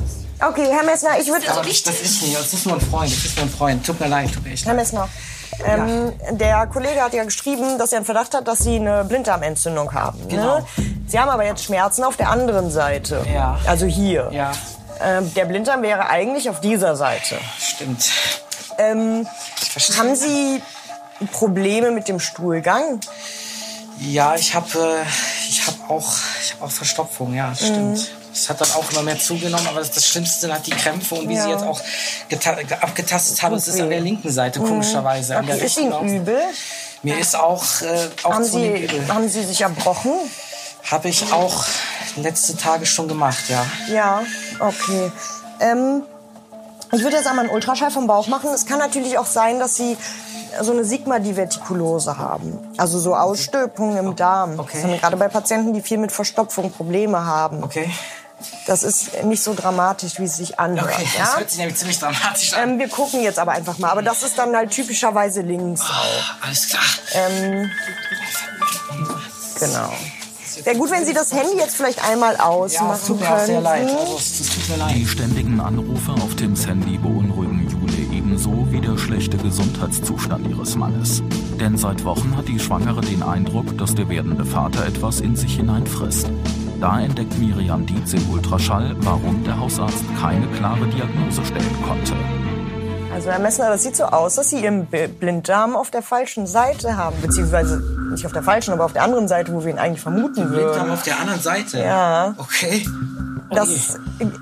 Okay, 0.49 0.67
Herr 0.71 0.85
Messner, 0.85 1.19
ich 1.19 1.27
würde... 1.29 1.51
Aber 1.51 1.63
das 1.63 1.71
ist 1.79 2.23
nicht. 2.23 2.37
Das 2.39 2.53
ist 2.53 2.67
nur 2.67 2.77
ein 2.77 2.81
Freund. 2.81 3.11
Das 3.11 3.25
ist 3.25 3.37
nur 3.37 3.47
ein 3.47 3.51
Freund. 3.51 3.87
Tut 3.87 3.99
mir 3.99 4.09
leid. 4.09 4.33
Tut 4.33 4.45
mir 4.45 4.53
echt 4.53 4.67
Herr 4.67 4.75
leid. 4.75 4.83
Messner, 4.83 5.09
ähm, 5.65 6.13
der 6.33 6.67
Kollege 6.67 7.01
hat 7.03 7.15
ja 7.15 7.25
geschrieben, 7.25 7.79
dass 7.79 7.93
er 7.93 7.97
einen 7.99 8.05
Verdacht 8.05 8.35
hat, 8.35 8.47
dass 8.47 8.59
Sie 8.59 8.77
eine 8.77 9.05
Blinddarmentzündung 9.05 9.93
haben. 9.95 10.29
Genau. 10.29 10.59
Ne? 10.59 10.67
Sie 11.09 11.19
haben 11.19 11.31
aber 11.31 11.45
jetzt 11.47 11.65
Schmerzen 11.65 12.05
auf 12.05 12.17
der 12.19 12.29
anderen 12.29 12.71
Seite. 12.71 13.25
Ja. 13.33 13.59
Also 13.67 13.87
hier. 13.87 14.29
Ja. 14.33 14.53
Ähm, 15.01 15.33
der 15.35 15.45
Blinddarm 15.45 15.83
wäre 15.83 16.09
eigentlich 16.09 16.49
auf 16.49 16.61
dieser 16.61 16.97
Seite. 16.97 17.39
Stimmt. 17.61 18.05
Ähm, 18.79 19.27
haben 19.99 20.15
Sie 20.17 20.63
Probleme 21.33 21.91
mit 21.91 22.09
dem 22.09 22.21
Stuhlgang? 22.21 23.01
Ja, 24.01 24.35
ich 24.35 24.55
habe 24.55 24.79
äh, 25.03 25.49
ich 25.49 25.67
hab 25.67 25.91
auch, 25.91 26.13
ich 26.43 26.53
hab 26.55 26.63
auch 26.63 26.71
Verstopfung, 26.71 27.35
ja, 27.35 27.49
das 27.51 27.59
stimmt. 27.61 27.99
Mhm. 27.99 28.07
Es 28.35 28.51
hat 28.51 28.61
dann 28.61 28.71
auch 28.73 28.91
immer 28.93 29.03
mehr 29.03 29.19
zugenommen, 29.19 29.67
aber 29.67 29.79
das, 29.79 29.91
das 29.93 30.07
Schlimmste 30.07 30.41
sind 30.41 30.53
halt 30.53 30.67
die 30.67 30.73
Krämpfe 30.73 31.15
und 31.15 31.27
wie 31.29 31.35
Ja. 31.35 31.45
sie 31.45 31.49
jetzt 31.51 31.63
auch 31.65 31.81
geta- 32.29 32.63
ge- 32.63 32.77
abgetastet 32.79 33.43
haben, 33.43 33.55
es 33.55 33.67
ist 33.67 33.81
an 33.81 33.89
der 33.89 34.01
linken 34.01 34.31
Seite, 34.31 34.61
Mhm. 34.61 34.67
komischerweise. 34.69 35.37
Okay, 35.39 35.65
ist 35.65 35.79
Ihnen 35.79 36.07
übel? 36.07 36.39
Mir 37.03 37.19
ist 37.19 37.35
auch, 37.35 37.65
äh, 37.81 38.09
auch 38.25 38.33
Haben 38.35 38.45
zunehmend 38.45 38.91
Sie, 38.91 38.97
übel. 38.97 39.09
haben 39.15 39.29
Sie 39.31 39.43
sich 39.45 39.61
erbrochen? 39.63 40.13
Habe 40.91 41.09
ich 41.09 41.33
auch 41.33 41.65
letzte 42.17 42.57
Tage 42.57 42.87
schon 42.87 43.09
gemacht, 43.09 43.49
ja. 43.49 43.67
Ja, 43.89 44.23
okay. 44.61 45.11
Ähm, 45.61 46.03
ich 46.93 47.03
würde 47.03 47.17
jetzt 47.17 47.27
einmal 47.27 47.45
einen 47.45 47.55
Ultraschall 47.55 47.91
vom 47.91 48.07
Bauch 48.07 48.29
machen. 48.29 48.51
Es 48.55 48.67
kann 48.67 48.79
natürlich 48.79 49.19
auch 49.19 49.27
sein, 49.27 49.59
dass 49.59 49.75
Sie 49.75 49.97
so 50.63 50.73
eine 50.73 50.85
Sigma-Divertikulose 50.85 52.19
haben. 52.19 52.59
Also 52.77 52.99
so 52.99 53.15
Ausstülpungen 53.15 53.97
im 53.99 54.17
Darm. 54.17 54.57
Das 54.57 54.81
sind 54.81 55.01
gerade 55.01 55.17
bei 55.17 55.29
Patienten, 55.29 55.75
die 55.75 55.83
viel 55.83 55.99
mit 55.99 56.13
Verstopfung 56.13 56.71
Probleme 56.71 57.25
haben. 57.25 57.63
Okay. 57.63 57.91
Das 58.67 58.83
ist 58.83 59.25
nicht 59.25 59.43
so 59.43 59.55
dramatisch, 59.55 60.19
wie 60.19 60.25
es 60.25 60.37
sich 60.37 60.61
anhört. 60.61 60.93
Okay, 60.93 61.09
ja? 61.17 61.25
das 61.25 61.37
hört 61.39 61.51
sich 61.51 61.59
nämlich 61.59 61.77
ziemlich 61.77 61.99
dramatisch 61.99 62.53
an. 62.53 62.71
ähm, 62.71 62.79
wir 62.79 62.89
gucken 62.89 63.23
jetzt 63.23 63.39
aber 63.39 63.53
einfach 63.53 63.79
mal. 63.79 63.91
Aber 63.91 64.03
das 64.03 64.23
ist 64.23 64.39
dann 64.39 64.55
halt 64.55 64.71
typischerweise 64.71 65.41
links 65.41 65.81
auch. 65.81 66.45
Alles 66.47 66.69
klar. 66.69 66.83
Ähm, 67.15 67.71
genau. 69.59 69.93
Wäre 70.65 70.77
gut, 70.77 70.91
wenn 70.91 71.05
Sie 71.05 71.13
das 71.13 71.33
Handy 71.33 71.59
jetzt 71.59 71.77
vielleicht 71.77 72.03
einmal 72.09 72.37
ausmachen 72.37 72.89
Ja, 72.89 72.95
es 72.95 73.07
tut 73.07 73.21
mir 73.21 73.35
auch 73.35 73.39
sehr 73.39 73.61
leid. 73.61 73.89
Also, 73.89 74.17
es, 74.17 74.41
es 74.41 74.49
tut 74.49 74.69
mir 74.71 74.77
leid. 74.85 74.97
Die 74.97 75.07
ständigen 75.07 75.61
Anrufe 75.61 76.13
auf 76.13 76.35
Tims 76.35 76.67
Handy 76.67 76.99
beunruhigen 76.99 77.69
Jule 77.69 78.17
ebenso 78.17 78.67
wie 78.71 78.81
der 78.81 78.97
schlechte 78.97 79.37
Gesundheitszustand 79.37 80.49
ihres 80.49 80.77
Mannes. 80.77 81.23
Denn 81.61 81.77
seit 81.77 82.05
Wochen 82.05 82.37
hat 82.37 82.49
die 82.49 82.59
Schwangere 82.59 83.01
den 83.01 83.23
Eindruck, 83.23 83.77
dass 83.79 83.95
der 83.95 84.09
werdende 84.09 84.45
Vater 84.45 84.87
etwas 84.87 85.21
in 85.21 85.37
sich 85.37 85.57
hineinfrisst. 85.57 86.31
Da 86.81 87.01
entdeckt 87.01 87.39
Miriam 87.39 87.87
Dietz 87.87 88.13
im 88.13 88.29
Ultraschall, 88.31 88.95
warum 89.01 89.45
der 89.45 89.59
Hausarzt 89.59 90.05
keine 90.21 90.47
klare 90.49 90.87
Diagnose 90.87 91.45
stellen 91.45 91.77
konnte. 91.87 92.15
Also 93.17 93.31
Herr 93.31 93.39
Messner, 93.39 93.71
das 93.71 93.83
sieht 93.83 93.97
so 93.97 94.05
aus, 94.05 94.35
dass 94.35 94.51
Sie 94.51 94.63
Ihren 94.63 94.85
Blinddarm 94.85 95.75
auf 95.75 95.91
der 95.91 96.03
falschen 96.03 96.47
Seite 96.47 96.99
haben. 96.99 97.17
Beziehungsweise 97.23 97.83
nicht 98.11 98.27
auf 98.27 98.33
der 98.33 98.43
falschen, 98.43 98.75
aber 98.75 98.85
auf 98.85 98.93
der 98.93 99.05
anderen 99.05 99.27
Seite, 99.27 99.55
wo 99.55 99.65
wir 99.65 99.71
ihn 99.73 99.79
eigentlich 99.79 100.03
vermuten 100.03 100.51
Blinddarm 100.51 100.75
würden. 100.75 100.91
auf 100.91 101.03
der 101.03 101.19
anderen 101.19 101.41
Seite. 101.41 101.79
Ja. 101.79 102.35
Okay. 102.37 102.87
Das, 103.51 103.69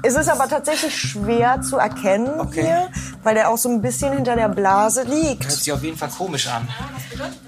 es 0.02 0.16
ist 0.16 0.28
aber 0.28 0.48
tatsächlich 0.48 0.96
schwer 0.96 1.60
zu 1.60 1.76
erkennen 1.76 2.50
hier, 2.52 2.88
weil 3.22 3.34
der 3.34 3.50
auch 3.50 3.58
so 3.58 3.68
ein 3.68 3.80
bisschen 3.80 4.12
hinter 4.12 4.34
der 4.34 4.48
Blase 4.48 5.02
liegt. 5.02 5.44
Hört 5.44 5.52
sich 5.52 5.72
auf 5.72 5.82
jeden 5.84 5.96
Fall 5.96 6.08
komisch 6.08 6.48
an. 6.48 6.68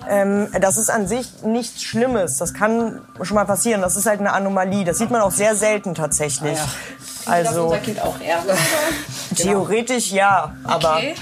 Ähm, 0.09 0.49
das 0.61 0.77
ist 0.77 0.91
an 0.91 1.09
sich 1.09 1.43
nichts 1.43 1.83
Schlimmes. 1.83 2.37
Das 2.37 2.55
kann 2.55 3.01
schon 3.23 3.35
mal 3.35 3.47
passieren. 3.47 3.81
Das 3.81 3.97
ist 3.97 4.07
halt 4.07 4.21
eine 4.21 4.33
Anomalie. 4.33 4.85
Das 4.85 4.99
sieht 4.99 5.11
man 5.11 5.23
auch 5.23 5.33
sehr 5.33 5.57
selten 5.57 5.95
tatsächlich. 5.95 6.59
Also 7.27 7.77
Kind 7.85 8.01
auch 8.01 8.21
Ärger. 8.21 8.57
theoretisch 9.37 10.11
ja, 10.13 10.55
aber 10.65 10.97
Okay. 10.99 11.15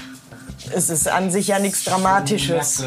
es 0.73 0.89
ist 0.89 1.07
an 1.07 1.31
sich 1.31 1.47
ja 1.47 1.59
nichts 1.59 1.83
Dramatisches. 1.83 2.83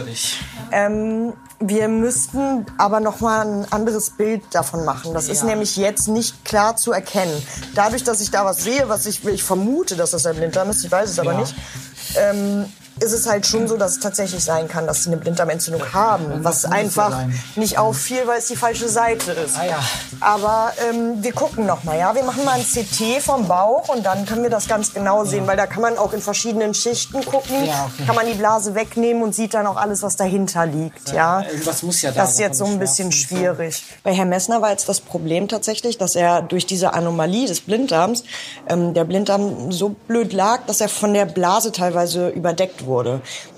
Ähm, 0.72 1.32
wir 1.60 1.88
müssten 1.88 2.66
aber 2.78 3.00
noch 3.00 3.20
mal 3.20 3.44
ein 3.44 3.66
anderes 3.72 4.10
Bild 4.10 4.42
davon 4.52 4.84
machen. 4.84 5.12
Das 5.14 5.28
ist 5.28 5.40
Ja. 5.40 5.46
nämlich 5.48 5.76
jetzt 5.76 6.06
nicht 6.06 6.44
klar 6.44 6.76
zu 6.76 6.92
erkennen. 6.92 7.42
Dadurch, 7.74 8.04
dass 8.04 8.20
ich 8.20 8.30
da 8.30 8.44
was 8.44 8.58
sehe, 8.62 8.88
was 8.88 9.06
ich, 9.06 9.24
ich 9.24 9.42
vermute, 9.42 9.96
dass 9.96 10.12
das 10.12 10.24
ein 10.26 10.36
Blinddarm 10.36 10.70
ist, 10.70 10.84
ich 10.84 10.90
weiß 10.92 11.10
es 11.10 11.18
aber 11.18 11.32
Ja. 11.32 11.40
nicht, 11.40 11.54
ähm, 12.16 12.66
ist 13.00 13.12
es 13.12 13.28
halt 13.28 13.46
schon 13.46 13.68
so, 13.68 13.76
dass 13.76 13.92
es 13.92 14.00
tatsächlich 14.00 14.44
sein 14.44 14.68
kann, 14.68 14.86
dass 14.86 15.04
sie 15.04 15.10
eine 15.10 15.18
Blinddarmentzündung 15.18 15.92
haben, 15.92 16.44
was 16.44 16.64
einfach 16.64 17.26
nicht 17.56 17.78
auffiel, 17.78 18.26
weil 18.26 18.38
es 18.38 18.46
die 18.46 18.56
falsche 18.56 18.88
Seite 18.88 19.32
ist. 19.32 19.56
Ah 19.56 19.66
ja. 19.66 19.78
Aber 20.20 20.72
ähm, 20.88 21.22
wir 21.22 21.32
gucken 21.32 21.66
noch 21.66 21.84
mal, 21.84 21.98
ja. 21.98 22.14
Wir 22.14 22.24
machen 22.24 22.44
mal 22.44 22.58
ein 22.58 22.64
CT 22.64 23.22
vom 23.22 23.46
Bauch 23.46 23.88
und 23.88 24.04
dann 24.04 24.26
können 24.26 24.42
wir 24.42 24.50
das 24.50 24.68
ganz 24.68 24.92
genau 24.92 25.24
sehen, 25.24 25.46
weil 25.46 25.56
da 25.56 25.66
kann 25.66 25.82
man 25.82 25.98
auch 25.98 26.12
in 26.12 26.20
verschiedenen 26.20 26.74
Schichten 26.74 27.24
gucken. 27.24 27.64
Ja, 27.64 27.90
okay. 27.92 28.04
Kann 28.06 28.16
man 28.16 28.26
die 28.26 28.34
Blase 28.34 28.74
wegnehmen 28.74 29.22
und 29.22 29.34
sieht 29.34 29.54
dann 29.54 29.66
auch 29.66 29.76
alles, 29.76 30.02
was 30.02 30.16
dahinter 30.16 30.66
liegt, 30.66 31.12
ja. 31.12 31.42
Irgendwas 31.42 31.82
muss 31.82 32.02
ja 32.02 32.10
da 32.10 32.22
Das 32.22 32.32
ist 32.32 32.40
jetzt 32.40 32.58
so 32.58 32.64
ein 32.64 32.78
bisschen 32.78 33.12
schwierig. 33.12 33.84
Bei 34.02 34.12
Herrn 34.12 34.28
Messner 34.28 34.60
war 34.60 34.70
jetzt 34.70 34.88
das 34.88 35.00
Problem 35.00 35.48
tatsächlich, 35.48 35.98
dass 35.98 36.16
er 36.16 36.42
durch 36.42 36.66
diese 36.66 36.94
Anomalie 36.94 37.46
des 37.46 37.60
Blinddarms, 37.60 38.24
ähm, 38.68 38.94
der 38.94 39.04
Blinddarm 39.04 39.70
so 39.70 39.90
blöd 39.90 40.32
lag, 40.32 40.60
dass 40.66 40.80
er 40.80 40.88
von 40.88 41.14
der 41.14 41.26
Blase 41.26 41.72
teilweise 41.72 42.28
überdeckt 42.28 42.84
wurde. 42.84 42.87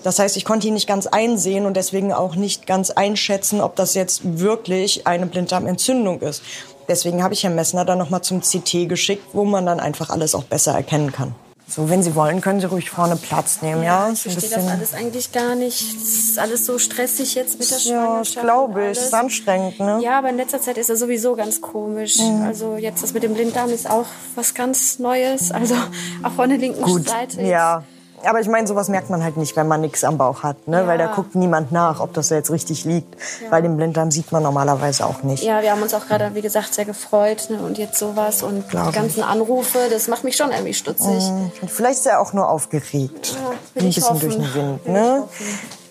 Das 0.02 0.18
heißt, 0.18 0.36
ich 0.36 0.44
konnte 0.44 0.68
ihn 0.68 0.74
nicht 0.74 0.86
ganz 0.88 1.06
einsehen 1.06 1.66
und 1.66 1.74
deswegen 1.76 2.12
auch 2.12 2.34
nicht 2.36 2.66
ganz 2.66 2.90
einschätzen, 2.90 3.60
ob 3.60 3.76
das 3.76 3.94
jetzt 3.94 4.38
wirklich 4.40 5.06
eine 5.06 5.26
Blinddarmentzündung 5.26 6.20
ist. 6.20 6.42
Deswegen 6.88 7.22
habe 7.22 7.34
ich 7.34 7.44
Herrn 7.44 7.54
Messner 7.54 7.84
dann 7.84 7.98
nochmal 7.98 8.22
zum 8.22 8.40
CT 8.40 8.88
geschickt, 8.88 9.22
wo 9.32 9.44
man 9.44 9.64
dann 9.66 9.78
einfach 9.80 10.10
alles 10.10 10.34
auch 10.34 10.44
besser 10.44 10.72
erkennen 10.72 11.12
kann. 11.12 11.34
So, 11.68 11.88
wenn 11.88 12.02
Sie 12.02 12.16
wollen, 12.16 12.40
können 12.40 12.58
Sie 12.58 12.66
ruhig 12.66 12.90
vorne 12.90 13.14
Platz 13.14 13.62
nehmen, 13.62 13.84
ja? 13.84 14.10
Ich 14.12 14.22
verstehe 14.22 14.50
das 14.50 14.66
alles 14.66 14.92
eigentlich 14.92 15.30
gar 15.30 15.54
nicht. 15.54 15.80
Es 15.80 16.30
ist 16.30 16.36
alles 16.40 16.66
so 16.66 16.80
stressig 16.80 17.36
jetzt 17.36 17.60
mit 17.60 17.70
der 17.70 17.78
Ja, 17.78 17.84
Schwangerschaft. 17.84 18.36
das 18.38 18.42
glaube 18.42 18.82
ich. 18.90 18.98
Das 18.98 19.06
ist 19.06 19.14
anstrengend, 19.14 19.78
ne? 19.78 20.00
Ja, 20.02 20.18
aber 20.18 20.30
in 20.30 20.36
letzter 20.36 20.60
Zeit 20.60 20.78
ist 20.78 20.90
er 20.90 20.96
sowieso 20.96 21.36
ganz 21.36 21.60
komisch. 21.60 22.18
Mhm. 22.18 22.42
Also 22.42 22.74
jetzt 22.76 23.04
das 23.04 23.12
mit 23.14 23.22
dem 23.22 23.34
Blinddarm 23.34 23.70
ist 23.70 23.88
auch 23.88 24.06
was 24.34 24.52
ganz 24.54 24.98
Neues. 24.98 25.52
Also 25.52 25.76
auch 26.24 26.32
von 26.32 26.48
der 26.48 26.58
linken 26.58 26.82
Gut, 26.82 27.08
Seite. 27.08 27.40
ja. 27.42 27.84
Aber 28.24 28.40
ich 28.40 28.48
meine, 28.48 28.66
sowas 28.66 28.88
merkt 28.88 29.10
man 29.10 29.22
halt 29.22 29.36
nicht, 29.36 29.56
wenn 29.56 29.68
man 29.68 29.80
nichts 29.80 30.04
am 30.04 30.18
Bauch 30.18 30.42
hat, 30.42 30.68
ne? 30.68 30.86
Weil 30.86 30.98
da 30.98 31.06
guckt 31.06 31.34
niemand 31.34 31.72
nach, 31.72 32.00
ob 32.00 32.12
das 32.14 32.30
jetzt 32.30 32.50
richtig 32.50 32.84
liegt. 32.84 33.14
Weil 33.50 33.62
den 33.62 33.76
Blinddarm 33.76 34.10
sieht 34.10 34.32
man 34.32 34.42
normalerweise 34.42 35.06
auch 35.06 35.22
nicht. 35.22 35.42
Ja, 35.42 35.62
wir 35.62 35.70
haben 35.70 35.82
uns 35.82 35.94
auch 35.94 36.06
gerade, 36.06 36.34
wie 36.34 36.42
gesagt, 36.42 36.74
sehr 36.74 36.84
gefreut. 36.84 37.48
Ne? 37.50 37.58
Und 37.58 37.78
jetzt 37.78 37.98
sowas 37.98 38.42
und 38.42 38.68
Glaub 38.68 38.88
die 38.88 38.94
ganzen 38.94 39.22
Anrufe, 39.22 39.78
das 39.90 40.08
macht 40.08 40.24
mich 40.24 40.36
schon 40.36 40.50
irgendwie 40.50 40.74
stutzig. 40.74 41.30
Mhm. 41.30 41.50
Vielleicht 41.68 42.00
ist 42.00 42.06
er 42.06 42.20
auch 42.20 42.32
nur 42.32 42.48
aufgeregt. 42.48 43.34
Ja, 43.34 43.50
Ein 43.80 43.86
bisschen 43.86 44.04
hoffen. 44.04 44.20
durch 44.20 44.34
den 44.34 44.54
Wind, 44.54 44.84
Will 44.86 44.92
ne? 44.92 45.28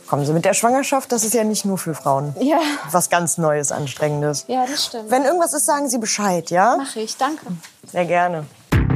Kommen 0.08 0.26
Sie 0.26 0.34
mit 0.34 0.44
der 0.44 0.56
Schwangerschaft, 0.56 1.12
das 1.12 1.24
ist 1.24 1.36
ja 1.36 1.44
nicht 1.44 1.66
nur 1.66 1.78
für 1.78 1.94
Frauen. 1.94 2.36
Ja. 2.40 2.60
Was 2.90 3.12
ganz 3.12 3.38
Neues, 3.38 3.72
Anstrengendes. 3.72 4.46
Ja, 4.48 4.66
das 4.66 4.86
stimmt. 4.86 5.12
Wenn 5.12 5.24
irgendwas 5.24 5.54
ist, 5.54 5.68
sagen 5.68 5.88
Sie 5.88 6.00
Bescheid, 6.00 6.50
ja? 6.50 6.78
Mache 6.78 7.02
ich, 7.02 7.16
danke. 7.16 7.46
Sehr 7.92 8.06
gerne. 8.06 8.46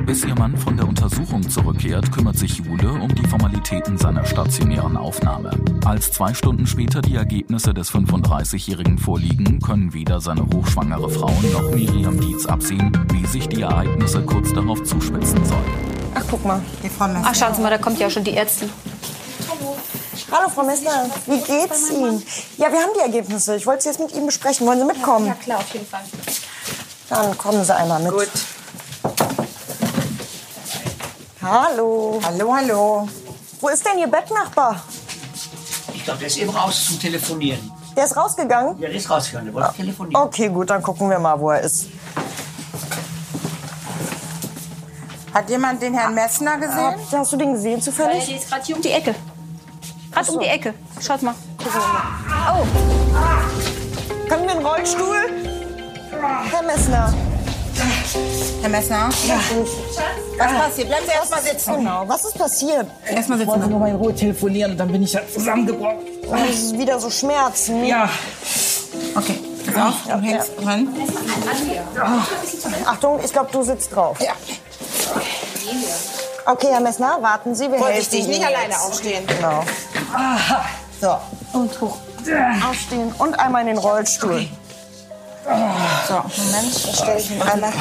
Bis 0.06 0.26
ihr 0.26 0.36
Mann 0.36 0.58
von 0.58 0.76
der 0.76 0.86
Untersuchung 0.86 1.50
zurückkehrt, 1.50 2.12
kümmert 2.12 2.38
sich 2.38 2.58
Jule 2.58 2.92
um 2.92 3.16
die 3.16 3.26
Formalitäten 3.26 3.98
seiner 3.98 4.26
stationären 4.26 4.98
Aufnahme. 4.98 5.52
Als 5.86 6.12
zwei 6.12 6.34
Stunden 6.34 6.68
später 6.68 7.02
die 7.02 7.16
Ergebnisse 7.16 7.74
des 7.74 7.90
35-Jährigen 7.90 8.98
vorliegen, 8.98 9.62
können 9.62 9.94
weder 9.94 10.20
seine 10.20 10.46
hochschwangere 10.54 11.10
Frau 11.10 11.32
noch 11.54 11.72
Miriam 11.72 12.20
Dietz 12.20 12.46
absehen, 12.46 12.92
wie 13.14 13.26
sich 13.26 13.48
die 13.48 13.62
Ereignisse 13.62 14.22
kurz 14.24 14.52
darauf 14.52 14.84
zuspitzen 14.84 15.46
sollen. 15.46 15.64
Ach, 16.16 16.24
guck 16.30 16.44
mal. 16.44 16.62
Die 16.84 16.90
Frau 16.90 17.08
Messner. 17.08 17.24
Ach, 17.26 17.36
schauen 17.36 17.56
Sie 17.56 17.62
mal, 17.62 17.70
da 17.70 17.78
kommt 17.78 17.98
ja 17.98 18.10
schon 18.10 18.26
die 18.26 18.36
Ärztin. 18.36 18.70
Hallo, 20.32 20.50
Frau 20.50 20.66
Messner. 20.66 21.10
Wie 21.28 21.40
geht's 21.40 21.92
Ihnen? 21.92 22.22
Ja, 22.58 22.70
wir 22.70 22.80
haben 22.80 22.92
die 22.94 23.02
Ergebnisse. 23.02 23.56
Ich 23.56 23.66
wollte 23.66 23.84
sie 23.84 23.90
jetzt 23.90 24.00
mit 24.00 24.12
Ihnen 24.14 24.26
besprechen. 24.26 24.68
Wollen 24.68 24.80
Sie 24.80 24.86
mitkommen? 24.86 25.28
Ja, 25.28 25.34
klar, 25.36 25.60
auf 25.60 25.74
jeden 25.74 25.86
Fall. 25.86 26.02
Dann 27.10 27.38
kommen 27.38 27.64
Sie 27.64 27.74
einmal 27.74 28.02
mit. 28.02 28.12
Gut. 28.12 28.30
Hallo. 31.44 32.22
Hallo, 32.24 32.56
hallo. 32.56 33.10
Wo 33.60 33.68
ist 33.68 33.86
denn 33.86 34.00
Ihr 34.00 34.08
Bettnachbar? 34.08 34.82
Ich 35.94 36.06
glaube, 36.06 36.20
der 36.20 36.28
ist 36.28 36.38
eben 36.38 36.50
raus 36.50 36.86
zum 36.86 37.00
Telefonieren. 37.00 37.70
Der 37.98 38.06
ist 38.06 38.16
rausgegangen? 38.16 38.80
Ja, 38.80 38.88
der 38.88 38.98
ist 38.98 39.10
rausgegangen, 39.10 39.48
der 39.48 39.62
wollte 39.62 39.76
telefonieren. 39.76 40.24
Okay, 40.24 40.48
gut, 40.48 40.70
dann 40.70 40.82
gucken 40.82 41.10
wir 41.10 41.20
mal, 41.20 41.38
wo 41.38 41.52
er 41.52 41.60
ist. 41.62 41.88
Hat 45.34 45.50
jemand 45.50 45.82
den 45.82 45.94
Herrn 45.94 46.14
Messner 46.14 46.58
gesehen? 46.58 46.96
Hast 47.12 47.34
du 47.34 47.38
den 47.38 47.54
gesehen 47.54 47.82
zufällig? 47.82 48.26
Der 48.26 48.38
ist 48.38 48.50
gerade 48.50 48.64
hier 48.64 48.76
um 48.78 48.82
die 48.82 48.92
Ecke. 48.92 49.16
Gerade 50.12 50.32
um 50.32 50.40
die 50.40 50.48
Ecke. 50.48 50.74
Schaut 51.02 51.24
mal. 51.24 51.36
Oh. 51.60 52.66
Können 54.30 54.44
wir 54.44 54.52
einen 54.52 54.66
Rollstuhl? 54.66 55.26
Herr 56.52 56.64
Messner. 56.64 57.14
Herr 58.62 58.70
Messner? 58.70 59.10
Ja. 59.28 59.40
Was 60.38 60.52
passiert? 60.52 60.88
Bleiben 60.88 61.06
Sie 61.06 61.12
erst 61.12 61.32
mal 61.32 61.42
sitzen. 61.42 61.76
Genau. 61.78 62.04
Was 62.08 62.26
ist 62.26 62.38
passiert? 62.38 62.88
Erstmal 63.06 63.38
sitzen. 63.38 63.42
Ich 63.42 63.48
wollte 63.48 63.70
nur 63.70 63.80
mal 63.80 63.90
in 63.90 63.96
Ruhe 63.96 64.16
telefonieren 64.16 64.72
und 64.72 64.78
dann 64.78 64.92
bin 64.92 65.04
ich 65.04 65.16
halt 65.16 65.32
zusammengebrochen. 65.34 66.00
Oh, 66.28 66.36
das 66.36 66.56
ist 66.58 66.78
wieder 66.78 67.00
so 67.00 67.10
Schmerzen. 67.10 67.86
Ja. 67.86 68.10
Okay, 69.16 69.40
pass 69.66 69.76
auf, 69.76 69.94
du 70.06 70.22
hängst 70.22 70.52
dran. 70.62 70.88
Achtung, 72.86 73.20
ich 73.24 73.32
glaube, 73.32 73.50
du 73.52 73.64
sitzt 73.64 73.94
drauf. 73.96 74.18
Ja. 74.22 74.34
Okay, 76.46 76.68
Herr 76.72 76.82
Messner, 76.82 77.18
warten 77.22 77.56
Sie. 77.56 77.72
Wir 77.72 77.78
Vorsichtig, 77.78 78.20
helfen 78.20 78.30
nicht 78.30 78.40
Ihnen 78.40 78.48
alleine 78.48 78.80
aufstehen. 78.82 79.28
Genau. 79.28 79.64
So. 81.00 81.18
Und 81.58 81.82
hoch. 81.82 81.98
Aufstehen 82.70 83.14
und 83.18 83.40
einmal 83.40 83.62
in 83.62 83.68
den 83.68 83.78
Rollstuhl. 83.78 84.48
So, 85.44 86.14
Moment, 86.44 86.86
dann 86.88 86.94
stelle 86.96 87.20
ich 87.20 87.32
ihn 87.32 87.42
einmal. 87.42 87.74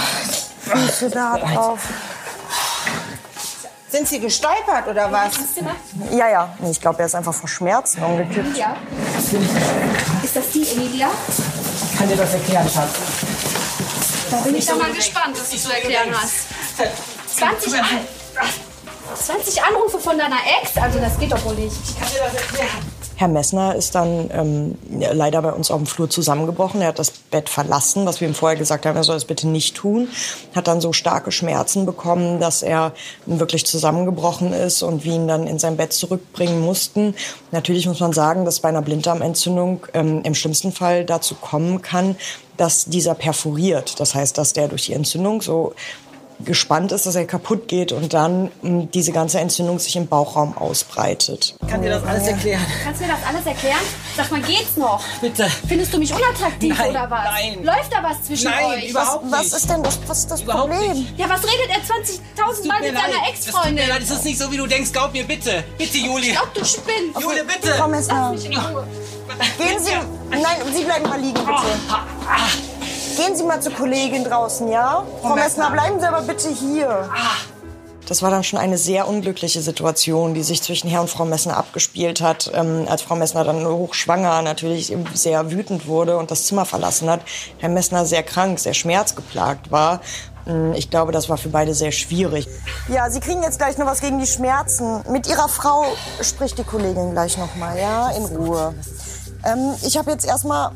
Füße 0.61 1.11
da 1.11 1.39
drauf. 1.39 1.81
Sind 3.89 4.09
Sie 4.09 4.21
gestolpert 4.21 4.89
oder 4.89 5.13
was? 5.13 5.35
Ja, 6.11 6.29
ja. 6.29 6.55
Nee, 6.61 6.71
Ich 6.71 6.81
glaube, 6.81 7.01
er 7.01 7.07
ist 7.07 7.15
einfach 7.15 7.35
vor 7.35 7.49
Schmerzen 7.49 8.03
umgekippt. 8.03 8.57
Ja. 8.57 8.75
Ist 10.23 10.35
das 10.37 10.51
die 10.51 10.67
Emilia? 10.73 11.09
Ich 11.93 11.99
kann 11.99 12.09
dir 12.09 12.17
das 12.17 12.33
erklären, 12.33 12.69
Schatz. 12.71 12.91
Da 14.31 14.37
bin 14.39 14.55
ich 14.57 14.67
doch 14.67 14.79
mal 14.79 14.93
gespannt, 14.93 15.37
was 15.39 15.51
du 15.51 15.57
zu 15.59 15.73
erklären 15.73 16.09
hast. 16.11 16.47
20, 17.37 17.75
An 17.79 17.87
20 19.15 19.63
Anrufe 19.63 19.99
von 19.99 20.17
deiner 20.17 20.39
Ex? 20.63 20.77
Also 20.81 20.99
das 20.99 21.19
geht 21.19 21.31
doch 21.31 21.45
wohl 21.45 21.55
nicht. 21.55 21.77
Ich 21.85 21.99
kann 22.01 22.09
dir 22.09 22.21
das 22.25 22.35
erklären. 22.35 22.91
Herr 23.17 23.29
Messner 23.29 23.75
ist 23.75 23.95
dann 23.95 24.31
ähm, 24.33 24.79
leider 24.91 25.43
bei 25.43 25.53
uns 25.53 25.71
auf 25.71 25.79
dem 25.79 25.87
Flur 25.87 26.09
zusammengebrochen. 26.09 26.81
Er 26.81 26.89
hat 26.89 26.99
das 26.99 27.11
Bett 27.11 27.49
verlassen, 27.49 28.07
was 28.07 28.21
wir 28.21 28.29
ihm 28.29 28.35
vorher 28.35 28.59
gesagt 28.59 28.87
haben, 28.87 28.97
er 28.97 29.05
soll 29.05 29.17
es 29.17 29.25
bitte 29.25 29.49
nicht 29.49 29.77
tun. 29.77 30.09
Hat 30.55 30.67
dann 30.67 30.81
so 30.81 30.93
starke 30.93 31.33
Schmerzen 31.33 31.87
bekommen, 31.87 32.41
dass 32.41 32.63
er 32.63 32.93
wirklich 33.27 33.67
zusammengebrochen 33.67 34.53
ist 34.53 34.83
und 34.83 35.05
wir 35.05 35.15
ihn 35.15 35.29
dann 35.29 35.47
in 35.47 35.59
sein 35.59 35.77
Bett 35.77 35.93
zurückbringen 35.93 36.61
mussten. 36.61 37.15
Natürlich 37.51 37.87
muss 37.87 38.01
man 38.01 38.13
sagen, 38.13 38.45
dass 38.45 38.61
bei 38.61 38.69
einer 38.69 38.83
Blinddarmentzündung 38.83 39.87
ähm, 39.95 40.23
im 40.25 40.35
schlimmsten 40.35 40.73
Fall 40.73 41.05
dazu 41.05 41.35
kommen 41.35 41.83
kann, 41.83 42.17
dass 42.57 42.85
dieser 42.87 43.15
perforiert. 43.15 43.99
Das 44.01 44.15
heißt, 44.15 44.37
dass 44.39 44.53
der 44.53 44.69
durch 44.69 44.87
die 44.87 44.93
Entzündung 44.93 45.43
so 45.43 45.75
gespannt 46.45 46.93
ist, 46.93 47.07
dass 47.07 47.14
er 47.14 47.24
kaputt 47.26 47.68
geht 47.68 47.93
und 47.93 48.12
dann 48.14 48.51
mh, 48.62 48.88
diese 48.95 49.12
ganze 49.12 49.40
Entzündung 49.40 49.78
sich 49.78 49.97
im 49.97 50.07
Bauchraum 50.09 50.57
ausbreitet. 50.57 51.55
Ich 51.62 51.68
kann 51.68 51.82
dir 51.82 51.90
das 51.90 52.05
alles 52.05 52.26
erklären. 52.26 52.61
Kannst 52.84 53.01
du 53.01 53.07
mir 53.07 53.12
das 53.12 53.26
alles 53.28 53.47
erklären? 53.47 53.80
Sag 54.16 54.30
mal, 54.30 54.40
geht's 54.40 54.76
noch? 54.76 55.03
Bitte. 55.20 55.47
Findest 55.68 55.93
du 55.95 55.99
mich 55.99 56.12
unattraktiv 56.14 56.76
Nein, 56.78 56.90
oder 56.90 57.11
was? 57.11 57.24
nein. 57.24 57.64
Läuft 57.64 57.93
da 57.93 58.03
was 58.03 58.22
zwischen 58.24 58.51
Nein, 58.51 58.64
euch? 58.78 58.90
überhaupt 58.90 59.24
Was 59.30 59.43
nicht. 59.45 59.53
ist 59.55 59.70
denn 59.70 59.82
das, 59.82 59.99
was 60.07 60.18
ist 60.18 60.30
das 60.30 60.40
Überhaupt 60.43 60.70
Problem? 60.72 60.93
nicht. 60.93 61.18
Ja, 61.18 61.28
was 61.28 61.43
redet 61.43 61.68
er 61.70 62.47
20.000 62.47 62.66
Mal 62.68 62.80
mit 62.80 62.95
seiner 62.95 62.97
Das 62.97 63.05
tut 63.05 63.22
mir 63.22 63.28
Ex-Freundin? 63.30 63.88
leid, 63.88 64.03
es 64.03 64.11
ist 64.11 64.24
nicht 64.24 64.38
so, 64.38 64.51
wie 64.53 64.57
du 64.57 64.66
denkst. 64.66 64.93
Glaub 64.93 65.12
mir, 65.12 65.24
bitte. 65.24 65.64
Bitte, 65.78 65.99
Juli. 65.99 66.28
Ich 66.28 66.32
glaub, 66.32 66.53
du 66.55 66.64
spinnst. 66.64 67.20
Jule, 67.20 67.45
bitte. 67.45 67.72
Mich 67.88 68.45
in 68.47 68.57
Ruhe. 68.59 68.86
gehen 69.59 69.78
Sie, 69.82 69.93
nein, 70.30 70.43
Sie 70.74 70.84
bleiben 70.84 71.09
mal 71.09 71.20
liegen, 71.20 71.34
bitte. 71.34 72.82
Gehen 73.17 73.37
Sie 73.37 73.45
mal 73.45 73.61
zur 73.61 73.73
Kollegin 73.75 74.25
draußen, 74.25 74.69
ja? 74.71 75.05
Frau 75.21 75.35
Messner, 75.35 75.71
bleiben 75.71 76.01
Sie 76.01 76.07
aber 76.07 76.23
bitte 76.23 76.49
hier. 76.49 77.09
Das 78.09 78.21
war 78.23 78.31
dann 78.31 78.43
schon 78.43 78.59
eine 78.59 78.79
sehr 78.79 79.07
unglückliche 79.09 79.61
Situation, 79.63 80.35
die 80.35 80.43
sich 80.43 80.63
zwischen 80.63 80.89
Herr 80.91 81.01
und 81.03 81.09
Frau 81.09 81.25
Messner 81.25 81.57
abgespielt 81.57 82.21
hat, 82.21 82.51
ähm, 82.55 82.87
als 82.89 83.03
Frau 83.03 83.15
Messner 83.15 83.45
dann 83.45 83.65
hochschwanger 83.67 84.43
natürlich 84.43 84.95
sehr 85.15 85.51
wütend 85.51 85.87
wurde 85.87 86.17
und 86.19 86.31
das 86.31 86.45
Zimmer 86.47 86.65
verlassen 86.65 87.09
hat. 87.09 87.21
Herr 87.59 87.69
Messner 87.69 88.05
sehr 88.05 88.23
krank, 88.23 88.59
sehr 88.59 88.75
schmerzgeplagt 88.75 89.71
war. 89.71 90.01
Mm, 90.47 90.73
Ich 90.73 90.91
glaube, 90.91 91.13
das 91.13 91.29
war 91.29 91.37
für 91.39 91.49
beide 91.49 91.75
sehr 91.75 91.93
schwierig. 91.93 92.49
Ja, 92.89 93.09
Sie 93.09 93.21
kriegen 93.21 93.43
jetzt 93.43 93.59
gleich 93.59 93.79
noch 93.79 93.87
was 93.87 94.01
gegen 94.01 94.19
die 94.19 94.27
Schmerzen. 94.27 95.03
Mit 95.11 95.29
Ihrer 95.29 95.49
Frau 95.49 95.85
spricht 96.23 96.59
die 96.59 96.65
Kollegin 96.65 97.13
gleich 97.13 97.39
noch 97.39 97.55
mal, 97.57 97.79
ja, 97.79 98.11
in 98.11 98.25
Ruhe. 98.25 98.75
Ähm, 99.45 99.75
ich 99.87 99.97
habe 99.97 100.11
jetzt 100.11 100.27
erstmal, 100.27 100.73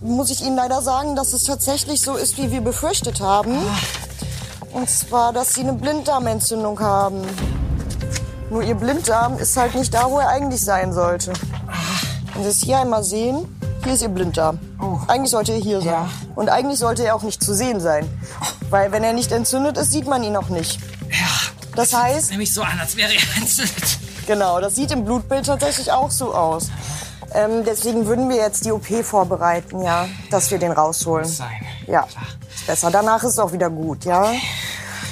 muss 0.00 0.30
ich 0.30 0.42
Ihnen 0.42 0.56
leider 0.56 0.82
sagen, 0.82 1.16
dass 1.16 1.32
es 1.32 1.44
tatsächlich 1.44 2.00
so 2.00 2.16
ist, 2.16 2.38
wie 2.38 2.50
wir 2.50 2.60
befürchtet 2.60 3.20
haben. 3.20 3.58
Und 4.72 4.88
zwar, 4.88 5.32
dass 5.32 5.54
Sie 5.54 5.60
eine 5.60 5.72
Blinddarmentzündung 5.72 6.78
haben. 6.80 7.22
Nur 8.50 8.62
Ihr 8.62 8.74
Blinddarm 8.74 9.38
ist 9.38 9.56
halt 9.56 9.74
nicht 9.74 9.92
da, 9.92 10.10
wo 10.10 10.18
er 10.18 10.28
eigentlich 10.28 10.60
sein 10.62 10.92
sollte. 10.92 11.32
Wenn 12.34 12.42
Sie 12.44 12.48
es 12.48 12.62
hier 12.62 12.78
einmal 12.78 13.02
sehen, 13.02 13.46
hier 13.84 13.94
ist 13.94 14.02
Ihr 14.02 14.08
Blinddarm. 14.08 14.58
Eigentlich 15.08 15.30
sollte 15.30 15.52
er 15.52 15.58
hier 15.58 15.80
sein. 15.80 16.08
Und 16.34 16.48
eigentlich 16.48 16.78
sollte 16.78 17.04
er 17.04 17.14
auch 17.14 17.22
nicht 17.22 17.42
zu 17.42 17.54
sehen 17.54 17.80
sein. 17.80 18.08
Weil 18.70 18.92
wenn 18.92 19.02
er 19.02 19.12
nicht 19.12 19.32
entzündet 19.32 19.76
ist, 19.78 19.92
sieht 19.92 20.06
man 20.06 20.22
ihn 20.22 20.36
auch 20.36 20.48
nicht. 20.48 20.78
Das 21.74 21.94
heißt, 21.94 22.30
Nämlich 22.30 22.52
so 22.52 22.62
an, 22.62 22.78
als 22.78 22.96
wäre 22.96 23.12
er 23.12 23.40
entzündet. 23.40 23.98
Genau, 24.26 24.60
das 24.60 24.74
sieht 24.74 24.90
im 24.90 25.04
Blutbild 25.04 25.46
tatsächlich 25.46 25.90
auch 25.90 26.10
so 26.10 26.34
aus. 26.34 26.68
Ähm, 27.34 27.64
deswegen 27.64 28.06
würden 28.06 28.28
wir 28.28 28.36
jetzt 28.36 28.64
die 28.64 28.72
OP 28.72 28.86
vorbereiten, 29.04 29.82
ja, 29.82 30.08
dass 30.30 30.50
wir 30.50 30.58
den 30.58 30.72
rausholen. 30.72 31.26
Sein. 31.26 31.66
Ja, 31.86 32.06
ist 32.54 32.66
besser. 32.66 32.90
Danach 32.90 33.22
ist 33.22 33.32
es 33.32 33.38
auch 33.38 33.52
wieder 33.52 33.70
gut, 33.70 34.04
ja. 34.04 34.32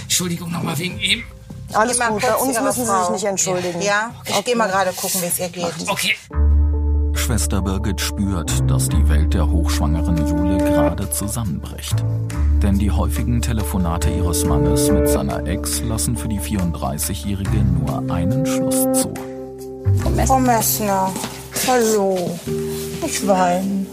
Entschuldigung 0.03 0.51
nochmal 0.51 0.79
wegen 0.79 0.99
ihm. 0.99 1.23
Alles 1.73 1.99
gut, 1.99 2.23
bei 2.23 2.35
uns 2.37 2.61
müssen 2.61 2.85
Sie 2.85 2.87
sich 2.87 2.89
Frau. 2.89 3.13
nicht 3.13 3.25
entschuldigen. 3.25 3.83
Ja, 3.83 4.13
ich 4.25 4.45
gehe 4.45 4.57
mal 4.57 4.69
gerade 4.69 4.93
gucken, 4.93 5.21
wie 5.21 5.27
es 5.27 5.39
ihr 5.39 5.49
geht. 5.49 5.75
Okay. 5.89 6.15
Schwester 7.15 7.61
Birgit 7.61 8.01
spürt, 8.01 8.71
dass 8.71 8.89
die 8.89 9.09
Welt 9.09 9.35
der 9.35 9.51
hochschwangeren 9.51 10.29
Jule 10.29 10.59
gerade 10.59 11.11
zusammenbricht. 11.11 12.05
Denn 12.63 12.79
die 12.79 12.91
häufigen 12.91 13.43
Telefonate 13.43 14.11
ihres 14.11 14.45
Mannes 14.45 14.89
mit 14.91 15.09
seiner 15.09 15.45
Ex 15.45 15.81
lassen 15.81 16.17
für 16.17 16.29
die 16.29 16.39
34-Jährige 16.39 17.59
nur 17.59 18.15
einen 18.15 18.47
Schluss 18.47 18.83
zu. 18.93 19.13
Frau 20.27 20.39
Messner, 20.39 21.13
hallo. 21.67 22.39
Ich 23.07 23.27
weine. 23.27 23.87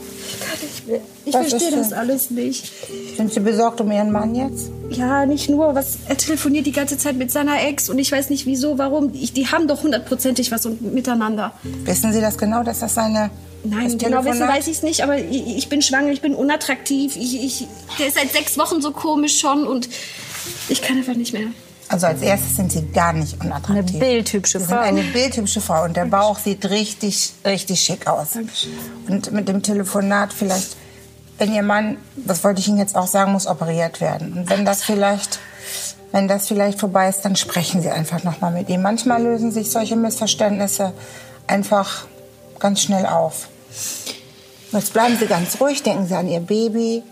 Ich 1.26 1.34
Was 1.34 1.50
verstehe 1.50 1.72
das 1.72 1.94
alles 1.94 2.30
nicht. 2.30 2.72
Sind 3.16 3.34
Sie 3.34 3.40
besorgt 3.40 3.80
um 3.80 3.92
Ihren 3.92 4.12
Mann 4.12 4.36
jetzt? 4.36 4.70
Ja, 4.90 5.26
nicht 5.26 5.50
nur. 5.50 5.74
Was, 5.76 5.98
er 6.08 6.18
telefoniert 6.18 6.66
die 6.66 6.74
ganze 6.74 6.98
Zeit 6.98 7.16
mit 7.16 7.32
seiner 7.32 7.66
Ex 7.66 7.90
und 7.90 7.98
ich 7.98 8.12
weiß 8.12 8.30
nicht 8.30 8.46
wieso, 8.46 8.78
warum. 8.78 9.12
Ich, 9.14 9.32
die 9.32 9.48
haben 9.48 9.68
doch 9.68 9.84
hundertprozentig 9.84 10.52
was 10.52 10.66
und, 10.66 10.94
miteinander. 10.94 11.54
Wissen 11.86 12.12
Sie 12.12 12.20
das 12.20 12.38
genau, 12.38 12.64
dass 12.64 12.80
das 12.80 12.94
seine... 12.96 13.30
Nein, 13.64 13.98
genau 13.98 14.26
wissen 14.26 14.46
weiß 14.46 14.68
ich 14.68 14.78
es 14.78 14.84
nicht, 14.84 15.04
aber 15.04 15.18
ich, 15.18 15.56
ich 15.56 15.70
bin 15.70 15.82
schwanger, 15.82 16.12
ich 16.12 16.22
bin 16.22 16.36
unattraktiv. 16.36 17.16
Ich, 17.16 17.42
ich, 17.42 17.68
der 17.98 18.08
ist 18.08 18.16
seit 18.16 18.34
sechs 18.34 18.58
Wochen 18.58 18.82
so 18.82 18.92
komisch 18.92 19.40
schon 19.40 19.66
und 19.66 19.88
ich 20.68 20.82
kann 20.82 20.98
einfach 20.98 21.16
nicht 21.16 21.32
mehr. 21.32 21.48
Also 21.94 22.08
als 22.08 22.22
erstes 22.22 22.56
sind 22.56 22.72
Sie 22.72 22.88
gar 22.88 23.14
nicht 23.14 23.40
unattraktiv. 23.40 23.96
Eine 23.96 24.00
bildhübsche 24.00 24.60
Sie 24.60 24.66
Frau. 24.66 24.76
sind 24.76 24.84
eine 24.84 25.04
bildhübsche 25.04 25.62
Frau 25.62 25.84
und 25.84 25.96
der 25.96 26.06
Bauch 26.06 26.40
sieht 26.40 26.66
richtig, 26.70 27.34
richtig 27.46 27.82
schick 27.82 28.08
aus. 28.08 28.30
Und 29.08 29.32
mit 29.32 29.48
dem 29.48 29.62
Telefonat 29.62 30.34
vielleicht, 30.34 30.76
wenn 31.38 31.54
Ihr 31.54 31.62
Mann, 31.62 31.98
das 32.16 32.44
wollte 32.44 32.62
ich 32.62 32.68
Ihnen 32.68 32.80
jetzt 32.80 32.96
auch 32.96 33.06
sagen, 33.08 33.32
muss 33.32 33.46
operiert 33.46 34.02
werden. 34.02 34.34
Und 34.34 34.50
wenn 34.50 34.66
das 34.66 34.84
vielleicht, 34.84 35.40
wenn 36.12 36.28
das 36.28 36.48
vielleicht 36.48 36.80
vorbei 36.80 37.10
ist, 37.10 37.22
dann 37.22 37.36
sprechen 37.36 37.82
Sie 37.84 37.90
einfach 37.92 38.24
noch 38.24 38.42
mal 38.42 38.52
mit 38.52 38.70
ihm. 38.70 38.82
Manchmal 38.82 39.22
lösen 39.22 39.52
sich 39.52 39.70
solche 39.72 39.96
Missverständnisse 39.96 40.94
einfach 41.46 42.08
ganz 42.60 42.82
schnell 42.82 43.06
auf. 43.06 43.50
Jetzt 44.72 44.94
bleiben 44.94 45.16
Sie 45.20 45.28
ganz 45.28 45.62
ruhig, 45.62 45.84
denken 45.84 46.08
Sie 46.08 46.16
an 46.16 46.28
Ihr 46.28 46.40
Baby. 46.40 47.04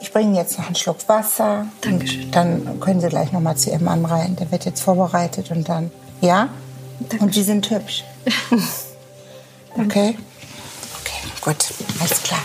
Ich 0.00 0.12
bringe 0.12 0.26
Ihnen 0.26 0.34
jetzt 0.34 0.58
noch 0.58 0.66
einen 0.66 0.74
Schluck 0.74 1.08
Wasser. 1.08 1.66
Dankeschön. 1.80 2.30
Dann 2.30 2.80
können 2.80 3.00
Sie 3.00 3.08
gleich 3.08 3.32
noch 3.32 3.40
mal 3.40 3.56
zu 3.56 3.70
Ihrem 3.70 3.84
Mann 3.84 4.04
rein. 4.04 4.36
Der 4.36 4.50
wird 4.50 4.64
jetzt 4.64 4.80
vorbereitet 4.80 5.50
und 5.50 5.68
dann, 5.68 5.90
ja? 6.20 6.48
Und 7.20 7.34
Sie 7.34 7.42
sind 7.42 7.68
hübsch. 7.70 8.04
okay? 9.74 10.16
Okay, 11.00 11.28
gut, 11.40 11.72
alles 12.00 12.22
klar. 12.22 12.40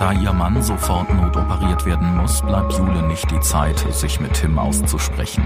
Da 0.00 0.12
ihr 0.12 0.32
Mann 0.32 0.62
sofort 0.62 1.12
notoperiert 1.12 1.84
werden 1.84 2.16
muss, 2.16 2.40
bleibt 2.40 2.72
Jule 2.72 3.02
nicht 3.02 3.30
die 3.30 3.40
Zeit, 3.40 3.84
sich 3.92 4.18
mit 4.18 4.32
Tim 4.32 4.58
auszusprechen. 4.58 5.44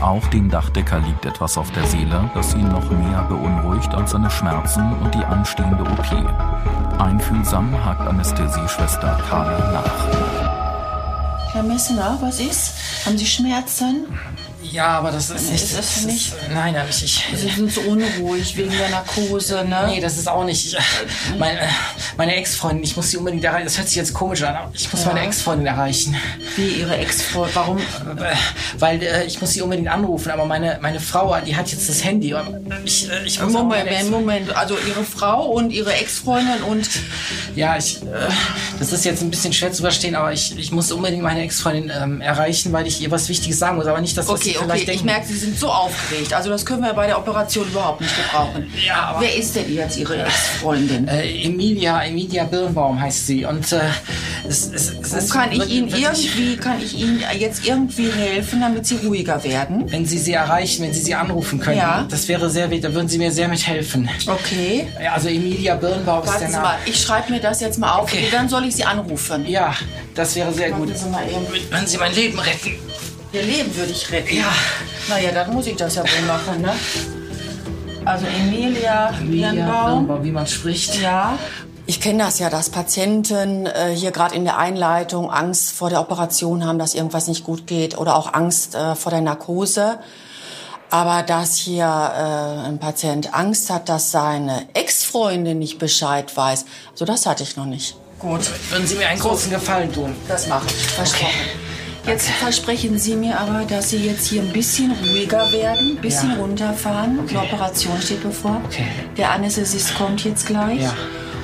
Auch 0.00 0.26
dem 0.28 0.50
Dachdecker 0.50 0.98
liegt 0.98 1.24
etwas 1.26 1.56
auf 1.56 1.70
der 1.70 1.84
Seele, 1.86 2.28
das 2.34 2.54
ihn 2.54 2.68
noch 2.68 2.90
mehr 2.90 3.24
beunruhigt 3.28 3.94
als 3.94 4.10
seine 4.10 4.30
Schmerzen 4.30 4.92
und 5.00 5.14
die 5.14 5.24
anstehende 5.24 5.84
OP. 5.84 7.00
Einfühlsam 7.00 7.72
hakt 7.84 8.00
Anästhesieschwester 8.00 9.16
Carla 9.28 9.72
nach. 9.72 10.27
Herr 11.58 11.64
Messner, 11.64 12.16
was 12.20 12.38
ist? 12.38 12.70
Haben 13.04 13.18
Sie 13.18 13.26
Schmerzen? 13.26 14.06
Ja, 14.62 14.86
aber 14.98 15.12
das 15.12 15.30
ist 15.30 15.50
nicht. 15.50 15.62
Ist 15.62 15.78
das 15.78 16.04
nicht? 16.04 16.32
Nein, 16.52 16.74
nein, 16.74 16.86
ich. 16.90 17.02
ich 17.04 17.24
Sie 17.34 17.48
sind 17.48 17.72
so 17.72 17.80
unruhig 17.82 18.56
wegen 18.56 18.70
der 18.76 18.88
Narkose, 18.88 19.64
ne? 19.64 19.84
Nee, 19.86 20.00
das 20.00 20.18
ist 20.18 20.28
auch 20.28 20.44
nicht. 20.44 20.66
Ich, 20.66 20.76
meine, 21.38 21.60
meine 22.16 22.34
Ex-Freundin, 22.36 22.82
ich 22.82 22.96
muss 22.96 23.10
sie 23.10 23.16
unbedingt 23.18 23.44
erreichen. 23.44 23.64
Das 23.66 23.78
hört 23.78 23.88
sich 23.88 23.96
jetzt 23.96 24.12
komisch 24.12 24.42
an, 24.42 24.56
aber 24.56 24.72
ich 24.74 24.90
muss 24.92 25.02
Ja. 25.04 25.12
meine 25.12 25.26
Ex-Freundin 25.26 25.66
erreichen. 25.66 26.16
Wie 26.56 26.66
Ihre 26.80 26.96
Ex-Freundin? 26.96 27.54
Warum? 27.54 27.78
Äh, 27.78 28.34
Weil 28.78 29.02
äh, 29.02 29.24
ich 29.24 29.40
muss 29.40 29.52
sie 29.52 29.62
unbedingt 29.62 29.88
anrufen, 29.88 30.30
aber 30.32 30.44
meine, 30.44 30.78
meine 30.82 30.98
Frau, 31.00 31.36
die 31.46 31.54
hat 31.54 31.70
jetzt 31.70 31.88
das 31.88 32.02
Handy. 32.02 32.34
Aber 32.34 32.58
Ich, 32.84 33.08
äh, 33.08 33.24
ich 33.24 33.40
muss 33.40 33.52
Moment, 33.52 34.10
Moment. 34.10 34.56
Also 34.56 34.76
Ihre 34.88 35.04
Frau 35.04 35.46
und 35.46 35.70
Ihre 35.70 35.92
Ex-Freundin 35.94 36.62
und. 36.62 36.88
Ja, 37.54 37.76
ich, 37.76 38.02
äh, 38.02 38.06
das 38.78 38.92
ist 38.92 39.04
jetzt 39.04 39.22
ein 39.22 39.30
bisschen 39.30 39.52
schwer 39.52 39.72
zu 39.72 39.82
verstehen, 39.82 40.16
aber 40.16 40.32
ich, 40.32 40.58
ich 40.58 40.72
muss 40.72 40.90
unbedingt 40.90 41.22
meine 41.22 41.42
Ex-Freundin 41.42 41.92
ähm, 41.94 42.20
erreichen, 42.20 42.72
weil 42.72 42.86
ich 42.86 43.00
ihr 43.00 43.10
was 43.10 43.28
Wichtiges 43.28 43.58
sagen 43.58 43.76
muss. 43.76 43.86
Aber 43.86 44.00
nicht, 44.00 44.16
dass 44.16 44.28
Okay, 44.28 44.47
okay, 44.56 44.64
vielleicht 44.64 44.88
ich 44.88 45.04
merke, 45.04 45.26
Sie 45.26 45.36
sind 45.36 45.58
so 45.58 45.68
aufgeregt. 45.70 46.32
Also 46.32 46.50
das 46.50 46.64
können 46.64 46.82
wir 46.82 46.92
bei 46.94 47.06
der 47.06 47.18
Operation 47.18 47.66
überhaupt 47.68 48.00
nicht 48.00 48.14
gebrauchen. 48.16 48.70
Ja, 48.86 48.94
aber- 49.10 49.20
Wer 49.20 49.36
ist 49.36 49.54
denn 49.56 49.72
jetzt 49.74 49.96
Ihre 49.98 50.22
Ex-Freundin? 50.22 51.06
Äh, 51.08 51.44
Emilia, 51.44 52.02
Emilia 52.04 52.44
Birnbaum 52.44 53.00
heißt 53.00 53.26
sie. 53.26 53.44
Und 53.44 53.70
äh, 53.72 53.80
es, 54.48 54.70
es, 54.72 54.92
es 55.00 55.12
ist 55.12 55.32
kann 55.32 55.52
ich 55.52 55.68
Ihnen 55.68 55.88
irgendwie, 55.88 56.56
kann 56.56 56.80
ich 56.82 56.94
Ihnen 56.98 57.22
jetzt 57.38 57.66
irgendwie 57.66 58.10
helfen, 58.10 58.60
damit 58.60 58.86
Sie 58.86 58.96
ruhiger 58.96 59.42
werden? 59.44 59.90
Wenn 59.90 60.06
Sie 60.06 60.18
sie 60.18 60.32
erreichen, 60.32 60.82
wenn 60.84 60.92
Sie 60.94 61.00
sie 61.00 61.14
anrufen 61.14 61.58
können, 61.60 61.78
Ja. 61.78 62.06
das 62.08 62.28
wäre 62.28 62.48
sehr 62.50 62.70
wichtig. 62.70 62.84
Da 62.90 62.94
würden 62.94 63.08
Sie 63.08 63.18
mir 63.18 63.30
sehr 63.32 63.48
mithelfen. 63.48 64.08
Okay. 64.26 64.86
Also 65.12 65.28
Emilia 65.28 65.74
Birnbaum 65.74 66.22
ist 66.22 66.28
Warten 66.28 66.38
der 66.40 66.48
Sie 66.48 66.54
Name. 66.54 66.64
mal, 66.68 66.76
ich 66.86 67.00
schreibe 67.00 67.32
mir 67.32 67.40
das 67.40 67.60
jetzt 67.60 67.78
mal 67.78 67.92
auf. 67.92 68.02
Okay. 68.12 68.28
Dann 68.30 68.48
soll 68.48 68.64
ich 68.64 68.76
Sie 68.76 68.84
anrufen. 68.84 69.46
Ja, 69.46 69.74
das 70.14 70.34
wäre 70.36 70.52
sehr 70.52 70.70
Warten 70.70 70.86
gut. 70.86 70.96
Sie 70.98 71.08
mal 71.08 71.24
eben. 71.28 71.46
Wenn 71.70 71.86
Sie 71.86 71.98
mein 71.98 72.14
Leben 72.14 72.38
retten. 72.38 72.72
Ihr 73.32 73.42
Leben 73.42 73.76
würde 73.76 73.92
ich 73.92 74.10
retten. 74.10 74.36
Ja. 74.36 74.52
Naja, 75.08 75.32
dann 75.32 75.52
muss 75.52 75.66
ich 75.66 75.76
das 75.76 75.96
ja 75.96 76.02
wohl 76.02 76.26
machen, 76.26 76.62
ne? 76.62 76.72
Also 78.04 78.26
Emilia, 78.26 79.10
Emilia 79.10 79.50
Birnbaum. 79.50 80.06
Birnbaum, 80.06 80.24
wie 80.24 80.30
man 80.30 80.46
spricht. 80.46 81.00
Ja. 81.00 81.38
Ich 81.84 82.00
kenne 82.00 82.24
das 82.24 82.38
ja, 82.38 82.48
dass 82.48 82.70
Patienten 82.70 83.66
äh, 83.66 83.94
hier 83.94 84.12
gerade 84.12 84.34
in 84.34 84.44
der 84.44 84.58
Einleitung 84.58 85.30
Angst 85.30 85.72
vor 85.72 85.90
der 85.90 86.00
Operation 86.00 86.66
haben, 86.66 86.78
dass 86.78 86.94
irgendwas 86.94 87.28
nicht 87.28 87.44
gut 87.44 87.66
geht 87.66 87.98
oder 87.98 88.16
auch 88.16 88.32
Angst 88.32 88.74
äh, 88.74 88.94
vor 88.94 89.10
der 89.10 89.20
Narkose. 89.20 89.98
Aber 90.90 91.22
dass 91.22 91.56
hier 91.56 91.84
äh, 91.84 92.66
ein 92.66 92.78
Patient 92.78 93.34
Angst 93.34 93.68
hat, 93.68 93.90
dass 93.90 94.10
seine 94.10 94.66
Ex-Freundin 94.72 95.58
nicht 95.58 95.78
Bescheid 95.78 96.34
weiß, 96.34 96.64
so 96.94 97.04
das 97.04 97.26
hatte 97.26 97.42
ich 97.42 97.56
noch 97.56 97.66
nicht. 97.66 97.94
Gut. 98.18 98.40
Würden 98.70 98.86
Sie 98.86 98.94
mir 98.94 99.08
einen 99.08 99.20
großen 99.20 99.50
Gefallen 99.50 99.92
tun? 99.92 100.14
Das 100.28 100.46
mache 100.46 100.66
ich, 100.66 100.86
versprochen. 100.88 101.67
Jetzt 102.08 102.28
versprechen 102.30 102.98
Sie 102.98 103.14
mir 103.16 103.38
aber, 103.38 103.64
dass 103.64 103.90
Sie 103.90 103.98
jetzt 103.98 104.26
hier 104.26 104.42
ein 104.42 104.52
bisschen 104.52 104.92
ruhiger 104.92 105.50
werden, 105.52 105.90
ein 105.96 106.00
bisschen 106.00 106.30
Ja. 106.30 106.36
runterfahren. 106.36 107.26
Die 107.26 107.36
Operation 107.36 108.00
steht 108.00 108.22
bevor. 108.22 108.60
Okay. 108.66 108.86
Der 109.16 109.30
Anästhesist 109.32 109.94
kommt 109.96 110.24
jetzt 110.24 110.46
gleich. 110.46 110.80
Ja. 110.80 110.94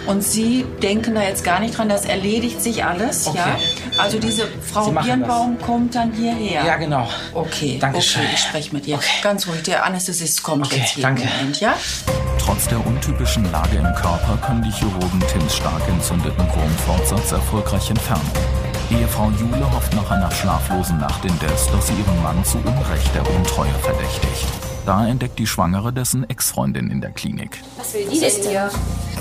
Und 0.06 0.22
Sie 0.22 0.66
denken 0.82 1.14
da 1.14 1.22
jetzt 1.22 1.44
gar 1.44 1.60
nicht 1.60 1.78
dran, 1.78 1.88
das 1.88 2.04
erledigt 2.04 2.60
sich 2.62 2.84
alles, 2.84 3.26
Okay. 3.26 3.38
ja? 3.38 3.56
Also 4.02 4.18
diese 4.18 4.46
Frau 4.70 4.90
Birnbaum 4.90 5.58
kommt 5.58 5.94
dann 5.94 6.12
hierher. 6.12 6.62
Ja, 6.64 6.76
genau. 6.76 7.08
Okay, 7.32 7.78
Dankeschön. 7.80 8.22
okay, 8.22 8.30
ich 8.34 8.40
spreche 8.40 8.74
mit 8.74 8.86
ihr. 8.86 8.98
Ganz 9.22 9.46
ruhig, 9.48 9.62
der 9.62 9.84
Anästhesist 9.84 10.42
kommt 10.42 10.66
Okay, 10.66 10.76
jetzt 10.80 10.90
hier. 10.90 11.02
danke. 11.02 11.22
Moment, 11.38 11.58
ja? 11.60 11.74
Trotz 12.38 12.68
der 12.68 12.86
untypischen 12.86 13.50
Lage 13.50 13.76
im 13.76 13.94
Körper 13.94 14.38
können 14.44 14.62
die 14.62 14.72
Chirurgen 14.72 15.22
Tims 15.32 15.56
stark 15.56 15.80
entzündeten 15.88 16.46
Wurmfortsatz 16.54 17.32
erfolgreich 17.32 17.88
entfernen. 17.88 18.30
Ehefrau 18.91 19.30
Jule 19.30 19.70
hofft 19.72 19.95
nach 19.95 20.11
einer 20.11 20.30
schlaflosen 20.30 20.99
Nacht 20.99 21.24
indes, 21.24 21.66
dass 21.70 21.87
sie 21.87 21.95
ihren 21.95 22.22
Mann 22.22 22.45
zu 22.45 22.59
Unrecht 22.59 23.14
der 23.14 23.28
Untreue 23.35 23.72
verdächtigt. 23.82 24.47
Da 24.87 25.07
entdeckt 25.07 25.39
die 25.39 25.47
Schwangere 25.47 25.93
dessen 25.93 26.28
Ex-Freundin 26.28 26.91
in 26.91 27.01
der 27.01 27.11
Klinik. 27.11 27.62
Was 27.78 27.95
will 27.95 28.07
die 28.07 28.20
denn 28.20 28.49
hier? 28.49 28.70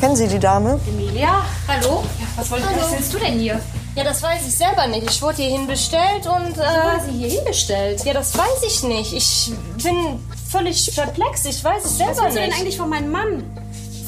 Kennen 0.01 0.15
Sie 0.17 0.27
die 0.27 0.39
Dame? 0.39 0.79
Emilia? 0.87 1.41
Hallo? 1.67 2.03
was, 2.35 2.51
wollt, 2.51 2.63
was 2.63 2.91
willst 2.91 3.13
du 3.13 3.17
denn 3.19 3.39
hier? 3.39 3.59
Ja, 3.95 4.03
das 4.03 4.21
weiß 4.21 4.45
ich 4.45 4.53
selber 4.53 4.87
nicht. 4.87 5.09
Ich 5.09 5.21
wurde 5.21 5.35
hierhin 5.37 5.65
bestellt 5.65 6.25
und. 6.25 6.57
Äh, 6.57 6.61
wurde 6.61 7.05
sie 7.05 7.17
hierhin 7.17 7.45
bestellt? 7.45 8.03
Ja, 8.03 8.13
das 8.13 8.37
weiß 8.37 8.63
ich 8.67 8.83
nicht. 8.83 9.13
Ich 9.13 9.53
bin 9.81 10.19
völlig 10.51 10.93
perplex. 10.93 11.45
Ich 11.45 11.63
weiß 11.63 11.85
es 11.85 11.97
selber 11.97 12.11
Was 12.11 12.23
willst 12.23 12.35
du 12.35 12.41
nicht. 12.41 12.51
denn 12.51 12.59
eigentlich 12.59 12.77
von 12.77 12.89
meinem 12.89 13.11
Mann? 13.11 13.43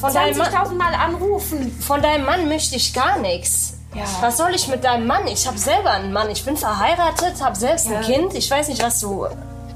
Von 0.00 0.12
deinem 0.12 0.36
Mann? 0.36 0.52
20.000 0.52 0.74
Mal 0.74 0.94
anrufen. 0.94 1.74
Von 1.80 2.02
deinem 2.02 2.26
Mann 2.26 2.48
möchte 2.48 2.76
ich 2.76 2.92
gar 2.92 3.18
nichts. 3.18 3.75
Was 4.20 4.36
soll 4.36 4.54
ich 4.54 4.68
mit 4.68 4.84
deinem 4.84 5.06
Mann? 5.06 5.26
Ich 5.26 5.46
habe 5.46 5.58
selber 5.58 5.90
einen 5.90 6.12
Mann. 6.12 6.30
Ich 6.30 6.44
bin 6.44 6.56
verheiratet, 6.56 7.42
habe 7.42 7.56
selbst 7.56 7.88
Ja. 7.88 7.98
ein 7.98 8.02
Kind. 8.04 8.34
Ich 8.34 8.50
weiß 8.50 8.68
nicht, 8.68 8.82
was 8.82 9.00
du. 9.00 9.26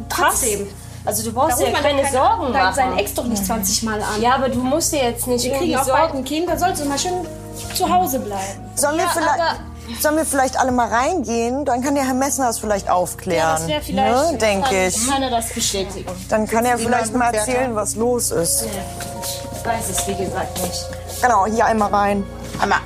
Trotzdem. 0.09 0.66
Also 1.05 1.23
du 1.25 1.33
brauchst 1.33 1.59
dir 1.61 1.71
man 1.71 1.83
keine 1.83 2.07
Sorgen 2.11 2.53
dein- 2.53 2.62
machen. 2.62 2.75
seinen 2.75 2.99
Ex 2.99 3.14
doch 3.14 3.25
nicht 3.25 3.45
20 3.45 3.83
Mal 3.85 4.03
an. 4.03 4.21
Ja, 4.21 4.35
aber 4.35 4.49
du 4.51 4.59
musst 4.59 4.93
dir 4.93 5.03
jetzt 5.03 5.27
nicht 5.27 5.45
Wir 5.45 5.53
irgendwie 5.53 5.73
kriegen 5.73 5.81
auch 5.81 5.87
bald 5.89 6.03
Sorgen. 6.11 6.18
ein 6.18 6.25
Kind, 6.25 6.49
da 6.49 6.59
sollst 6.59 6.83
du 6.83 6.87
mal 6.89 6.99
schön 6.99 7.27
zu 7.75 7.89
Hause 7.89 8.18
bleiben. 8.21 8.71
Sollen 8.75 8.97
wir, 8.99 9.05
Ja, 9.05 9.11
vielleicht, 9.14 10.03
sollen 10.03 10.16
wir 10.16 10.25
vielleicht 10.27 10.59
alle 10.61 10.73
mal 10.73 10.89
reingehen? 10.89 11.64
Dann 11.64 11.81
kann 11.83 11.95
der 11.95 12.05
Herr 12.05 12.12
Messner 12.14 12.49
das 12.49 12.59
vielleicht 12.59 12.91
aufklären. 12.91 13.39
Ja, 13.47 13.55
das 13.57 13.66
wäre 13.68 13.81
vielleicht. 13.81 14.33
Ne, 14.33 14.39
denke 14.39 14.68
kann, 14.68 14.77
ich. 14.89 15.09
Kann 15.09 15.23
er 15.23 15.31
das 15.31 15.49
bestätigen? 15.49 16.11
Dann 16.29 16.47
kann 16.47 16.64
er 16.66 16.77
vielleicht 16.79 17.14
mal 17.14 17.35
erzählen, 17.35 17.75
was 17.75 17.95
los 17.95 18.31
ist. 18.31 18.66
Ich 18.66 19.66
weiß 19.66 19.89
es, 19.91 20.07
wie 20.07 20.14
gesagt, 20.23 20.62
nicht. 20.62 20.87
Genau, 21.23 21.47
hier 21.47 21.64
einmal 21.64 21.91
rein. 21.95 22.25
Einmal. 22.61 22.81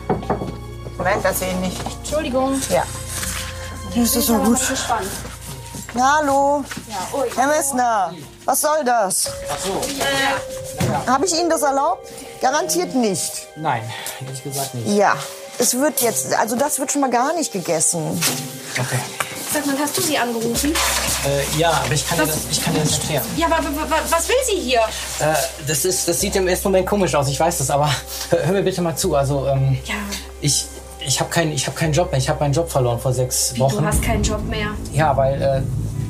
Moment, 0.96 1.24
das 1.24 1.38
sehe 1.40 1.48
ich 1.50 1.56
nicht. 1.56 1.76
Entschuldigung. 1.98 2.60
Ja. 2.70 2.84
Das 3.94 4.16
ist 4.16 4.26
so 4.26 4.34
gut. 4.36 4.58
Gespannt. 4.68 5.08
Na, 5.94 6.18
hallo. 6.18 6.64
Ja, 6.88 7.18
ui. 7.18 7.28
Herr 7.36 7.46
Messner, 7.46 8.14
was 8.44 8.60
soll 8.60 8.84
das? 8.84 9.30
Ach 9.50 9.56
so. 9.58 9.80
Habe 11.10 11.26
ich 11.26 11.34
Ihnen 11.34 11.48
das 11.50 11.62
erlaubt? 11.62 12.08
Garantiert 12.40 12.94
nicht. 12.94 13.46
Nein, 13.56 13.82
ehrlich 14.20 14.42
gesagt 14.42 14.74
nicht. 14.74 14.88
Ja, 14.88 15.16
es 15.58 15.74
wird 15.78 16.00
jetzt, 16.00 16.34
also 16.34 16.56
das 16.56 16.78
wird 16.78 16.90
schon 16.90 17.00
mal 17.00 17.10
gar 17.10 17.32
nicht 17.34 17.52
gegessen. 17.52 18.20
Okay. 18.72 18.98
Sag 19.52 19.66
mal, 19.66 19.76
hast 19.78 19.96
du 19.96 20.02
sie 20.02 20.18
angerufen? 20.18 20.74
Äh, 21.24 21.58
ja, 21.58 21.70
aber 21.70 21.94
ich 21.94 22.08
kann, 22.08 22.18
dir 22.18 22.26
das, 22.26 22.38
ich 22.50 22.62
kann 22.62 22.74
dir 22.74 22.80
das 22.80 22.98
erklären. 22.98 23.24
Ja, 23.36 23.46
aber 23.46 23.58
was 24.10 24.28
will 24.28 24.34
sie 24.46 24.56
hier? 24.60 24.80
Äh, 25.20 25.34
das, 25.64 25.84
ist, 25.84 26.08
das 26.08 26.20
sieht 26.20 26.34
im 26.34 26.48
ersten 26.48 26.68
Moment 26.68 26.88
komisch 26.88 27.14
aus, 27.14 27.28
ich 27.28 27.38
weiß 27.38 27.58
das, 27.58 27.70
aber 27.70 27.88
hör, 28.30 28.46
hör 28.46 28.52
mir 28.52 28.62
bitte 28.62 28.82
mal 28.82 28.96
zu. 28.96 29.14
Also, 29.14 29.46
ähm, 29.46 29.78
Ja, 29.84 29.94
ich, 30.40 30.66
ich 31.06 31.20
habe 31.20 31.30
keinen 31.30 31.52
ich 31.52 31.66
hab 31.66 31.76
keinen 31.76 31.92
Job 31.92 32.10
mehr. 32.10 32.18
Ich 32.18 32.28
habe 32.28 32.40
meinen 32.40 32.52
Job 32.54 32.70
verloren 32.70 32.98
vor 32.98 33.12
sechs 33.12 33.54
wie, 33.54 33.60
Wochen. 33.60 33.78
du 33.78 33.84
hast 33.86 34.02
keinen 34.02 34.22
Job 34.22 34.42
mehr. 34.48 34.68
Ja, 34.92 35.16
weil 35.16 35.40
äh, 35.40 35.60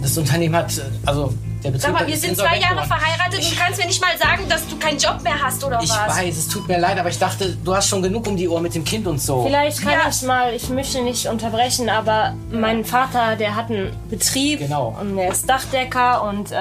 das 0.02 0.16
Unternehmen 0.18 0.54
hat, 0.56 0.76
äh, 0.78 0.82
also 1.06 1.32
der 1.62 1.70
Betrieb 1.70 1.82
Sag 1.82 1.92
mal, 1.94 2.06
wir 2.06 2.16
sind 2.16 2.36
zwei 2.36 2.58
Jahre 2.58 2.86
verheiratet 2.86 3.40
und 3.42 3.50
du 3.52 3.56
kannst 3.56 3.80
mir 3.80 3.86
nicht 3.86 4.00
mal 4.02 4.16
sagen, 4.18 4.46
dass 4.50 4.66
du 4.68 4.76
keinen 4.78 4.98
Job 4.98 5.22
mehr 5.22 5.40
hast 5.42 5.64
oder 5.64 5.80
Ich 5.82 5.88
was? 5.88 6.18
weiß, 6.18 6.36
es 6.36 6.48
tut 6.48 6.68
mir 6.68 6.78
leid, 6.78 6.98
aber 6.98 7.08
ich 7.08 7.18
dachte, 7.18 7.56
du 7.64 7.74
hast 7.74 7.88
schon 7.88 8.02
genug 8.02 8.26
um 8.26 8.36
die 8.36 8.46
Ohr 8.48 8.60
mit 8.60 8.74
dem 8.74 8.84
Kind 8.84 9.06
und 9.06 9.18
so. 9.18 9.44
Vielleicht 9.44 9.80
kann 9.80 9.92
Ja. 9.92 10.00
ich 10.10 10.20
mal, 10.22 10.52
ich 10.54 10.68
möchte 10.68 11.00
nicht 11.02 11.26
unterbrechen, 11.26 11.88
aber 11.88 12.34
mein 12.50 12.84
Vater, 12.84 13.36
der 13.36 13.54
hat 13.56 13.70
einen 13.70 13.96
Betrieb 14.10 14.58
Genau. 14.60 14.94
und 15.00 15.16
er 15.16 15.32
ist 15.32 15.48
Dachdecker 15.48 16.22
und 16.24 16.52
äh, 16.52 16.56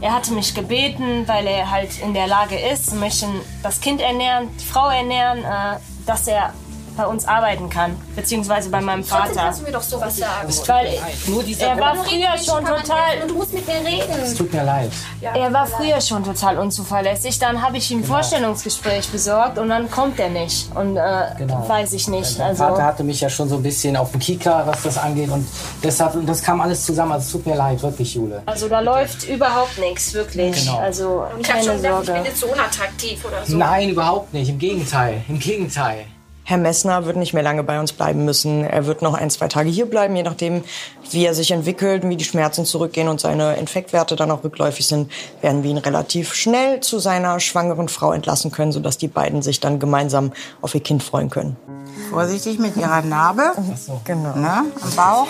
er 0.00 0.12
hatte 0.14 0.32
mich 0.34 0.54
gebeten, 0.54 1.26
weil 1.26 1.46
er 1.46 1.70
halt 1.70 1.98
in 2.00 2.12
der 2.12 2.26
Lage 2.26 2.56
ist, 2.58 2.94
möchte 2.94 3.26
das 3.62 3.80
Kind 3.80 4.02
ernähren, 4.02 4.48
die 4.60 4.64
Frau 4.66 4.90
ernähren, 4.90 5.38
äh, 5.38 5.78
dass 6.06 6.28
er 6.28 6.52
bei 6.98 7.06
uns 7.06 7.24
arbeiten 7.26 7.70
kann, 7.70 7.96
beziehungsweise 8.14 8.68
bei 8.68 8.80
meinem 8.82 9.02
Trotzdem 9.06 9.28
Vater. 9.28 9.40
kannst 9.46 9.60
du 9.60 9.64
mir 9.64 9.72
doch 9.72 9.82
sowas 9.82 10.16
sagen. 10.16 10.48
Weil 10.66 10.98
Nur 11.28 11.42
dieser 11.42 11.68
er 11.68 11.78
war 11.80 11.94
früher 11.94 12.36
schon 12.36 12.64
total 12.66 13.22
Und 13.22 13.30
du 13.30 13.34
musst 13.36 13.54
mit 13.54 13.66
mir 13.66 13.74
Es 13.76 13.86
reden. 13.86 14.36
tut 14.36 14.52
mir 14.52 14.64
leid. 14.64 14.90
Er 15.22 15.52
war 15.52 15.66
früher 15.66 16.00
schon 16.00 16.24
total 16.24 16.58
unzuverlässig. 16.58 17.38
Dann 17.38 17.62
habe 17.62 17.78
ich 17.78 17.90
ihm 17.90 17.98
ein 17.98 18.02
Genau. 18.02 18.14
Vorstellungsgespräch 18.14 19.08
besorgt 19.08 19.58
und 19.58 19.68
dann 19.68 19.90
kommt 19.90 20.18
er 20.18 20.28
nicht. 20.28 20.74
Und 20.74 20.96
äh, 20.96 21.26
Genau. 21.38 21.66
weiß 21.68 21.92
ich 21.92 22.08
nicht. 22.08 22.36
Mein 22.38 22.48
Also, 22.48 22.64
Vater 22.64 22.82
hatte 22.84 23.04
mich 23.04 23.20
ja 23.20 23.30
schon 23.30 23.48
so 23.48 23.54
ein 23.56 23.62
bisschen 23.62 23.96
auf 23.96 24.10
dem 24.10 24.20
Kika, 24.20 24.64
was 24.66 24.82
das 24.82 24.98
angeht. 24.98 25.30
Und 25.30 25.46
deshalb, 25.82 26.14
und 26.16 26.26
das 26.28 26.42
kam 26.42 26.60
alles 26.60 26.84
zusammen. 26.84 27.12
Also 27.12 27.24
es 27.26 27.32
tut 27.32 27.46
mir 27.46 27.54
leid, 27.54 27.80
wirklich, 27.82 28.14
Jule. 28.14 28.42
also 28.46 28.68
da 28.68 28.80
läuft 28.80 29.28
überhaupt 29.28 29.78
nichts, 29.78 30.12
wirklich. 30.14 30.64
Genau. 30.64 30.78
Also 30.78 31.24
Ich 31.38 31.48
habe 31.48 31.58
keine 31.58 31.64
schon 31.64 31.76
gedacht, 31.82 32.02
ich 32.08 32.12
bin 32.14 32.24
jetzt 32.24 32.40
so 32.40 32.46
unattraktiv 32.48 33.24
oder 33.24 33.46
so. 33.46 33.56
Nein, 33.56 33.88
überhaupt 33.90 34.34
nicht. 34.34 34.48
Im 34.48 34.58
Gegenteil. 34.58 35.22
Im 35.28 35.38
Gegenteil. 35.38 36.06
Herr 36.48 36.56
Messner 36.56 37.04
wird 37.04 37.18
nicht 37.18 37.34
mehr 37.34 37.42
lange 37.42 37.62
bei 37.62 37.78
uns 37.78 37.92
bleiben 37.92 38.24
müssen. 38.24 38.64
Er 38.64 38.86
wird 38.86 39.02
noch 39.02 39.12
ein, 39.12 39.28
zwei 39.28 39.48
Tage 39.48 39.68
hier 39.68 39.84
bleiben, 39.84 40.16
je 40.16 40.22
nachdem, 40.22 40.64
wie 41.10 41.26
er 41.26 41.34
sich 41.34 41.50
entwickelt, 41.50 42.08
wie 42.08 42.16
die 42.16 42.24
Schmerzen 42.24 42.64
zurückgehen 42.64 43.08
und 43.08 43.20
seine 43.20 43.56
Infektwerte 43.56 44.16
dann 44.16 44.30
auch 44.30 44.42
rückläufig 44.42 44.86
sind, 44.86 45.12
werden 45.42 45.62
wir 45.62 45.70
ihn 45.70 45.76
relativ 45.76 46.32
schnell 46.32 46.80
zu 46.80 47.00
seiner 47.00 47.38
schwangeren 47.38 47.90
Frau 47.90 48.12
entlassen 48.12 48.50
können, 48.50 48.72
sodass 48.72 48.96
die 48.96 49.08
beiden 49.08 49.42
sich 49.42 49.60
dann 49.60 49.78
gemeinsam 49.78 50.32
auf 50.62 50.74
ihr 50.74 50.80
Kind 50.82 51.02
freuen 51.02 51.28
können. 51.28 51.58
Vorsichtig 52.08 52.58
mit 52.58 52.78
ihrer 52.78 53.02
Narbe. 53.02 53.52
so. 53.76 54.00
Genau. 54.04 54.34
Ne? 54.34 54.48
Am 54.80 54.96
Bauch. 54.96 55.28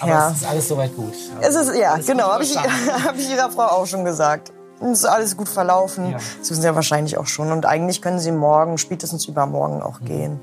Aber 0.00 0.10
Ja. 0.10 0.30
es 0.32 0.38
ist 0.38 0.48
alles 0.48 0.66
soweit 0.66 0.96
gut. 0.96 1.14
Es 1.40 1.54
ist, 1.54 1.72
ja, 1.76 1.94
ist 1.94 2.08
genau, 2.08 2.24
habe 2.32 2.42
ich, 2.42 2.56
hab 3.06 3.16
ich 3.16 3.30
Ihrer 3.30 3.48
Frau 3.48 3.66
auch 3.66 3.86
schon 3.86 4.04
gesagt. 4.04 4.50
Es 4.90 5.00
ist 5.00 5.04
alles 5.04 5.36
gut 5.36 5.48
verlaufen. 5.48 6.12
Ja. 6.12 6.18
Das 6.38 6.50
wissen 6.50 6.62
Sie 6.62 6.66
ja 6.66 6.74
wahrscheinlich 6.74 7.18
auch 7.18 7.26
schon. 7.26 7.52
Und 7.52 7.66
eigentlich 7.66 8.02
können 8.02 8.18
Sie 8.18 8.32
morgen, 8.32 8.78
spätestens 8.78 9.26
übermorgen 9.26 9.82
auch 9.82 10.00
gehen. 10.00 10.40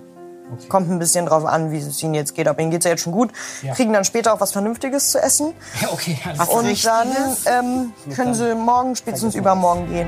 Kommt 0.68 0.90
ein 0.90 0.98
bisschen 0.98 1.28
drauf 1.28 1.46
an, 1.46 1.72
wie 1.72 1.78
es 1.78 2.02
ihnen 2.02 2.16
jetzt 2.16 2.34
geht. 2.34 2.48
Aber 2.48 2.60
ihnen 2.60 2.72
geht's 2.72 2.86
ja 2.86 2.92
jetzt 2.92 3.04
schon 3.04 3.14
gut. 3.14 3.32
Ja. 3.62 3.74
Kriegen 3.76 3.94
dann 3.94 4.04
später 4.04 4.34
auch 4.34 4.40
was 4.40 4.52
Vernünftiges 4.52 5.12
zu 5.12 5.22
essen. 5.22 5.54
Ja, 5.82 5.90
okay. 5.94 6.18
alles 6.26 6.50
Und 6.50 6.74
klar. 6.76 7.06
dann 7.46 7.64
ähm, 7.66 8.14
können 8.16 8.34
sie 8.34 8.56
morgen, 8.56 8.96
spätestens 8.96 9.36
übermorgen 9.36 9.88
gehen. 9.90 10.08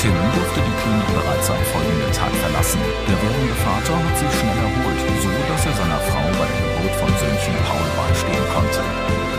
Tim 0.00 0.12
durfte 0.34 0.60
die 0.60 0.82
Klinik 0.82 1.06
bereits 1.08 1.50
am 1.50 1.56
folgenden 1.72 2.12
Tag 2.12 2.30
verlassen. 2.30 2.80
Der 3.08 3.22
werdende 3.22 3.54
Vater 3.54 3.96
hat 3.96 4.18
sich 4.18 4.40
schnell 4.40 4.81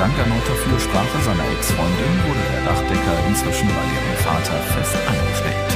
Dank 0.03 0.17
erneuter 0.17 0.55
Fürsprache 0.55 1.17
seiner 1.23 1.49
Ex-Freundin 1.53 2.27
wurde 2.27 2.43
der 2.51 2.65
Dachdecker 2.65 3.25
inzwischen 3.25 3.69
bei 3.69 3.73
ihrem 3.73 4.17
Vater 4.17 4.59
fest 4.75 4.97
angestellt. 5.07 5.72